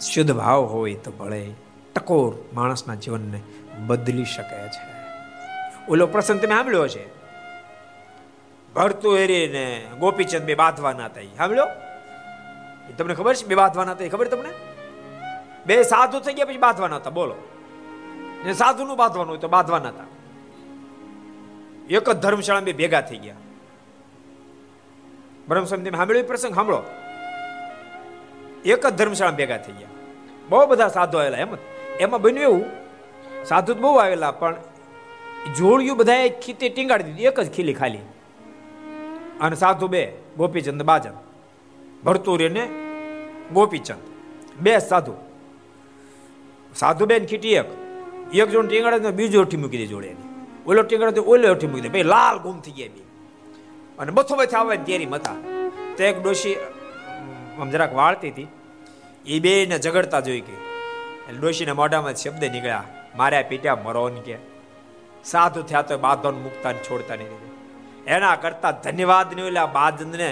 [0.00, 1.50] શુદ્ધ ભાવ હોય તો ભળે.
[1.94, 3.40] ટકોર માણસના જીવનને
[3.86, 4.90] બદલી શકે છે.
[5.88, 7.20] ઓલો પ્રસંગ તમે સાંભળ્યો છે
[8.74, 9.14] ભરતું
[9.52, 11.66] ને ગોપીચંદ બે બાંધવાના થઈ સાંભળ્યો?
[12.98, 13.46] તમને ખબર છે?
[13.46, 14.48] બે બાંધવાના થઈ ખબર તમને?
[15.66, 17.10] બે સાધુ થઈ ગયા પછી બાંધવાના હતા.
[17.10, 17.34] બોલો.
[18.44, 20.04] ને સાધુનું બાંધવાનું હોય તો બાંધવાના હતા.
[21.90, 23.34] એક જ ધર્મશાળા બે ભેગા થઈ ગયા.
[25.48, 26.54] બ્રહ્મ સંધિ સાંભળ્યો પ્રસંગ?
[26.54, 26.82] સાંભળો.
[28.64, 29.88] એક જ ધર્મશાળા ભેગા થઈ ગયા.
[30.48, 31.48] બહુ બધા સાધુ આવેલા એમ
[32.00, 32.64] એમાં બન્યું એવું,
[33.44, 34.56] સાધુ બહુ આવેલા, પણ
[35.56, 37.98] જોડિયું બધા ખીતે ટીંગાડી દીધી, એક જ ખીલી ખાલી.
[39.40, 41.12] અને સાધુ બે, ગોપીચંદ બાજન.
[42.04, 42.68] ભરતુરી ને
[43.52, 44.00] ગોપીચંદ.
[44.60, 45.12] બે સાધુ
[46.76, 47.06] સાધુ.
[47.06, 47.79] બેન ખીટી એક.
[48.38, 50.10] એક જોડ ટીંગાડે બીજો અઠી મૂકી દે જોડે
[50.68, 53.06] ઓલો ટીંગાડે ઓલો અઠી મૂકી દે ભાઈ, લાલ ગુમ થઈ ગયા બી
[54.00, 55.38] અને બથો બથે આવે તેરી મતા
[55.96, 56.56] તો એક ડોશી,
[57.60, 58.48] આમ જરાક વાળતી હતી.
[59.26, 60.54] એ બે ને ઝઘડતા જોઈ કે
[61.38, 62.86] ડોશીના મોઢામાં શબ્દ નીકળ્યા
[63.18, 64.36] માર્યા પીટ્યા મરો ને કે.
[65.30, 67.48] સાધુ થયા તો બાંધો મુકતા છોડતા નહીં
[68.14, 70.30] એના કરતા ધન્યવાદ નહીં ઓલા બાદને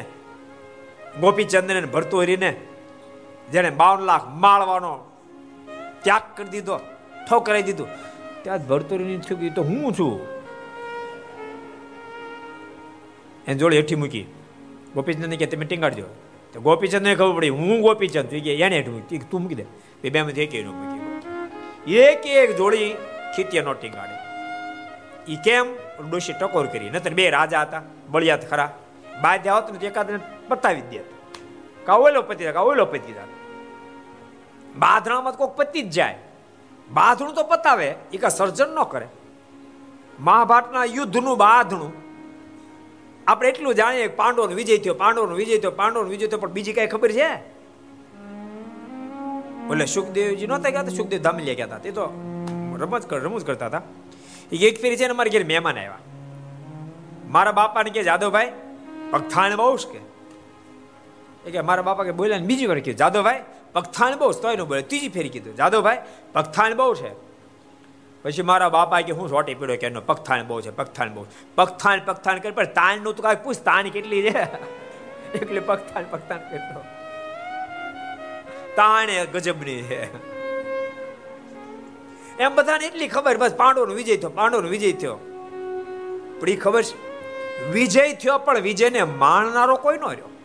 [1.23, 2.51] ગોપીચંદ ને ભરતુહરીને
[3.53, 4.93] જેને બાવન લાખ માળવાનો
[6.05, 6.79] ત્યાગ કરી દીધો.
[7.31, 7.89] ઠોકરાઈ દીધું.
[8.43, 10.27] ત્યાં ભરતુરી થયું તો હું છું?
[13.47, 14.27] એને જોડે હેઠી મૂકી.
[14.95, 16.05] ગોપીચંદ કે તમે ટીંગાડજો.
[16.53, 18.31] તો ગોપીચંદને ખબર પડી, હું ગોપીચંદ?
[18.31, 19.19] તું કે એને હેઠી મૂકી.
[19.19, 19.65] તું મૂકી દે.
[20.03, 22.95] બે બે માંથી એક એનું મૂકી એક એક જોડી
[23.37, 24.17] ખીતિયા નો ટીંગાડે.
[25.33, 25.67] એ કેમ?
[26.11, 26.91] ડોશી ટકોર કરી.
[26.91, 28.79] નતર બે રાજા હતા, બળિયાત ખરા.
[29.23, 30.99] બાદ આવત ને એકાદ પતાવી દે
[31.87, 33.13] કા ઓલો પતિ કા ઓલો પતિ
[34.79, 36.19] બાધણામાં કોઈક પતિ જ જાય.
[36.91, 39.09] બાધણું તો પતાવે, એ કા સર્જન ન કરે.
[40.21, 41.93] મહાભારતના યુદ્ધનું બાંધણું.
[43.27, 46.87] આપણે એટલું જાણીએ પાંડવોનો વિજય થયો, પાંડવોનો વિજય થયો, પાંડવોનો વિજય થયો, પણ બીજી કઈ
[46.87, 47.59] ખબર છે?
[49.69, 52.07] એટલે સુખદેવજી નહોતા ગયા સુખદેવ ધામલિયા ગયા હતા તે તો
[52.79, 53.83] રમત રમૂજ કરતા હતા
[54.53, 55.99] એક ફેરી છે ને મારા ઘેર મહેમાન આવ્યા.
[57.27, 58.53] મારા બાપાને કે જાદવભાઈ
[59.11, 60.09] પગથાણ બહુ કે.
[61.51, 63.41] કે, મારા બાપા કે બોલ્યા બીજી વાર કે, જાદવભાઈ
[63.73, 64.83] પગથાણ બહુ તોય બોલે.
[64.83, 65.57] ત્રીજી ફેરી કીધું.
[65.57, 65.99] જાદવભાઈ
[66.33, 67.29] પગથાણ બહુ છે.
[68.23, 72.01] પછી મારા બાપા કે હું સોટી પીડ્યો કે એનો પગથાણ બહુ છે, પગથાણ બહુ પગથાણ
[72.05, 74.39] પગથાણ કરે, પણ તાણનું તો કાંઈ પૂછ, તાણ કેટલી છે?
[75.35, 76.85] એટલે પગથાણ પગથાણ કેટલો
[78.77, 80.29] તાણે ગજબની છે.
[82.39, 85.19] એમ બધાને એટલી ખબર, બસ પાંડવનો વિજય થયો પાંડવનો વિજય થયો.
[86.41, 86.97] પણ એ ખબર છે,
[87.71, 90.38] વિજય થયો, પણ વિજયને માણનારો કોઈ ન રહ્યો.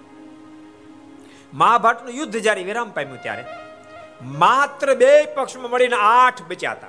[1.53, 3.45] મહાભારતનું યુદ્ધ જ્યારે વિરામ પામ્યું ત્યારે,
[4.21, 6.87] માત્ર બે પક્ષમાં મળીને આઠ બચ્યા હતા.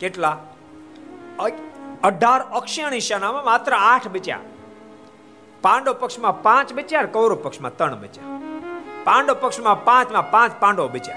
[0.00, 0.38] કેટલા?
[2.02, 2.98] અઢાર અક્ષાણી
[3.44, 4.40] માત્ર આઠ બચ્યા.
[5.62, 8.24] પાંડવ પક્ષમાં પાંચ બચ્યા કૌરવ પક્ષમાં ત્રણ બચ્યા.
[9.04, 11.16] પાંડવ પક્ષમાં પાંચમાં પાંચ પાંડવ બચ્યા.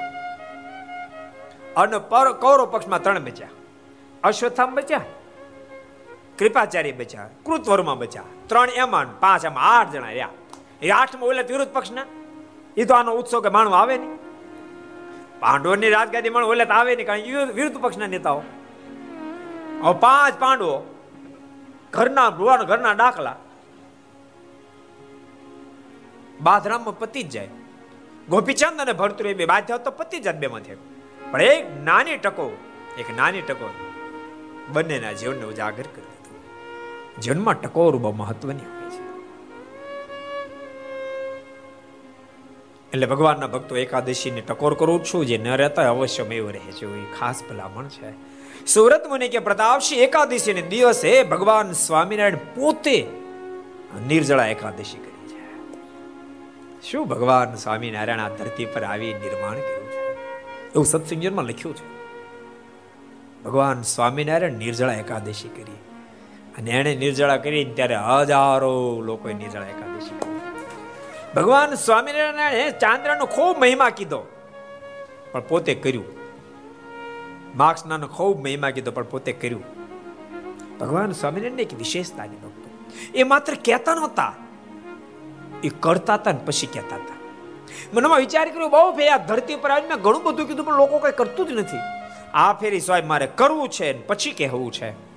[1.75, 3.47] અને પર, કૌરવ પક્ષમાં ત્રણ બચ્યા.
[4.23, 5.01] અશ્વત્થામ બચ્યા,
[6.39, 8.23] કૃપાચાર્ય બચ્યા, કૃતવર્મા બચ્યા.
[8.47, 10.29] ત્રણ એમાં પાંચ એમાં આઠ જણા રહ્યા.
[10.81, 12.05] એ આઠમાં ઓલા વિરુદ્ધ પક્ષના?
[12.77, 14.17] એ તો આનો ઉત્સવ કે માણવા આવે નહીં.
[15.39, 18.41] પાંડવોની રાજગાદી માણવ ઓલે આવે નહીં, કારણ વિરુદ્ધ પક્ષના નેતાઓ.
[19.83, 20.75] હવે પાંચ પાંડવો
[21.93, 22.29] ઘરના
[22.69, 23.35] ઘરના દાખલા
[26.41, 27.49] બાધરામમાં પતી જ જાય.
[28.29, 30.77] ગોપીચંદ અને ભરતુર બે બાધ્યા તો પતી જ બે માંથી
[31.31, 32.47] પણ એક નાની ટકો,
[32.97, 33.69] એક નાની ટકો
[34.73, 37.21] બંનેના જીવનને ઉજાગર કરી દીધું.
[37.21, 39.04] જીવનમાં ટકોર બહુ મહત્વની હોય છે.
[42.95, 46.85] એટલે ભગવાનના ભક્તો એકાદશીને ટકોર કરું છું, જે ન રહેતા અવશ્ય એવું રહે છે.
[46.85, 48.35] એ ખાસ ભલામણ છે.
[48.65, 53.07] સુરત મુનિ કે પ્રતાપશી એકાદશી દિવસે ભગવાન સ્વામિનારાયણ પોતે
[54.07, 55.39] નિર્જળા એકાદશી કરી
[56.91, 60.13] શું ભગવાન સ્વામિનારાયણ આ ધરતી પર આવી નિર્માણ કર્યું છે?
[60.71, 61.85] એવું સત્સંગમાં લખ્યું છે.
[63.43, 65.75] ભગવાન સ્વામિનારાયણ નિર્જળા એકાદશી કરી.
[66.57, 70.24] અને એને નિર્જળા કરી ત્યારે હજારો લોકોએ નિર્જળા એકાદશી
[71.35, 74.25] ભગવાન સ્વામિનારાયણે ચાંદ્રનો ખૂબ મહિમા કીધો.
[75.31, 76.05] પણ પોતે કર્યું.
[77.55, 79.63] માર્ક્સનાનો ખૂબ મહિમા કીધો, પણ પોતે કર્યું.
[80.79, 82.69] ભગવાન સ્વામિનારાયણ એક વિશેષતા ભક્તો.
[83.15, 84.33] એ માત્ર કહેતા નહોતા.
[85.63, 87.15] એ કરતા હતા ને પછી કહેતા હતા.
[87.93, 91.11] મનમાં વિચાર કર્યો, બહુ ફે આ ધરતી પર આવીને ઘણું બધું કીધું, પણ લોકો કઈ
[91.11, 91.77] કરતું જ નથી.
[92.33, 95.14] આ ફેરી સ્વાય મારે કરવું છે પછી કહેવું છે.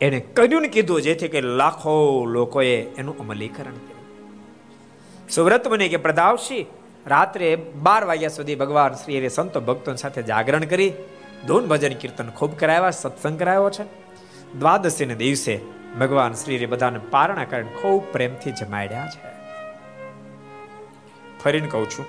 [0.00, 4.02] એને કર્યું ને કીધું, જેથી કે લાખો લોકોએ એનું અમલીકરણ કર્યું.
[5.28, 6.66] સુવ્રત મને કે પ્રદાવશી,
[7.06, 10.92] રાત્રે બાર વાગ્યા સુધી ભગવાન શ્રી સંતો ભક્તો સાથે જાગરણ કરી,
[11.46, 13.84] ધૂન ભજન કીર્તન ખૂબ કરાવ્યા, સત્સંગ કરાયો છે.
[14.58, 15.60] દ્વાદશીને દિવસે
[16.00, 19.20] ભગવાન શ્રી બધાને પારણા કરીને ખૂબ પ્રેમથી જમાડ્યા છે.
[21.44, 22.06] ફરીને કહું છું,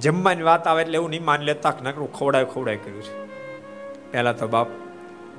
[0.00, 3.14] જમવાની વાત આવે એટલે એવું નહીં માની લેતા નકરું ખવડાય ખવડાય કર્યું છે.
[4.12, 4.66] પહેલા તો બાપ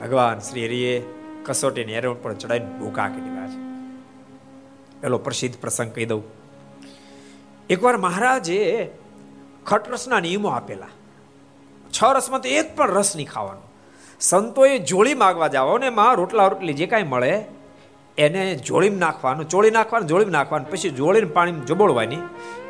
[0.02, 1.04] ભગવાન શ્રી હરિએ
[1.46, 3.58] કસોટીની એરવણ ઉપર ચડાવીને ભૂકા કરી છે.
[5.02, 6.24] પેલો પ્રસિદ્ધ પ્રસંગ કહી દઉં.
[7.70, 8.90] એકવાર મહારાજે
[9.66, 10.88] ખટરસના નિયમો આપેલા.
[11.92, 13.62] છ રસમાં તો એક પણ રસ નહીં ખાવાનો.
[14.20, 17.46] સંતોએ જોડી માગવા જાઓ ને માં, રોટલા, રોટલી જે કાંઈ મળે,
[18.18, 22.18] એને જોડીમાં નાખવાનું, ચોળી નાખવાનું જોડીમાં નાખવાનું, પછી જોડીને પાણીમાં જબોળવાની,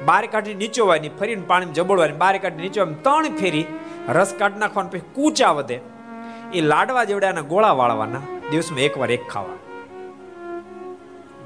[0.05, 3.65] બાર કાઢી નીચોવાની, ફરીને પાણીમાં જબોળવાની, બાર કાઢી નીચોવાની, ત્રણ ફેરી
[4.09, 5.79] રસ કાઢી નાખવાનું, પછી કૂચા વધે.
[6.57, 9.59] એ લાડવા જેવડાના ગોળા વાળવાના, દિવસમાં એકવાર એક ખાવા.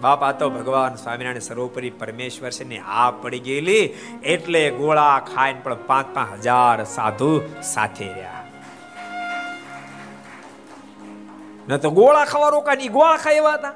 [0.02, 3.86] બાપ તો ભગવાન સ્વામિનારાયણ સર્વોપરી પરમેશ્વર છે ને આ પડી ગયેલી,
[4.24, 7.32] એટલે ગોળા ખાઈને પણ પાંચ પાંચ હજાર સાધુ
[7.74, 8.44] સાથે રહ્યા.
[11.68, 13.76] ન તો ગોળા ખાવા રોકાની ગોળા ખાઈ એવા હતા.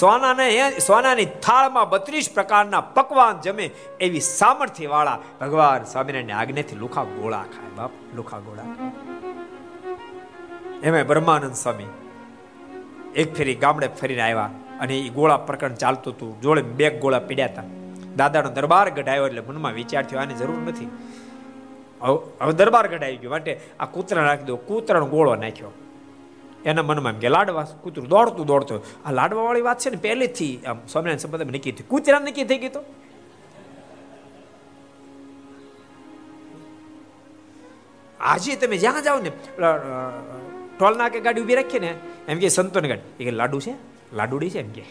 [0.00, 0.46] સોનાને
[0.80, 3.66] સોનાની થાળમાં બત્રીસ પ્રકારના પકવાન જમે
[4.00, 7.72] એવી સામર્થ્ય વાળા ભગવાન સ્વામિનારાયણ આજ્ઞાથી લુખા ગોળા ખાય.
[7.76, 8.68] બાપ, લુખા ગોળા.
[10.82, 11.86] એમાં બ્રહ્માનંદ સ્વામી
[13.16, 14.50] એક ફેરી ગામડે ફરીને આવ્યા
[14.80, 16.40] અને એ ગોળા પ્રકરણ ચાલતું હતું.
[16.40, 17.62] જોડે બે ગોળા પીડ્યા હતા.
[18.16, 20.88] દાદાનો દરબાર ગઢાયો એટલે મનમાં વિચાર થયો, આની જરૂર નથી.
[22.40, 23.30] હવે દરબાર ગઢાઈ ગયો.
[23.30, 24.56] માટે આ કૂતરા નાખી દો.
[24.56, 25.70] કૂતરાનો ગોળો નાખ્યો.
[26.64, 28.80] એના મનમાં એમ કે, લાડવા, કૂતરું દોડતું દોડતું.
[29.08, 31.84] આ લાડવા વાળી વાત છે ને પહેલેથી આમ સ્વામિનારાયણ સંપ્રદાય નક્કી થઈ.
[31.88, 32.82] કૂતરા નક્કી થઈ ગઈ તો?
[38.20, 39.30] આજે તમે જ્યાં જાઓ ને
[40.80, 41.94] ટોલ નાકે ગાડી ઊભી રાખીએ ને,
[42.28, 43.24] એમ કે સંતોની ગાડી.
[43.24, 43.74] એ લાડુ છે?
[44.12, 44.60] લાડુડી છે?
[44.60, 44.84] એમ કે.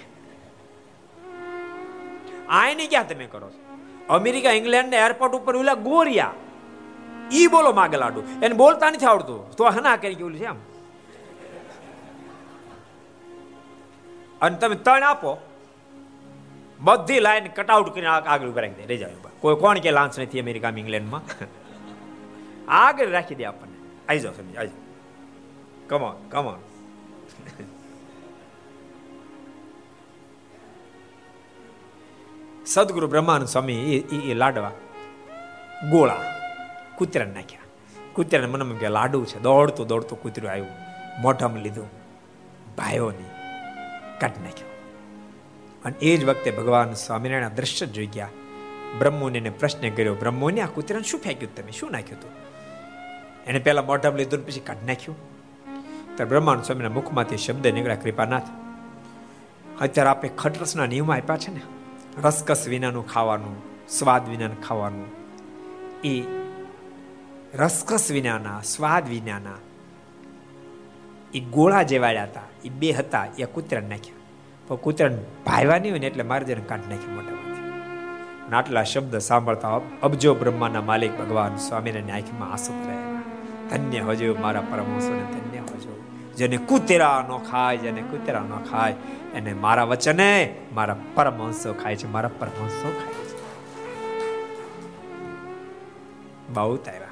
[2.49, 3.77] આયની ક્યાં તમે કરો છો?
[4.09, 6.33] અમેરિકા ઇંગ્લેન્ડ એરપોર્ટ ઉપર ઓલા ગોરિયા,
[7.31, 8.21] ઈ બોલો માગે લાડુ.
[8.21, 9.51] એને બોલતા નથી આવડતું.
[9.51, 10.55] તો હના કરી ગયું છે આમ?
[14.41, 15.37] અને તમે ત્રણ આપો.
[16.79, 18.95] બધી લાઈન કટઆઉટ કરીને આગળ ઊભા રાખી દે.
[18.95, 21.21] રહી કોઈ કોણ કે લાંચ નથી અમેરિકા ઇંગ્લેન્ડમાં?
[22.71, 23.75] આગળ રાખી દે આપણને.
[24.09, 24.67] આવી જાઓ, સમજ આવી
[25.89, 26.59] કમોન કમોન
[32.65, 33.79] સદગુરુ બ્રહ્માન સ્વામી
[34.29, 34.73] એ લાડવા
[35.91, 36.23] ગોળા
[36.97, 37.67] કૂતરાને નાખ્યા
[38.13, 40.75] કૂતરાને મનમાં કે લાડુ છે દોડતું દોડતું કૂતરું આવ્યું
[41.21, 41.89] મોઢામાં લીધું
[42.77, 43.31] ભાઈઓની
[44.19, 44.69] કાઢી નાખ્યો
[45.83, 48.31] અને એ જ વખતે ભગવાન સ્વામિનારાયણ દ્રશ્ય જોઈ ગયા
[48.99, 52.33] બ્રહ્મોને પ્રશ્ન કર્યો બ્રહ્મોને આ કૂતરાને શું ફેંક્યું તમે શું નાખ્યું હતું
[53.47, 55.19] એને પહેલા મોઢામાં લીધું પછી કાઢી નાખ્યું
[56.19, 58.43] ત્યારે બ્રહ્માનંદ સ્વામીના મુખમાંથી શબ્દ નીકળ્યા, કૃપાનાથ,
[59.81, 61.61] અત્યારે આપણે ખટરસના નિયમો આપ્યા છે ને?
[62.23, 65.05] રસકસ વિનાનું ખાવાનું, સ્વાદ વિનાનું ખાવાનું.
[66.03, 66.23] એ
[67.57, 69.57] રસકસ વિનાના, સ્વાદ વિનાના,
[71.33, 74.15] એ ગોળા જેવાડ્યા હતા, એ બે હતા, એ કૂતરાને નાખ્યા.
[74.67, 77.71] પણ કૂતરાને ભાઈવા નહીં હોય ને એટલે મારે કાઢી નાખી મોટામાંથી.
[78.55, 79.69] આટલા શબ્દ સાંભળતા
[80.03, 83.21] અબજો બ્રહ્માના માલિક ભગવાન સ્વામીને આંખમાં આંસુ રહ્યા.
[83.69, 86.08] ધન્ય હોજો મારા પરમહંસોને, ધન્ય હોજો.
[86.39, 88.95] જેને કૂતરા નો ખાય, જેને કૂતરા નો ખાય,
[89.35, 93.39] એને મારા વચને મારા પરમહંસો ખાય છે, મારા પરમહંસો ખાય છે.
[96.53, 97.07] બહુ તારા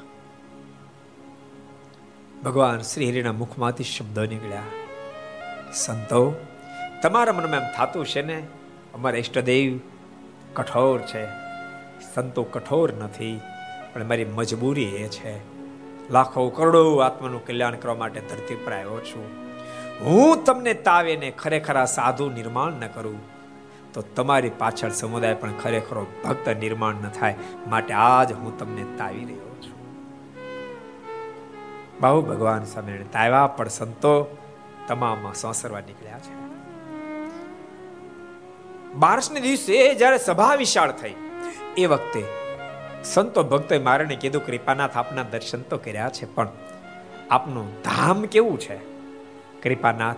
[2.46, 4.62] ભગવાન શ્રી હરિના મુખમાંથી શબ્દો નીકળ્યા.
[5.74, 6.36] સંતો,
[7.02, 8.40] તમારા મનમાં એમ થતું છે ને,
[8.94, 9.80] અમારા ઈષ્ટદેવ
[10.54, 11.26] કઠોર છે.
[12.14, 13.42] સંતો કઠોર નથી,
[13.94, 15.57] પણ મારી મજબૂરી એ છે.
[16.12, 19.26] લાખો કરોડો આત્માનું કલ્યાણ કરવા માટે ધરતી પર આવ્યો છું.
[20.02, 23.20] હું તમને તાવેને ખરેખર આ સાધુ નિર્માણ ન કરું.
[23.94, 27.36] તો તમારી પાછળ સમુદાય પણ ખરેખરો ભક્ત નિર્માણ ન થાય
[27.68, 29.78] માટે આજ હું તમને તાવી રહ્યો છું.
[32.00, 34.38] બહુ ભગવાન સામે તાવ્યા, પણ સંતો
[34.88, 36.36] તમામ સંસરવા નીકળ્યા છે.
[38.96, 41.16] બારસને દિવસે જ્યારે સભા વિશાળ થઈ,
[41.78, 42.22] એ વખતે
[43.14, 46.48] સંતો ભક્તોએ મારેને કીધું, કૃપાનાથ આપના દર્શન તો કર્યા છે, પણ
[47.32, 48.78] આપનું ધામ કેવું છે?
[49.64, 50.16] કૃપાનાથ,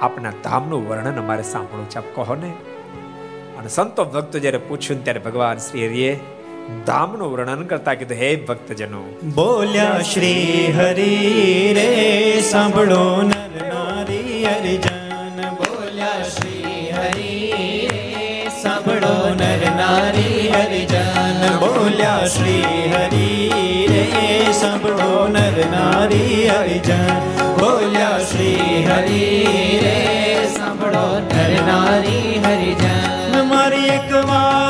[0.00, 2.50] આપના ધામનું વર્ણન અમારે સાંભળવું છે, આપ કહો ને.
[3.58, 6.18] અને સંતો ભક્તો જ્યારે પૂછ્યું ત્યારે ભગવાન શ્રી હરિએ
[6.86, 9.02] ધામનું વર્ણન કરતા કીધું, હે ભક્તજનો,
[9.34, 11.14] બોલ્યા શ્રી હરિ
[11.74, 14.46] રે, સાંભળો નર નારી
[15.58, 17.88] બોલ્યા શ્રી હરિ
[18.62, 27.06] સાંભળો નર નારી હરિજન બોલ્યા શ્રી હરિ રે સાંભળો નર નારી હરિજન.
[27.60, 29.24] બોલ્યા શ્રી હરિ
[29.82, 33.48] રે સાંભળો નર નારી હરિજન.
[33.48, 34.67] મારી એક વાર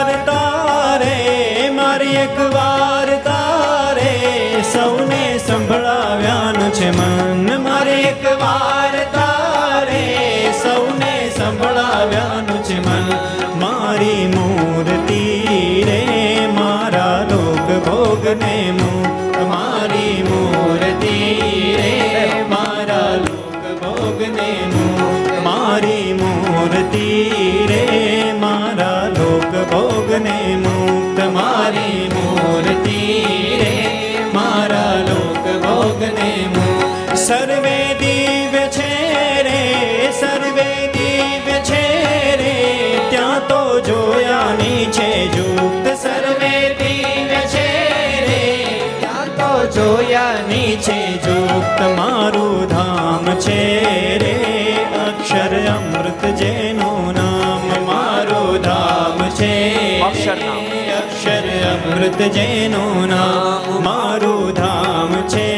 [62.08, 65.48] અમૃત જેનું નામ મારું ધામ છે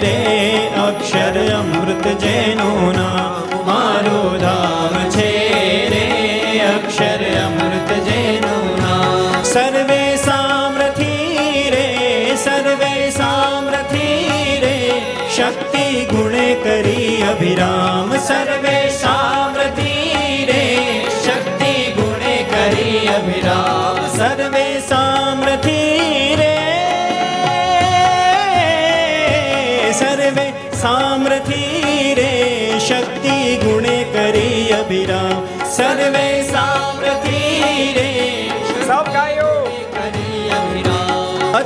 [0.00, 0.16] રે.
[0.76, 5.30] અક્ષર અમૃત જેનું નામ મારું ધામ છે
[5.88, 6.04] રે.
[6.60, 12.36] અક્ષર અમૃત જેનું નામ સર્વે સામ્રથી રે.
[12.36, 15.02] સર્વે સામ્રથી રે.
[15.36, 18.73] શક્તિ ગુણે કરી અભિરામ સર્વે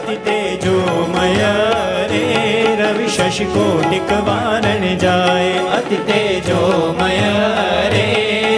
[0.08, 1.52] અતિ તેજોમય
[2.08, 2.20] રે
[2.80, 7.32] રવિ શશિ કોટિક વારણ જાય અતિ તેજોમય
[7.92, 8.06] રે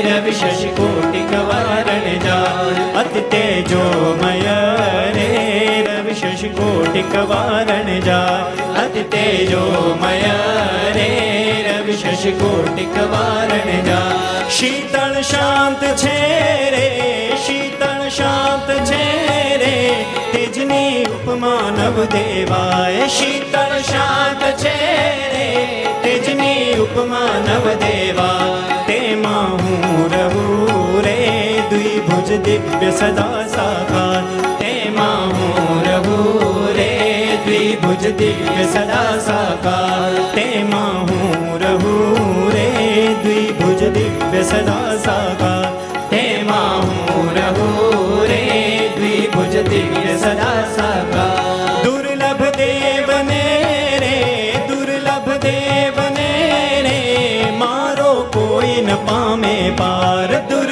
[0.07, 4.61] રવિ શશિ કોટિક વારણ જાય અતિ તેજોમય
[5.17, 5.27] રે
[5.89, 10.39] રવિ શશિ કોટિક વારણ જાય અતિ તેજોમય
[10.95, 11.11] રે
[11.69, 16.60] રવિ શશિ કોટિક વારણ જાય શીતળ શાંત છે
[21.41, 24.77] તેજની ઉપમા નવ દેવાય શીતળ શાંત છે
[25.33, 25.87] રે.
[26.03, 28.39] તેજની ઉપમાનવ દેવા,
[28.87, 31.55] તેમાં હું રહું રે.
[31.71, 34.23] દ્વિભુજ દિવ્ય સદા સાકાર,
[34.59, 37.29] તેમાં હું રહું રે.
[37.45, 42.71] દ્વિભુજ દિવ્ય સદા સાકાર, તેમાં હું રહું રે.
[43.23, 45.60] દ્વિભુજ દિવ્ય સદા સાકાર.
[49.41, 53.45] દ્વિભુજ દિવ્ય સદા સાકાર દુર્લભ દેવને
[54.03, 54.17] રે
[54.69, 56.29] દુર્લભ દેવને
[56.87, 56.99] રે
[57.59, 60.70] મારો કોઈ ન પામે પાર દુર્લભ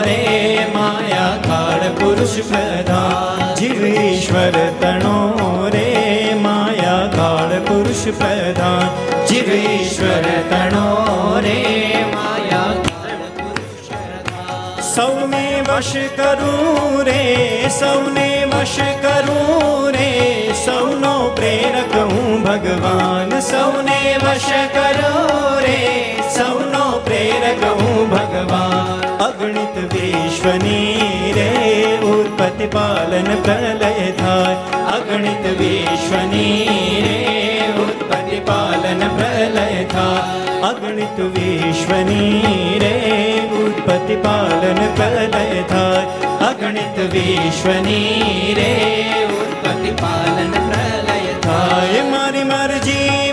[0.01, 0.17] રે
[0.73, 5.15] માયા કાળ પુરુષ પ્રધાન જીવ ઈશ્વર તણો
[5.69, 5.85] રે
[6.37, 8.89] માયા કાળ પુરુષ પ્રધાન
[9.27, 10.85] જીવ ઈશ્વર તણો
[11.39, 11.57] રે
[14.91, 17.21] સૌને વશ કરું રે
[17.69, 23.39] સૌને વશ કરું રે, સૌનો પ્રેરક હું ભગવાન.
[23.39, 29.17] સૌને વશ કરું રે, સૌનો પ્રેરક હું ભગવાન.
[29.17, 31.51] અગણિત વિશ્વની રે,
[31.97, 34.55] ઉત્પત્તિ પાલન પ્રલય થાય.
[34.97, 36.67] અગણિત વિશ્વની
[37.07, 40.41] રે, ઉત્પત્તિ પાલન પ્રલય થાય.
[40.61, 42.41] અગણિત વિશ્વની
[42.81, 42.95] રે,
[43.47, 46.30] ઉત્પત્તિ પાલન પ્રલય થાય.
[46.71, 48.71] અગણિત વિશ્વની રે
[49.35, 53.30] ઉત્પત્તિ પાલન પ્રલય થાય મારી મરજી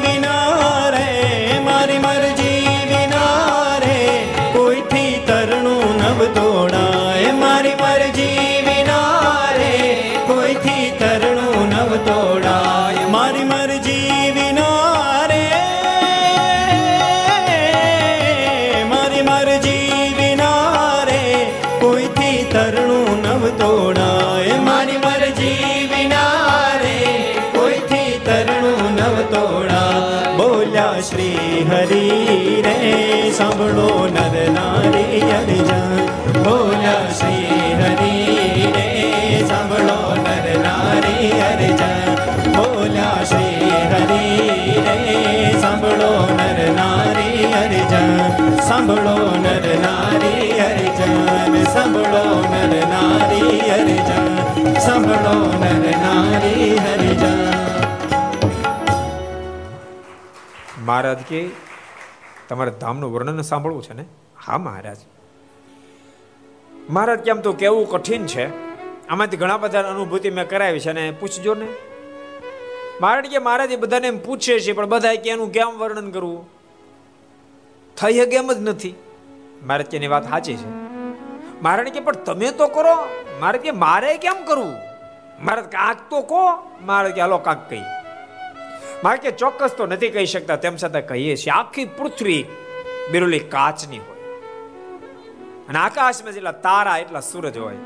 [50.18, 57.48] નારી હરિજન સંભળો નર નારી હરિજન સંભળો નર નારી હરિજન
[60.84, 61.50] મહારાજ કે
[62.48, 64.04] તમારે ધામનું વર્ણન સાંભળવું છે ને?
[64.46, 64.96] હા, મહારાજ.
[66.90, 68.46] મહારાજ કેમ તો કેવું કઠિન છે.
[69.08, 71.66] આમાંથી ઘણા બધા અનુભૂતિ મેં કરાવી છે અને પૂછજો ને.
[73.00, 76.50] મહારાજ કે, મહારાજ એ બધાને એમ પૂછે છે, પણ બધા કે, એનું કેમ વર્ણન કરવું?
[77.96, 78.94] થઈ શકે એમ જ નથી.
[79.62, 80.68] મહારાજ કે વાત સાચી છે.
[81.62, 82.96] મહારાજ કે, પણ તમે તો કરો.
[83.40, 84.74] મારે કે, મારે કેમ કરવું
[85.44, 87.82] મારે કાંક તો કહો મારે કે, હાલો, કાંક કહી
[89.04, 90.56] મારે કે, ચોક્કસ તો નથી કહી શકતા.
[90.56, 92.46] તેમ છતાં કહીએ છીએ, આખી પૃથ્વી
[93.10, 94.18] બિરુલી કાચની હોય
[95.68, 97.76] અને આકાશમાં જેટલા તારા, એટલા સૂરજ હોય.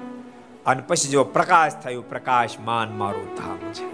[0.66, 3.86] અને પછી જો પ્રકાશ થયું પ્રકાશ માન મારું ધામ છે.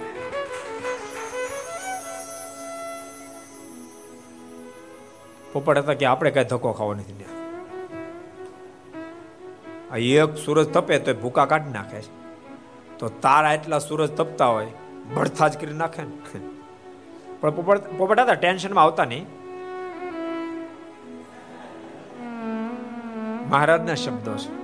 [5.52, 7.38] પોપટ હતા કે, આપણે કઈ ધક્કો ખાવો નથી
[9.90, 12.12] આ એક સૂરજ તપે તો ભૂકા કાઢી નાખે છે.
[12.98, 14.66] તો તારા એટલા સૂરજ તપતા હોય
[15.15, 16.40] ભડથા જ કરી નાખે ને.
[17.40, 17.51] પણ
[17.98, 19.27] પોપટ ટેન્શનમાં આવતા નહીં.
[23.51, 24.59] મહારાજના શબ્દો છે.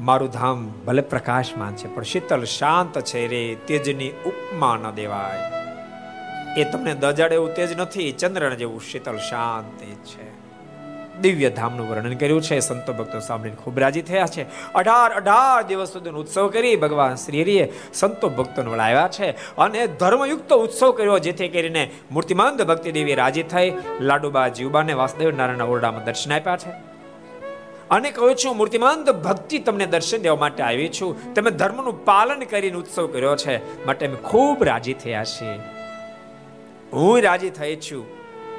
[0.00, 6.60] મારું ધામ ભલે પ્રકાશમાન છે, પણ શીતલ શાંત છે રે, તેજની ઉપમા ન દેવાય.
[6.60, 10.35] એ તમને દજાડે એવું તેજ નથી ચંદ્ર જેવું શીતલ શાંત તેજ છે.
[11.20, 12.58] દિવ્ય ધામનું વર્ણન કર્યું છે.
[12.58, 14.72] સંતો ભક્તો સાંભળીને ખૂબ રાજી થયા છે.
[14.74, 20.52] અઢાર અઢાર દિવસ સુધીનો ઉત્સવ કરી ભગવાન શ્રી હરિએ સંતો ભક્તોને વળાવ્યા છે અને ધર્મયુક્ત
[20.52, 26.32] ઉત્સવ કર્યો, જેથી કરીને મૂર્તિમંદ ભક્તિ દેવી રાજી થઈ લાડુબા જીવબાને વાસુદેવ નારાયણના ઓરડામાં દર્શન
[26.32, 26.70] આપ્યા છે.
[27.90, 31.34] અને કહું છું, મૂર્તિમંદ ભક્તિ તમને દર્શન દેવા માટે આવી છું.
[31.34, 33.86] તમે ધર્મનું પાલન કરીને ઉત્સવ કર્યો છે.
[33.86, 35.58] માટે અમે ખૂબ રાજી થયા છીએ.
[36.92, 38.15] હું રાજી થઈ છું.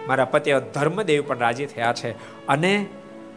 [0.08, 2.12] મારા પતિ ધર્મદેવ પણ રાજી થયા છે.
[2.48, 2.86] અને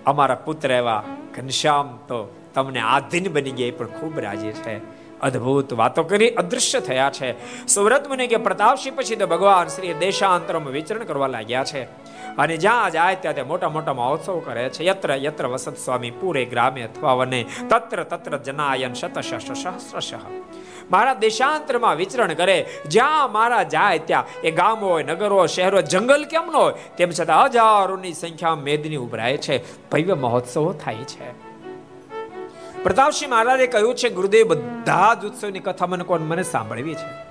[0.06, 1.04] અમારા પુત્ર એવા
[1.36, 5.00] ઘનશ્યામ તો તમને આધીન બની ગયા પણ ખૂબ રાજી છે.
[5.20, 7.66] અદ્ભુત વાતો કરી, અદૃશ્ય થયા છે.
[7.66, 11.82] સુવ્રત મુનિ કે પ્રતાપસિંહ પછી તો ભગવાન શ્રી દેશાંતરમાં વિચરણ કરવા લાગ્યા છે.
[12.36, 14.84] અને જ્યાં જાય ત્યાં તે મોટા મોટા મહોત્સવ કરે છે.
[14.84, 20.14] યત્ર યત્ર વસત સ્વામી, પૂરે ગ્રામે અથવા વને તત્ર તત્ર જનાયન શતશ સહસ્રશ
[20.90, 22.68] મારા દેશાંતરમાં વિચરણ કરે.
[22.86, 26.74] જ્યાં મારા જાય ત્યાં એ ગામ હોય નગરો, શહેરો, જંગલ કેમ ન હોય?
[26.96, 29.88] તેમ છતાં હજારોની સંખ્યા મેદની ઉભરાય છે.
[29.90, 31.50] ભવ્ય મહોત્સવો થાય છે.
[32.82, 37.30] પ્રતાપસિંહ મહારાજે કહ્યું છે, ગુરુદેવ, બધા જ ઉત્સવની કથા મને કોણ મને સાંભળવી છે?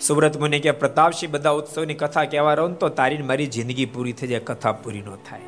[0.00, 4.26] સુબ્રત મુનિ કે, પ્રતાપસિંહ, બધા ઉત્સવની કથા કહેવા રહો તો તારી મારી જિંદગી પૂરી થઈ
[4.26, 5.40] જાય, કથા પૂરી ન થાય.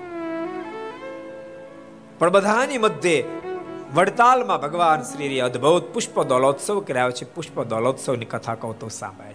[2.19, 3.24] પણ બધાની મધ્યે
[3.94, 7.24] વડતાલમાં ભગવાન શ્રી અદ્ભુત પુષ્પ દોલોત્સવ કરાયો છે.
[7.34, 9.34] પુષ્પ દોલોત્સવની કથા કહું તો સાંભળે.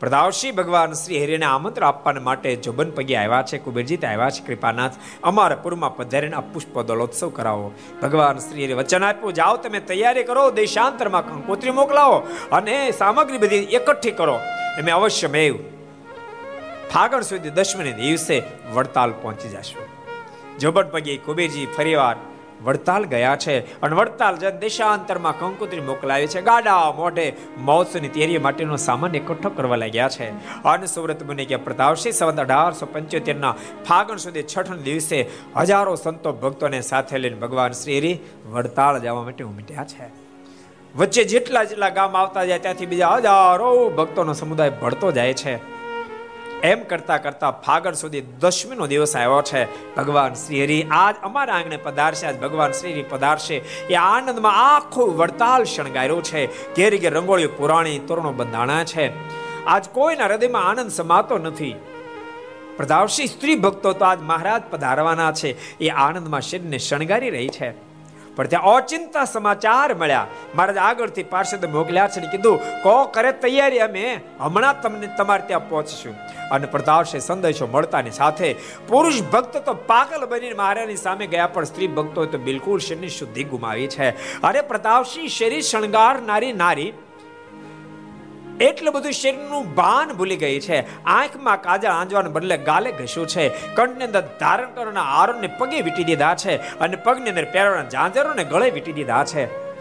[0.00, 3.58] પ્રતાપસિંહ ભગવાન શ્રી હરિને આમંત્રણ આપવા માટે જોબન પગે આવ્યા છે.
[3.58, 4.46] કુબેરજી આવ્યા છે.
[4.46, 4.92] કૃપાનાથ,
[5.22, 7.72] અમારા પૂરમાં પધારીને આ પુષ્પ દોલોત્સવ કરાવો.
[8.02, 12.18] ભગવાન શ્રી હરિ વચન આપ્યું, જાઓ તમે તૈયારી કરો, દેશાંતરમાં કંકોત્રી મોકલાવો
[12.52, 14.34] અને સામગ્રી બધી એકઠી કરો.
[14.78, 15.56] અમે અવશ્ય મેવ
[16.92, 18.42] ફાગણ સુધી દસમીને દિવસે
[18.74, 19.82] વડતાલ પહોંચી જશું.
[20.58, 22.16] જોબન પગે કુબેરજી ફરીવાર
[22.64, 23.80] વડતાલ ગયા છે.
[23.80, 26.40] અને વડતાલ જન દેશાંતરમાં કંકુત્રી મોકલાવી છે.
[26.40, 30.30] ગાડા મોઢે મહોત્સવની તૈયારી માટેનો સામાન એકઠો કરવા લાગ્યા છે.
[30.62, 33.54] અને સુરત બની ગયા પ્રતાપસિંહ, સંવત અઢારસો પંચોતેરના
[33.88, 35.26] ફાગણ સુધી છઠ દિવસે
[35.56, 38.18] હજારો સંતો ભક્તોને સાથે લઈને ભગવાન શ્રી
[38.50, 40.22] વડતાલ જવા માટે ઉમટ્યા છે.
[40.96, 45.81] વચ્ચે જેટલા જેટલા ગામ આવતા જાય, ત્યાંથી બીજા હજારો ભક્તોનો સમુદાય ભળતો જાય છે.
[46.62, 49.94] એમ કરતા કરતા ફાગણ સુધી દશમીનો દિવસ આવ્યો છે.
[49.94, 53.56] ભગવાન શ્રી હરિ આજ અમારા આંગણે પધારશે, આજ ભગવાન શ્રી હરિ પધારશે.
[53.90, 56.74] એ આનંદમાં આખો વડતાલ શણગાર્યો છે.
[56.74, 59.12] ઘેર ઘેર રંગોળીઓ પુરાણી, તોરણો બંધાણા છે.
[59.64, 61.74] આજ કોઈના હૃદયમાં આનંદ સમાતો નથી.
[62.76, 65.78] પ્રધાવશી સ્ત્રી ભક્તો તો આજ મહારાજ પધારવાના છે.
[65.78, 67.91] એ આનંદમાં શરીરને શણગારી રહી છે.
[68.36, 70.26] પણ ત્યાં અચિંતા સમાચાર મળ્યા.
[70.54, 74.06] મહારાજ આગળથી પાર્ષદ મોકલ્યા છે કીધું, કો કરે તૈયારી અમે,
[74.40, 76.16] હમણાં તમને તમારે ત્યાં પહોંચશું.
[76.50, 78.48] અને પ્રતાપશે સંદેશો મળતાની સાથે
[78.88, 83.44] પુરુષ ભક્ત તો પાગલ બનીને મહારાજની સામે ગયા, પણ સ્ત્રી ભક્તો તો બિલકુલ શરીરની શુદ્ધિ
[83.44, 84.10] ગુમાવી છે.
[84.42, 86.90] અરે પ્રતાપસિંહ શરીર શણગારનારી નારી
[88.60, 91.04] એટલું બધું શરીરનું ભાન ભૂલી ગઈ છે.
[91.04, 93.74] આંખમાં કાજળ આંજવાને બદલે ગાલે ઘસ્યું છે.
[93.74, 98.70] કંઠની અંદર ધારણ કરવાના આરોને પગે વીટી દીધા છે અને પગની અંદર પહેરવાના ઝાંઝરોને ગળે
[98.70, 99.72] વીટી દીધા છે.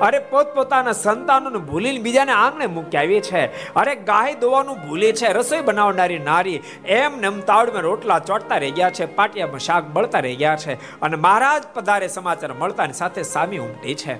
[0.00, 3.74] અરે પોતપોતાના સંતાનોને ભૂલીને બીજાને આંગણે મૂકી આવી છે.
[3.74, 6.62] અરે ગાય દોવાનું ભૂલે છે, રસોઈ બનાવનારી નારી.
[6.86, 11.16] એમ નેમ તાવડમાં રોટલા ચોટતા રહી ગયા છે, પાટિયામાં શાક બળતા રહી ગયા છે અને
[11.16, 14.18] મહારાજ પધારે સમાચાર મળતાની સાથે સામી ઉમટી છે.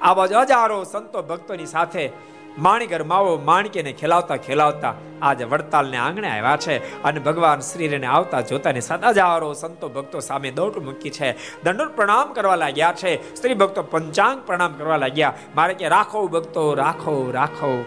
[0.00, 6.56] આવા જ હજારો સંતો ભક્તોની સાથે માણિકર માવો માણકીને ખેલાવતા ખેલાવતા આજે વડતાલને આંગણે આવ્યા
[6.56, 11.62] છે અને ભગવાન શ્રીને આવતા જોતાને સદા હજારો સંતો ભક્તો સામે દોટ મૂકી છે.
[11.62, 13.34] દંડોર પ્રણામ કરવા લાગ્યા છે.
[13.36, 15.34] સ્ત્રી ભક્તો પંચાંગ પ્રણામ કરવા લાગ્યા.
[15.56, 17.84] મારે કે રાખો ભક્તો, રાખો રાખો.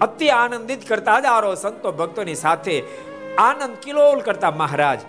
[0.00, 2.82] અતિ આનંદિત કરતા જ આરો સંતો ભક્તોની સાથે
[3.38, 5.00] આનંદ કિલોલ કરતા મહારાજ.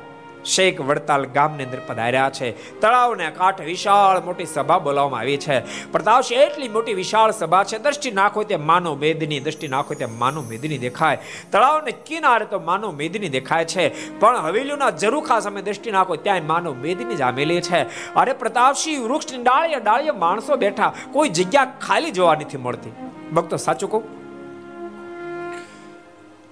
[0.45, 2.79] શેખ વડતાલ ગામની અંદર પધાર્યા છે.
[2.81, 5.59] તળાવને કાંઠે વિશાળ મોટી સભા બોલાવવામાં આવી છે.
[5.91, 10.41] પ્રતાપસિંહ એટલી મોટી વિશાળ સભા છે, દ્રષ્ટિ નાખો તે માનવ મેદની, દ્રષ્ટિ નાખો તે માનવ
[10.41, 11.17] મેદની દેખાય.
[11.51, 16.73] તળાવને કિનારે તો માનવ મેદની દેખાય છે, પણ હવેલીના જરૂખા સામે દ્રષ્ટિ નાખો ત્યાં માનવ
[16.73, 18.13] મેદની જામેલી છે.
[18.13, 22.91] અરે પ્રતાપસિંહ વૃક્ષની ડાળીએ ડાળીએ માણસો બેઠા, કોઈ જગ્યા ખાલી જોવા નથી મળતી.
[23.35, 24.22] ભક્તો, સાચું કહું?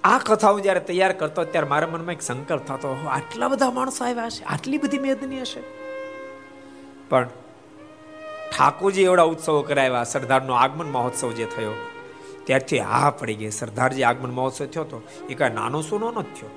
[0.04, 4.04] આ કથા હું જ્યારે તૈયાર કરતો ત્યારે મારા મનમાં એક સંકલ્પ થતો આટલા બધા માણસો
[4.04, 5.62] આવ્યા છે આટલી બધી મેદની હશે.
[7.10, 7.28] પણ
[8.52, 11.76] ઠાકોરજી એવડા ઉત્સવો કરાવ્યા, સરદારનો આગમન મહોત્સવ જે થયો,
[12.46, 13.52] ત્યારથી હા પડી ગઈ.
[13.60, 14.98] સરદારજી આગમન મહોત્સવ થયો તો
[15.30, 16.50] એ કાંઈ નાનો સોનો ન થયો.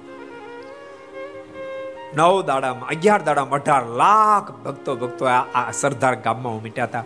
[2.17, 5.23] નવ દાડામાં, અગિયાર દાડામાં અઢાર લાખ ભક્તો ભક્તો
[5.59, 7.05] આ સરદાર ગામમાં ઉમટ્યા હતા.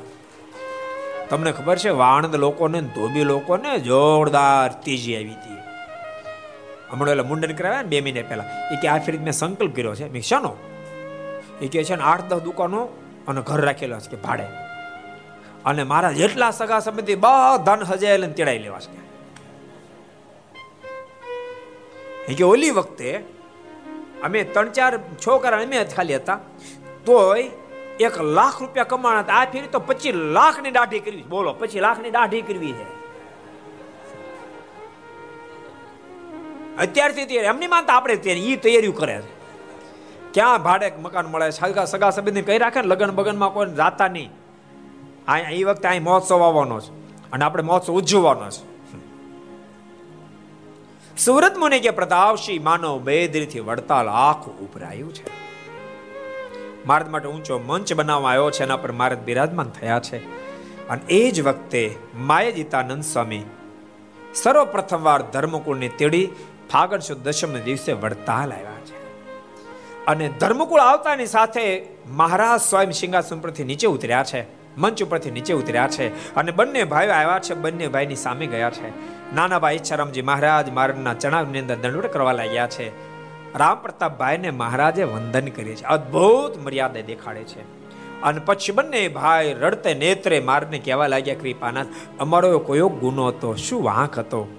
[1.29, 5.58] તમને ખબર છે, વાણંદ લોકોને ધોબી લોકોને જોરદાર તેજી આવી હતી.
[6.91, 8.43] હમણાં એટલે મુંડન કરાવ્યા ને બે મહિને પહેલા.
[8.43, 10.09] એ કે આ ફેરી મેં સંકલ્પ કર્યો છે.
[10.09, 10.55] મેં શાનો?
[11.61, 12.87] એ કે છે ને, આઠ દસ દુકાનો
[13.27, 14.43] અને ઘર રાખેલા છે કે ભાડે.
[15.65, 19.09] અને મારા જેટલા સગા સંબંધી બધાને હજાયેલ ને તેડાઈ લેવા છે.
[22.25, 23.23] એ કે ઓલી વખતે
[24.23, 26.39] અમે ત્રણ ચાર છોકરા અમે ખાલી હતા,
[27.05, 27.49] તોય
[27.99, 29.33] એક લાખ રૂપિયા કમાણા હતા.
[29.33, 32.98] આ ફેરી તો પચીસ લાખની દાઢી કરવી બોલો, પચીસ લાખની દાઢી કરવી છે.
[36.79, 39.39] અત્યારથી તૈયારી એમની માનતા આપણે તૈયારી એ તૈયારીઓ કરે છે.
[40.33, 42.87] ક્યાં ભાડે મકાન મળે સગા સગા સંબંધી કઈ રાખે ને?
[42.87, 44.29] લગ્ન બગનમાં કોઈ જાતા નહીં.
[45.27, 46.91] આ એ વખતે અહીં મહોત્સવ આવવાનો છે.
[47.31, 48.69] અને આપણે મહોત્સવ ઉજવવાનો છે.
[51.17, 55.23] સુરત મુનિ કે પ્રતાપસિંહ માનવ બેદરીથી વડતાલ આખું ઉભરાયું છે.
[56.85, 58.63] મારદ માટે ઊંચો મંચ બનાવવામાં આવ્યો છે.
[58.63, 60.17] એના પર મારદ બિરાજમાન થયા છે.
[60.87, 63.43] અને એ જ વખતે માયાજીતાનંદ સ્વામી
[64.33, 66.29] સર્વપ્રથમવાર ધર્મકુળની તેડી
[66.73, 68.99] ફાગણ સુદ દશમ દિવસે વડતાલ આવ્યા છે.
[70.05, 74.41] અને ધર્મકુળ આવતાની સાથે મહારાજ સ્વયં સિંહાસન પરથી નીચે ઉતર્યા છે,
[74.77, 78.89] મંચ ઉપરથી નીચે ઉતર્યા છે અને બંને ભાઈઓ આવ્યા છે, બંને ભાઈની સામે ગયા છે.
[79.35, 82.89] નાના ભાઈ ઈચ્છારામજી મહારાજ મારના ચણાવની અંદર દંડવટ કરવા લાગ્યા છે.
[83.57, 87.61] રામ પ્રતાપભાઈને મહારાજે વંદન કરે છે, અદ્ભુત મર્યાદા દેખાડે છે.
[88.21, 91.87] અને પછી બંને ભાઈ રડતે નેત્રે મારને કહેવા લાગ્યા, કૃપાનાથ,
[92.19, 93.55] અમારો કોયો ગુનો હતો?
[93.55, 94.58] શું વાંક હતો?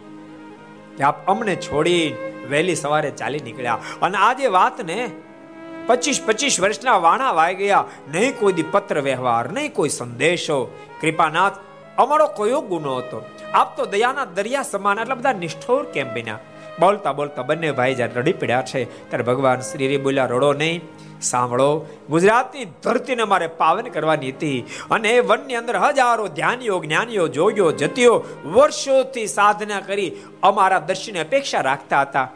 [1.00, 2.14] કે આપ અમને છોડી
[2.50, 3.78] વહેલી સવારે ચાલી નીકળ્યા.
[4.02, 5.10] અને આજે વાતને
[5.86, 7.84] પચીસ પચીસ વર્ષના વાણા વાઈ ગયા.
[8.08, 10.78] નહીં કોઈ દી પત્ર વ્યવહાર, નહીં કોઈ સંદેશો.
[11.00, 11.52] કૃપાનાથ,
[11.98, 13.24] અમારો કયો ગુનો હતો?
[13.54, 16.38] આપ તો દયાના દરિયા સમાન આટલા બધા નિષ્ઠોર કેમ બન્યા?
[16.80, 19.08] બોલતા બોલતા બંને ભાઈ જ્યારે રડી પડ્યા છે.
[19.08, 20.80] ત્યારે ભગવાન શ્રી બોલ્યા, રડો નહીં
[21.22, 28.24] સાંભળો, ગુજરાતની ધરતીને મારે પાવન કરવાની હતી અને વનની અંદર હજારો ધ્યાનીઓ, જ્ઞાનીઓ જોગ્યો જતીઓ
[28.44, 32.28] વર્ષોથી સાધના કરી અમારા દર્શનની અપેક્ષા રાખતા હતા.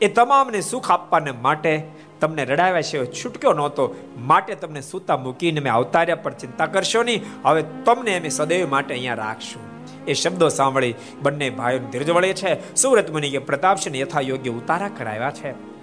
[0.00, 1.86] એ તમામને સુખ આપવાને માટે
[2.20, 3.94] તમને રડાવ્યા છે છૂટક્યો નહોતો.
[4.18, 7.22] માટે તમને સૂતા મૂકીને મેં અવતાર્યા પર ચિંતા કરશો નહીં.
[7.44, 9.62] હવે તમને અમે સદૈવ માટે અહીંયા રાખશું.
[10.06, 12.74] એ શબ્દો સાંભળી બંને ભાઈઓ ધીરજ વળે છે.
[12.74, 15.75] સુરત મુનિ કે પ્રતાપસિંહ યથા યોગ્ય ઉતારા કરાવ્યા છે.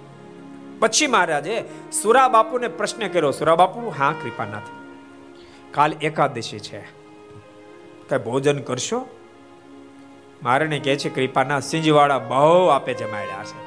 [0.80, 1.64] પછી મહારાજે
[2.02, 4.62] સુરા બાપુને પ્રશ્ન કર્યો, સુરા બાપુ, હા, કૃપાનાથ.
[5.70, 6.80] કાલ એકાદશી છે.
[8.08, 9.06] કઈ ભોજન કરશો?
[10.42, 13.64] મારને કહે છે કૃપાના સિંજવાળા બહુ આપે જમાડ્યા છે.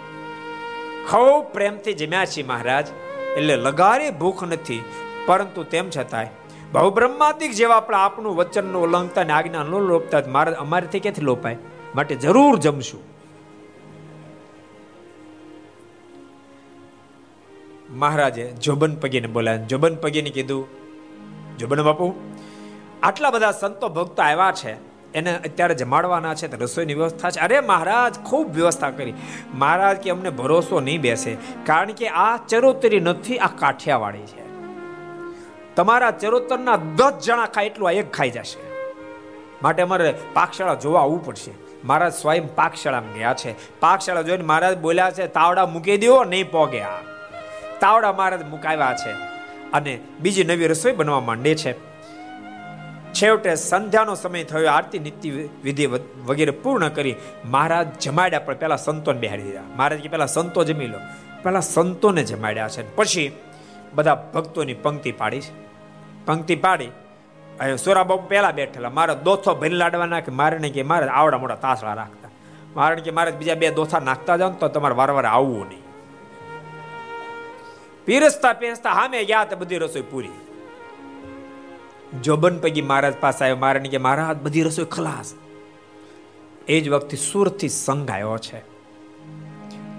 [1.11, 2.87] ખૂબ પ્રેમથી જમ્યા છે મહારાજ,
[3.37, 4.83] એટલે લગારે ભૂખ નથી,
[5.25, 6.27] પરંતુ તેમ છતાંય
[6.71, 11.57] બહુ બ્રહ્માદિક જેવા આપણે આપણું વચનનું ઉલ્લંઘતા ને આજ્ઞા ન લોપતા મારે અમારેથી ક્યાંથી લોપાય?
[11.95, 13.16] માટે જરૂર જમશું.
[17.97, 20.67] મહારાજે જોબન પગીને બોલાયા જોબન પગીને કીધું,
[21.57, 22.15] જોબન બાપુ,
[23.03, 24.75] આટલા બધા સંતો ભક્તો આવ્યા છે,
[25.13, 27.39] એને અત્યારે જમાડવાના છે, તો રસોઈની વ્યવસ્થા છે.
[27.39, 29.13] અરે મહારાજ, ખૂબ વ્યવસ્થા કરી.
[29.53, 34.47] મહારાજ, કે અમને ભરોસો નહીં બેસે, કારણ કે આ ચરોતરી નથી, આ કાઠિયાવાડી છે.
[35.75, 38.71] તમારા ચરોતરના દસ જણા ખાય એટલું આ એક ખાઈ જશે.
[39.63, 41.51] માટે અમારે પાકશાળા જોવા આવવું પડશે.
[41.83, 43.79] મહારાજ સ્વયં પાકશાળામાં ગયા છે.
[43.79, 46.99] પાકશાળા જોઈને મહારાજ બોલ્યા છે, તાવડા મૂકી દો નહીં પોગ્યા.
[47.79, 49.11] તાવડા મહારાજ મુકાવ્યા છે
[49.71, 51.73] અને બીજી નવી રસોઈ બનવા માંડે છે.
[53.13, 55.29] છેવટે સંધ્યાનો સમય થયો, આરતી નીતિ
[55.63, 55.85] વિધિ
[56.25, 59.61] વગેરે પૂર્ણ કરી મહારાજ જમાડ્યા, પણ પેલા સંતોને બેહાડી દીધા.
[59.75, 60.99] મહારાજ કે પેલા સંતો જમી લો.
[61.43, 62.95] પેલા સંતોને જમાડ્યા છે.
[62.95, 63.31] પછી
[63.93, 65.51] બધા ભક્તોની પંક્તિ પાડી છે.
[66.25, 66.89] પંક્તિ પાડી
[67.59, 68.89] અહીં સોરાબાબુ પહેલા બેઠેલા.
[68.89, 72.29] મારે દોથો ભરી લાડવાના કે મારે કે મારે આવડા મોટા તાસળા રાખતા.
[72.75, 75.86] મારે કે મારે બીજા બે દોથા નાખતા જાઓ તો તમારે વારવાર આવવું નહીં.
[78.07, 80.29] પીરસતા પીરસતા સામે ગયા બધી રસોઈ પૂરી.
[82.23, 85.33] જોબન પૈકી મહારાજ પાસે આવ્યો, મારે કે, મહારાજ, બધી રસોઈ ખલાસ.
[86.67, 88.57] એ જ વખતે સુરથી સંઘ આવ્યો છે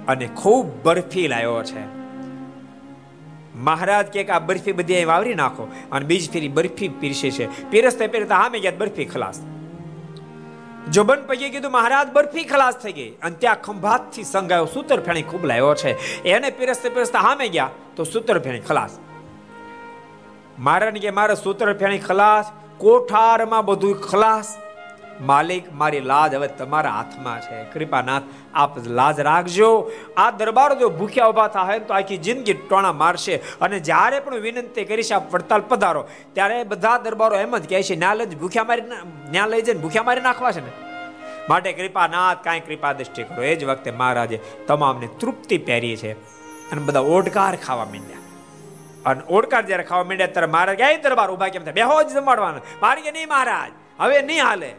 [0.07, 1.99] અને ખૂબ બરફી લાવ્યો છે.
[3.57, 5.69] મહારાજ કે આ બરફી બધી વાવરી નાખો.
[5.93, 7.71] અને બીજ ફેરી બરફી પીરસે છે.
[7.71, 9.41] પીરસતા પીરસતા સામે ગયા બરફી ખલાસ.
[10.93, 13.11] જોબન પૈયે કીધું, મહારાજ, બરફી ખલાસ થઈ ગઈ.
[13.11, 16.23] અને ત્યાં ખંભાતથી સંગાયો, સૂતર ફેણી ખૂબ લાવ્યો છે.
[16.23, 18.99] એને પીરસતા પીરસતા સામે ગયા, તો સૂતર ફેણી ખલાસ.
[20.59, 24.57] મારે કે, મારે સૂતર ફેણી ખલાસ, કોઠારમાં બધું ખલાસ.
[25.21, 27.65] માલિક, મારી લાજ હવે તમારા હાથમાં છે.
[27.65, 28.23] કૃપાનાથ,
[28.55, 29.91] આપ લાજ રાખજો.
[30.17, 33.37] આ દરબાર જો ભૂખ્યા ઊભા થાય તો આખી જિંદગી ટોણા મારશે.
[33.37, 36.09] અને જ્યારે પણ વિનંતી કરીશ, આપ વડતાલ પધારો.
[36.33, 38.83] ત્યારે બધા દરબારો એમ જ કહે છે, ન્યા લઈ ભૂખ્યા મારી
[39.31, 40.73] ન્યા લઈ જઈને ભૂખ્યા મારી નાખવા છે ને?
[41.49, 43.43] માટે કૃપાનાથ કાંઈ કૃપા દ્રષ્ટિ કરો.
[43.43, 46.13] એ જ વખતે મહારાજે તમામને તૃપ્તિ પહેરી છે.
[46.73, 48.19] અને બધા ઓડકાર ખાવા માંડ્યા.
[49.07, 52.61] અને ઓડકાર જ્યારે ખાવા માંડ્યા, ત્યારે મહારાજ ક્યાંય દરબાર ઊભા કેમ થાય બેહો જ જમાડવાના.
[52.83, 54.75] મારી કે, નહીં મહારાજ, હવે નહીં હાલે.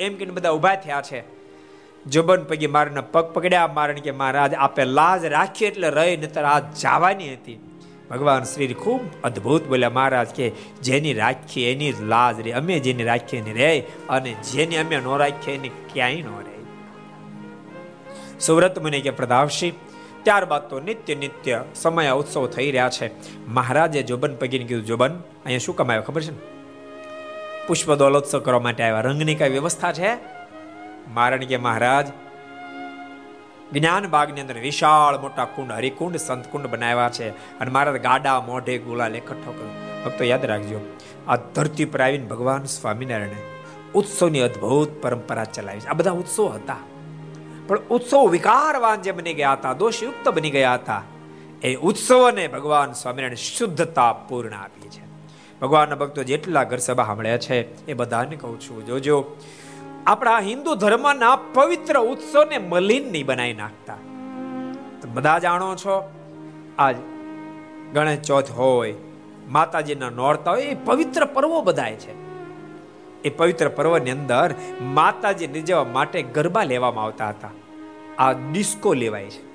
[0.00, 1.22] એમ કે બધા ઊભા થયા છે.
[2.06, 6.58] જોબન પગી મારના પગ પકડ્યા મારણ કે મહારાજ, આપે લાજ રાખી એટલે રહી નતર આ
[6.58, 7.58] જવાની હતી.
[8.10, 10.52] ભગવાન શ્રી ખૂબ અદ્ભુત બોલ્યા, મહારાજ, કે
[10.82, 15.54] જેની રાખી એની લાજ રે અમે જેની રાખીએ એની રે અને જેની અમે નો રાખીએ
[15.54, 16.60] એની ક્યાંય નો રહે.
[18.40, 19.72] સુવ્રત મને કે પ્રદાવશી
[20.22, 23.10] ત્યારબાદ તો નિત્ય નિત્ય સમય ઉત્સવ થઈ રહ્યા છે.
[23.48, 25.12] મહારાજે જોબન પગીને કીધું, જોબન,
[25.44, 26.59] અહીંયા શું કમાયો ખબર છે ને?
[27.70, 29.00] પુષ્પ દોલોત્સવ કરવા માટે આવ્યા.
[29.00, 30.14] રંગની કઈ વ્યવસ્થા છે?
[31.08, 32.06] મારણ કે મહારાજ?
[33.72, 37.28] જ્ઞાન બાગની અંદર વિશાળ મોટા કુંડ, હરિકુંડ સંત કુંડ બનાવ્યા છે.
[37.30, 40.02] અને મારા ગાડા, મોઢે, ગુલાલ એકઠો કર્યો.
[40.04, 40.80] ભક્તો, યાદ રાખજો,
[41.28, 43.42] આ ધરતી પર આવીને ભગવાન સ્વામિનારાયણે
[43.94, 45.86] ઉત્સવની અદ્ભુત પરંપરા ચલાવી છે.
[45.86, 46.76] આ બધા ઉત્સવ હતા.
[47.66, 51.02] પણ ઉત્સવ વિકારવાન જે બની ગયા હતા, દોષયુક્ત બની ગયા હતા,
[51.62, 55.09] એ ઉત્સવને ભગવાન સ્વામિનારાયણ શુદ્ધતા પૂર્ણ આપી છે.
[55.60, 59.36] ભગવાનના ભક્તો જેટલા ઘર સભા સાંભળ્યા છે, એ બધાને કહું છું, જોજો,
[60.06, 63.94] આપણા હિન્દુ ધર્મના પવિત્ર ઉત્સવને મલિન નહીં બનાવી નાખતા.
[65.12, 66.10] બધા જાણો છો,
[66.78, 66.96] આજ
[67.94, 68.94] ગણેશ ચોથ હોય,
[69.48, 72.30] માતાજીના નોરતા હોય, એ પવિત્ર પર્વો બધાય છે.
[73.22, 77.50] એ પવિત્ર પર્વની અંદર માતાજી રીઝવવા માટે ગરબા લેવામાં આવતા હતા.
[78.18, 79.49] આ ડિસ્કો લેવાય છે.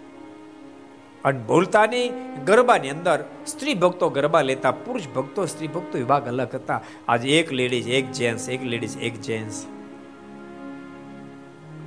[1.26, 2.10] અને ભૂલતાની
[2.46, 6.82] ગરબાની અંદર સ્ત્રી ભક્તો ગરબા લેતા, પુરુષ ભક્તો, સ્ત્રી ભક્તો વિભાગ અલગ હતા.
[7.08, 9.66] આજે એક લેડીઝ એક જેન્ટ્સ એક લેડીઝ એક જેન્ટ્સ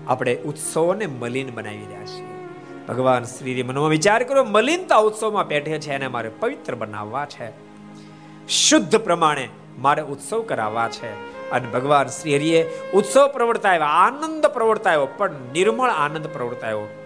[0.09, 2.27] આપણે ઉત્સવોને મલિન બનાવી રહ્યા છીએ.
[2.89, 7.51] ભગવાન શ્રી મનમાં વિચાર કરો મલિનતા ઉત્સવમાં બેઠે છે, એને મારે પવિત્ર બનાવવા છે.
[8.49, 9.49] શુદ્ધ પ્રમાણે
[9.79, 11.11] મારે ઉત્સવ કરાવવા છે.
[11.51, 16.98] અને ભગવાન શ્રી હરિએ ઉત્સવ પ્રવર્તાયો આનંદ પ્રવર્તાયો પણ નિર્મળ આનંદ પ્રવર્તાયો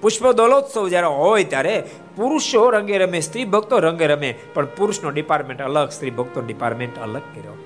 [0.00, 1.84] પુષ્પ દોલોત્સવ જ્યારે હોય ત્યારે
[2.16, 7.22] પુરુષો રંગે રમે, સ્ત્રી ભક્તો રંગે રમે, પણ પુરુષનો ડિપાર્ટમેન્ટ અલગ, સ્ત્રી ભક્તો ડિપાર્ટમેન્ટ અલગ
[7.34, 7.64] કર્યો.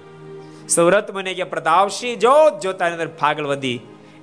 [0.68, 3.80] સૌરત મને કે પ્રતાપસિંહ જોત જોતાની અંદર ફાગળવદી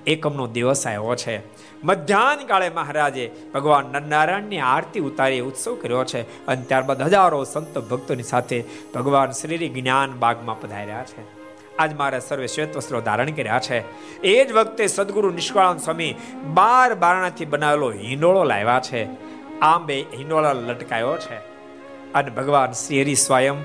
[0.07, 1.59] એકમનો દિવસ આવ્યો છે.
[1.83, 8.23] મધ્યાહન કાળે મહારાજે ભગવાન નરનારાયણની આરતી ઉતારી ઉત્સવ કર્યો છે અને ત્યારબાદ હજારો સંત ભક્તોની
[8.23, 8.63] સાથે
[8.95, 11.38] ભગવાન શ્રી જ્ઞાન બાગમાં પધાર્યા છે.
[11.79, 13.79] આજ મારે સર્વે શ્વેત વસ્ત્રો ધારણ કર્યા છે.
[14.21, 16.15] એ જ વખતે સદગુરુ નિષ્કળાનંદ સ્વામી
[16.53, 19.07] બાર બારણાથી બનાવેલો હિંડોળો લાવ્યા છે.
[19.59, 21.35] આંબે હિંડોળા લટકાયો છે.
[22.13, 23.55] અને ભગવાન શ્રી હરિ સ્વયં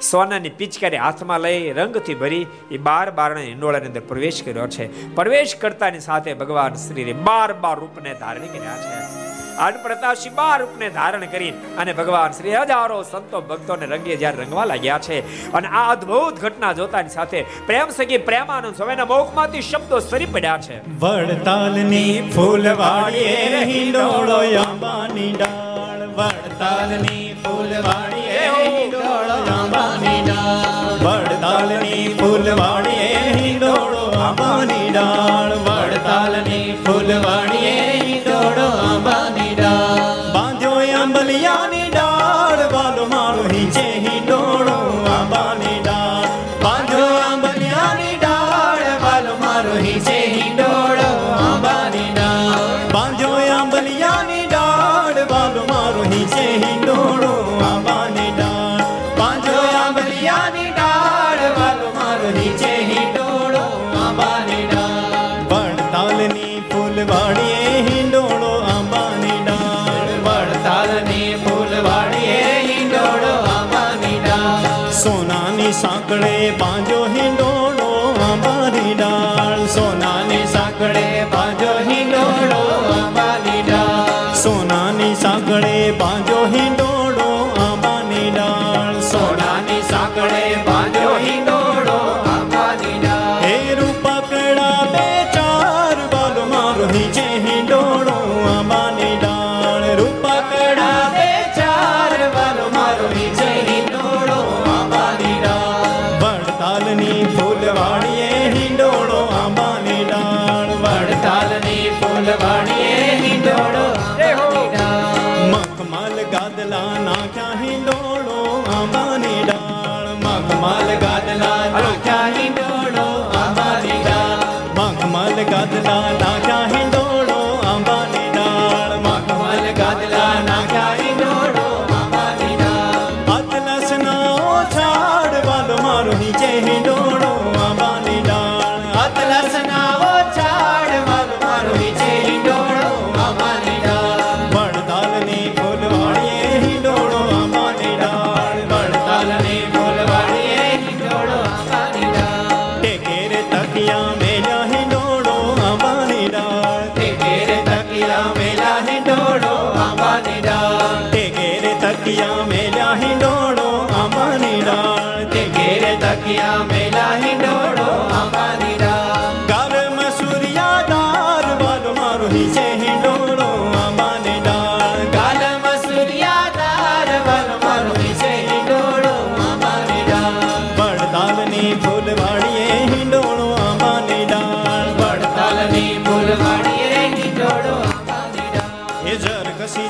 [0.00, 5.14] સોનાની પિચકારી હાથમાં લઈ રંગથી ભરી એ બાર બારણા હિંડોળાની અંદર પ્રવેશ કર્યો છે.
[5.14, 9.35] પ્રવેશ કરતાની સાથે ભગવાન શ્રી બાર બાર રૂપને ધારણ કર્યા છે.
[9.58, 14.98] અનપ્રતાશી બા રૂપને ધારણ કરી અને ભગવાન શ્રી હજારો સંતો ભક્તોને રંગે જ્યારે રંગવા લાગ્યા
[14.98, 15.52] છે.
[15.52, 20.98] અને આ અદ્ભુત ઘટના જોતાની સાથે પ્રેમ સગી પ્રેમાનંદ સ્વામીના મુખમાંથી શબ્દો સરી પડ્યા છે.
[20.98, 26.06] વડતાલની ફૂલવાડીએ રહી ડોળો અંબાની ડાળ.
[26.16, 30.96] વડતાલની ફૂલવાડીએ ડોળો અંબાની ડાળ.
[31.06, 35.52] વડતાલની ફૂલવાડીએ ડોળો અંબાની ડાળ.
[35.52, 38.05] વડતાલની ફૂલવાડીએ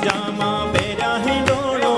[0.04, 1.95] જામાં પહેર્યા હે ડોળો.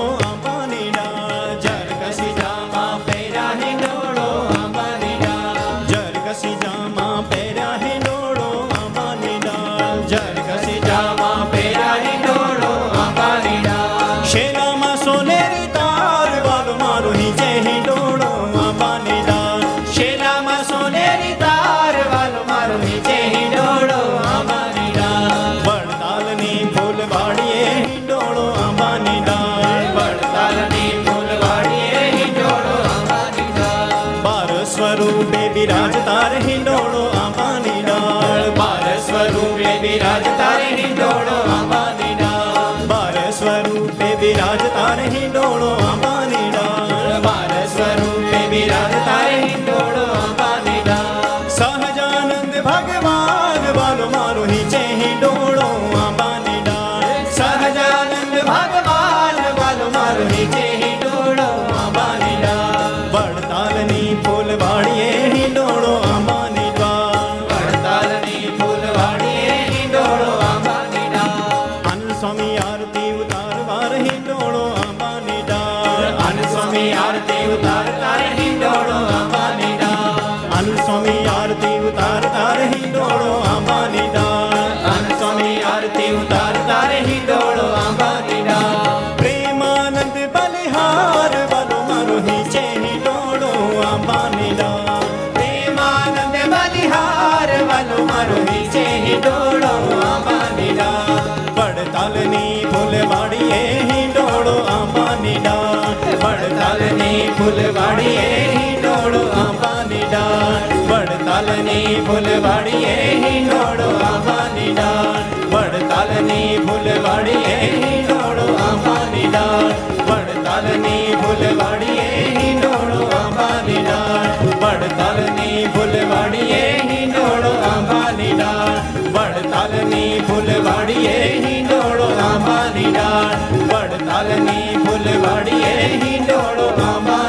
[111.49, 115.23] વડતાલની ફૂલવાડીએ હિંડોળો આંબાની ડાળ.
[115.51, 119.73] વડતાલની ફૂલવાડીએ હિંડોળો આંબાની ડાળ.
[120.09, 122.07] વડતાલની ફૂલવાડીએ
[122.37, 124.29] હિંડોળો આંબાની ડાળ.
[124.61, 126.61] વડતાલની ફૂલવાડીએ
[126.91, 128.79] હિંડોળો આંબાની ડાળ.
[129.15, 131.17] વડતાલની ફૂલવાડીએ
[131.47, 133.35] હિંડોળો આંબાની ડાળ.
[133.71, 135.73] વડતાલની ફૂલવાડીએ
[136.03, 137.28] હિંડોળો ડાળ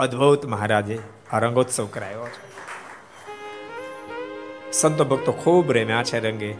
[0.00, 0.98] અદ્ભુત મહારાજે
[1.32, 2.50] આ રંગોત્સવ કરાયો છે.
[4.72, 6.54] સંતો ભક્તો ખૂબ રેમ્યા છે રંગે.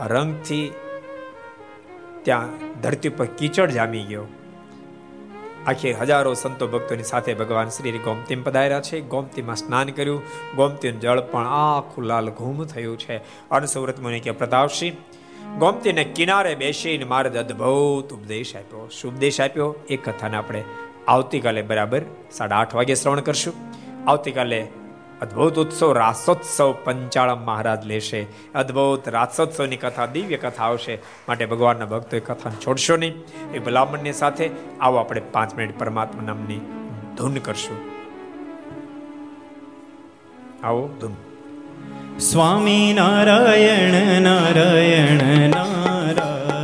[0.00, 0.74] રંગથી
[2.22, 4.24] ત્યાં ધરતી પર કીચડ જામી ગયો.
[5.66, 9.00] આખી હજારો સંતો ભક્તોની સાથે ભગવાન શ્રી ગોમતીમ પધાર્યા છે.
[9.00, 10.22] ગોમતીમાં સ્નાન કર્યું.
[10.56, 13.16] ગોમતીનું જળ પણ આખું લાલ ઘૂમ થયું છે.
[13.50, 14.96] અનસુરત મુનિ કે પ્રતાપસિંહ,
[15.58, 18.88] ગોમતીને કિનારે બેસીને મારે અદ્ભુત ઉપદેશ આપ્યો.
[18.88, 19.74] શું ઉપદેશ આપ્યો?
[19.88, 20.64] એ કથાને આપણે
[21.08, 23.54] આવતીકાલે બરાબર સાડા આઠ વાગે શ્રવણ કરશું.
[24.10, 24.68] આવતીકાલે
[25.22, 28.26] અદ્ભુત ઉત્સવ, રાસોત્સવ પંચાળમ મહારાજ લેશે.
[28.54, 30.98] અદ્ભુત રાસોત્સવની કથા, દિવ્ય કથા આવશે.
[31.28, 33.14] માટે ભગવાનના ભક્તો એ કથાને છોડશો નહીં.
[33.54, 34.50] એ ભલામણની સાથે
[34.80, 36.60] આવો આપણે પાંચ મિનિટ પરમાત્મા નામની
[37.16, 37.76] ધૂન કરશું.
[40.66, 41.14] આવો, ધૂન.
[42.18, 46.63] સ્વામી નારાયણ નારાયણ નારાયણ.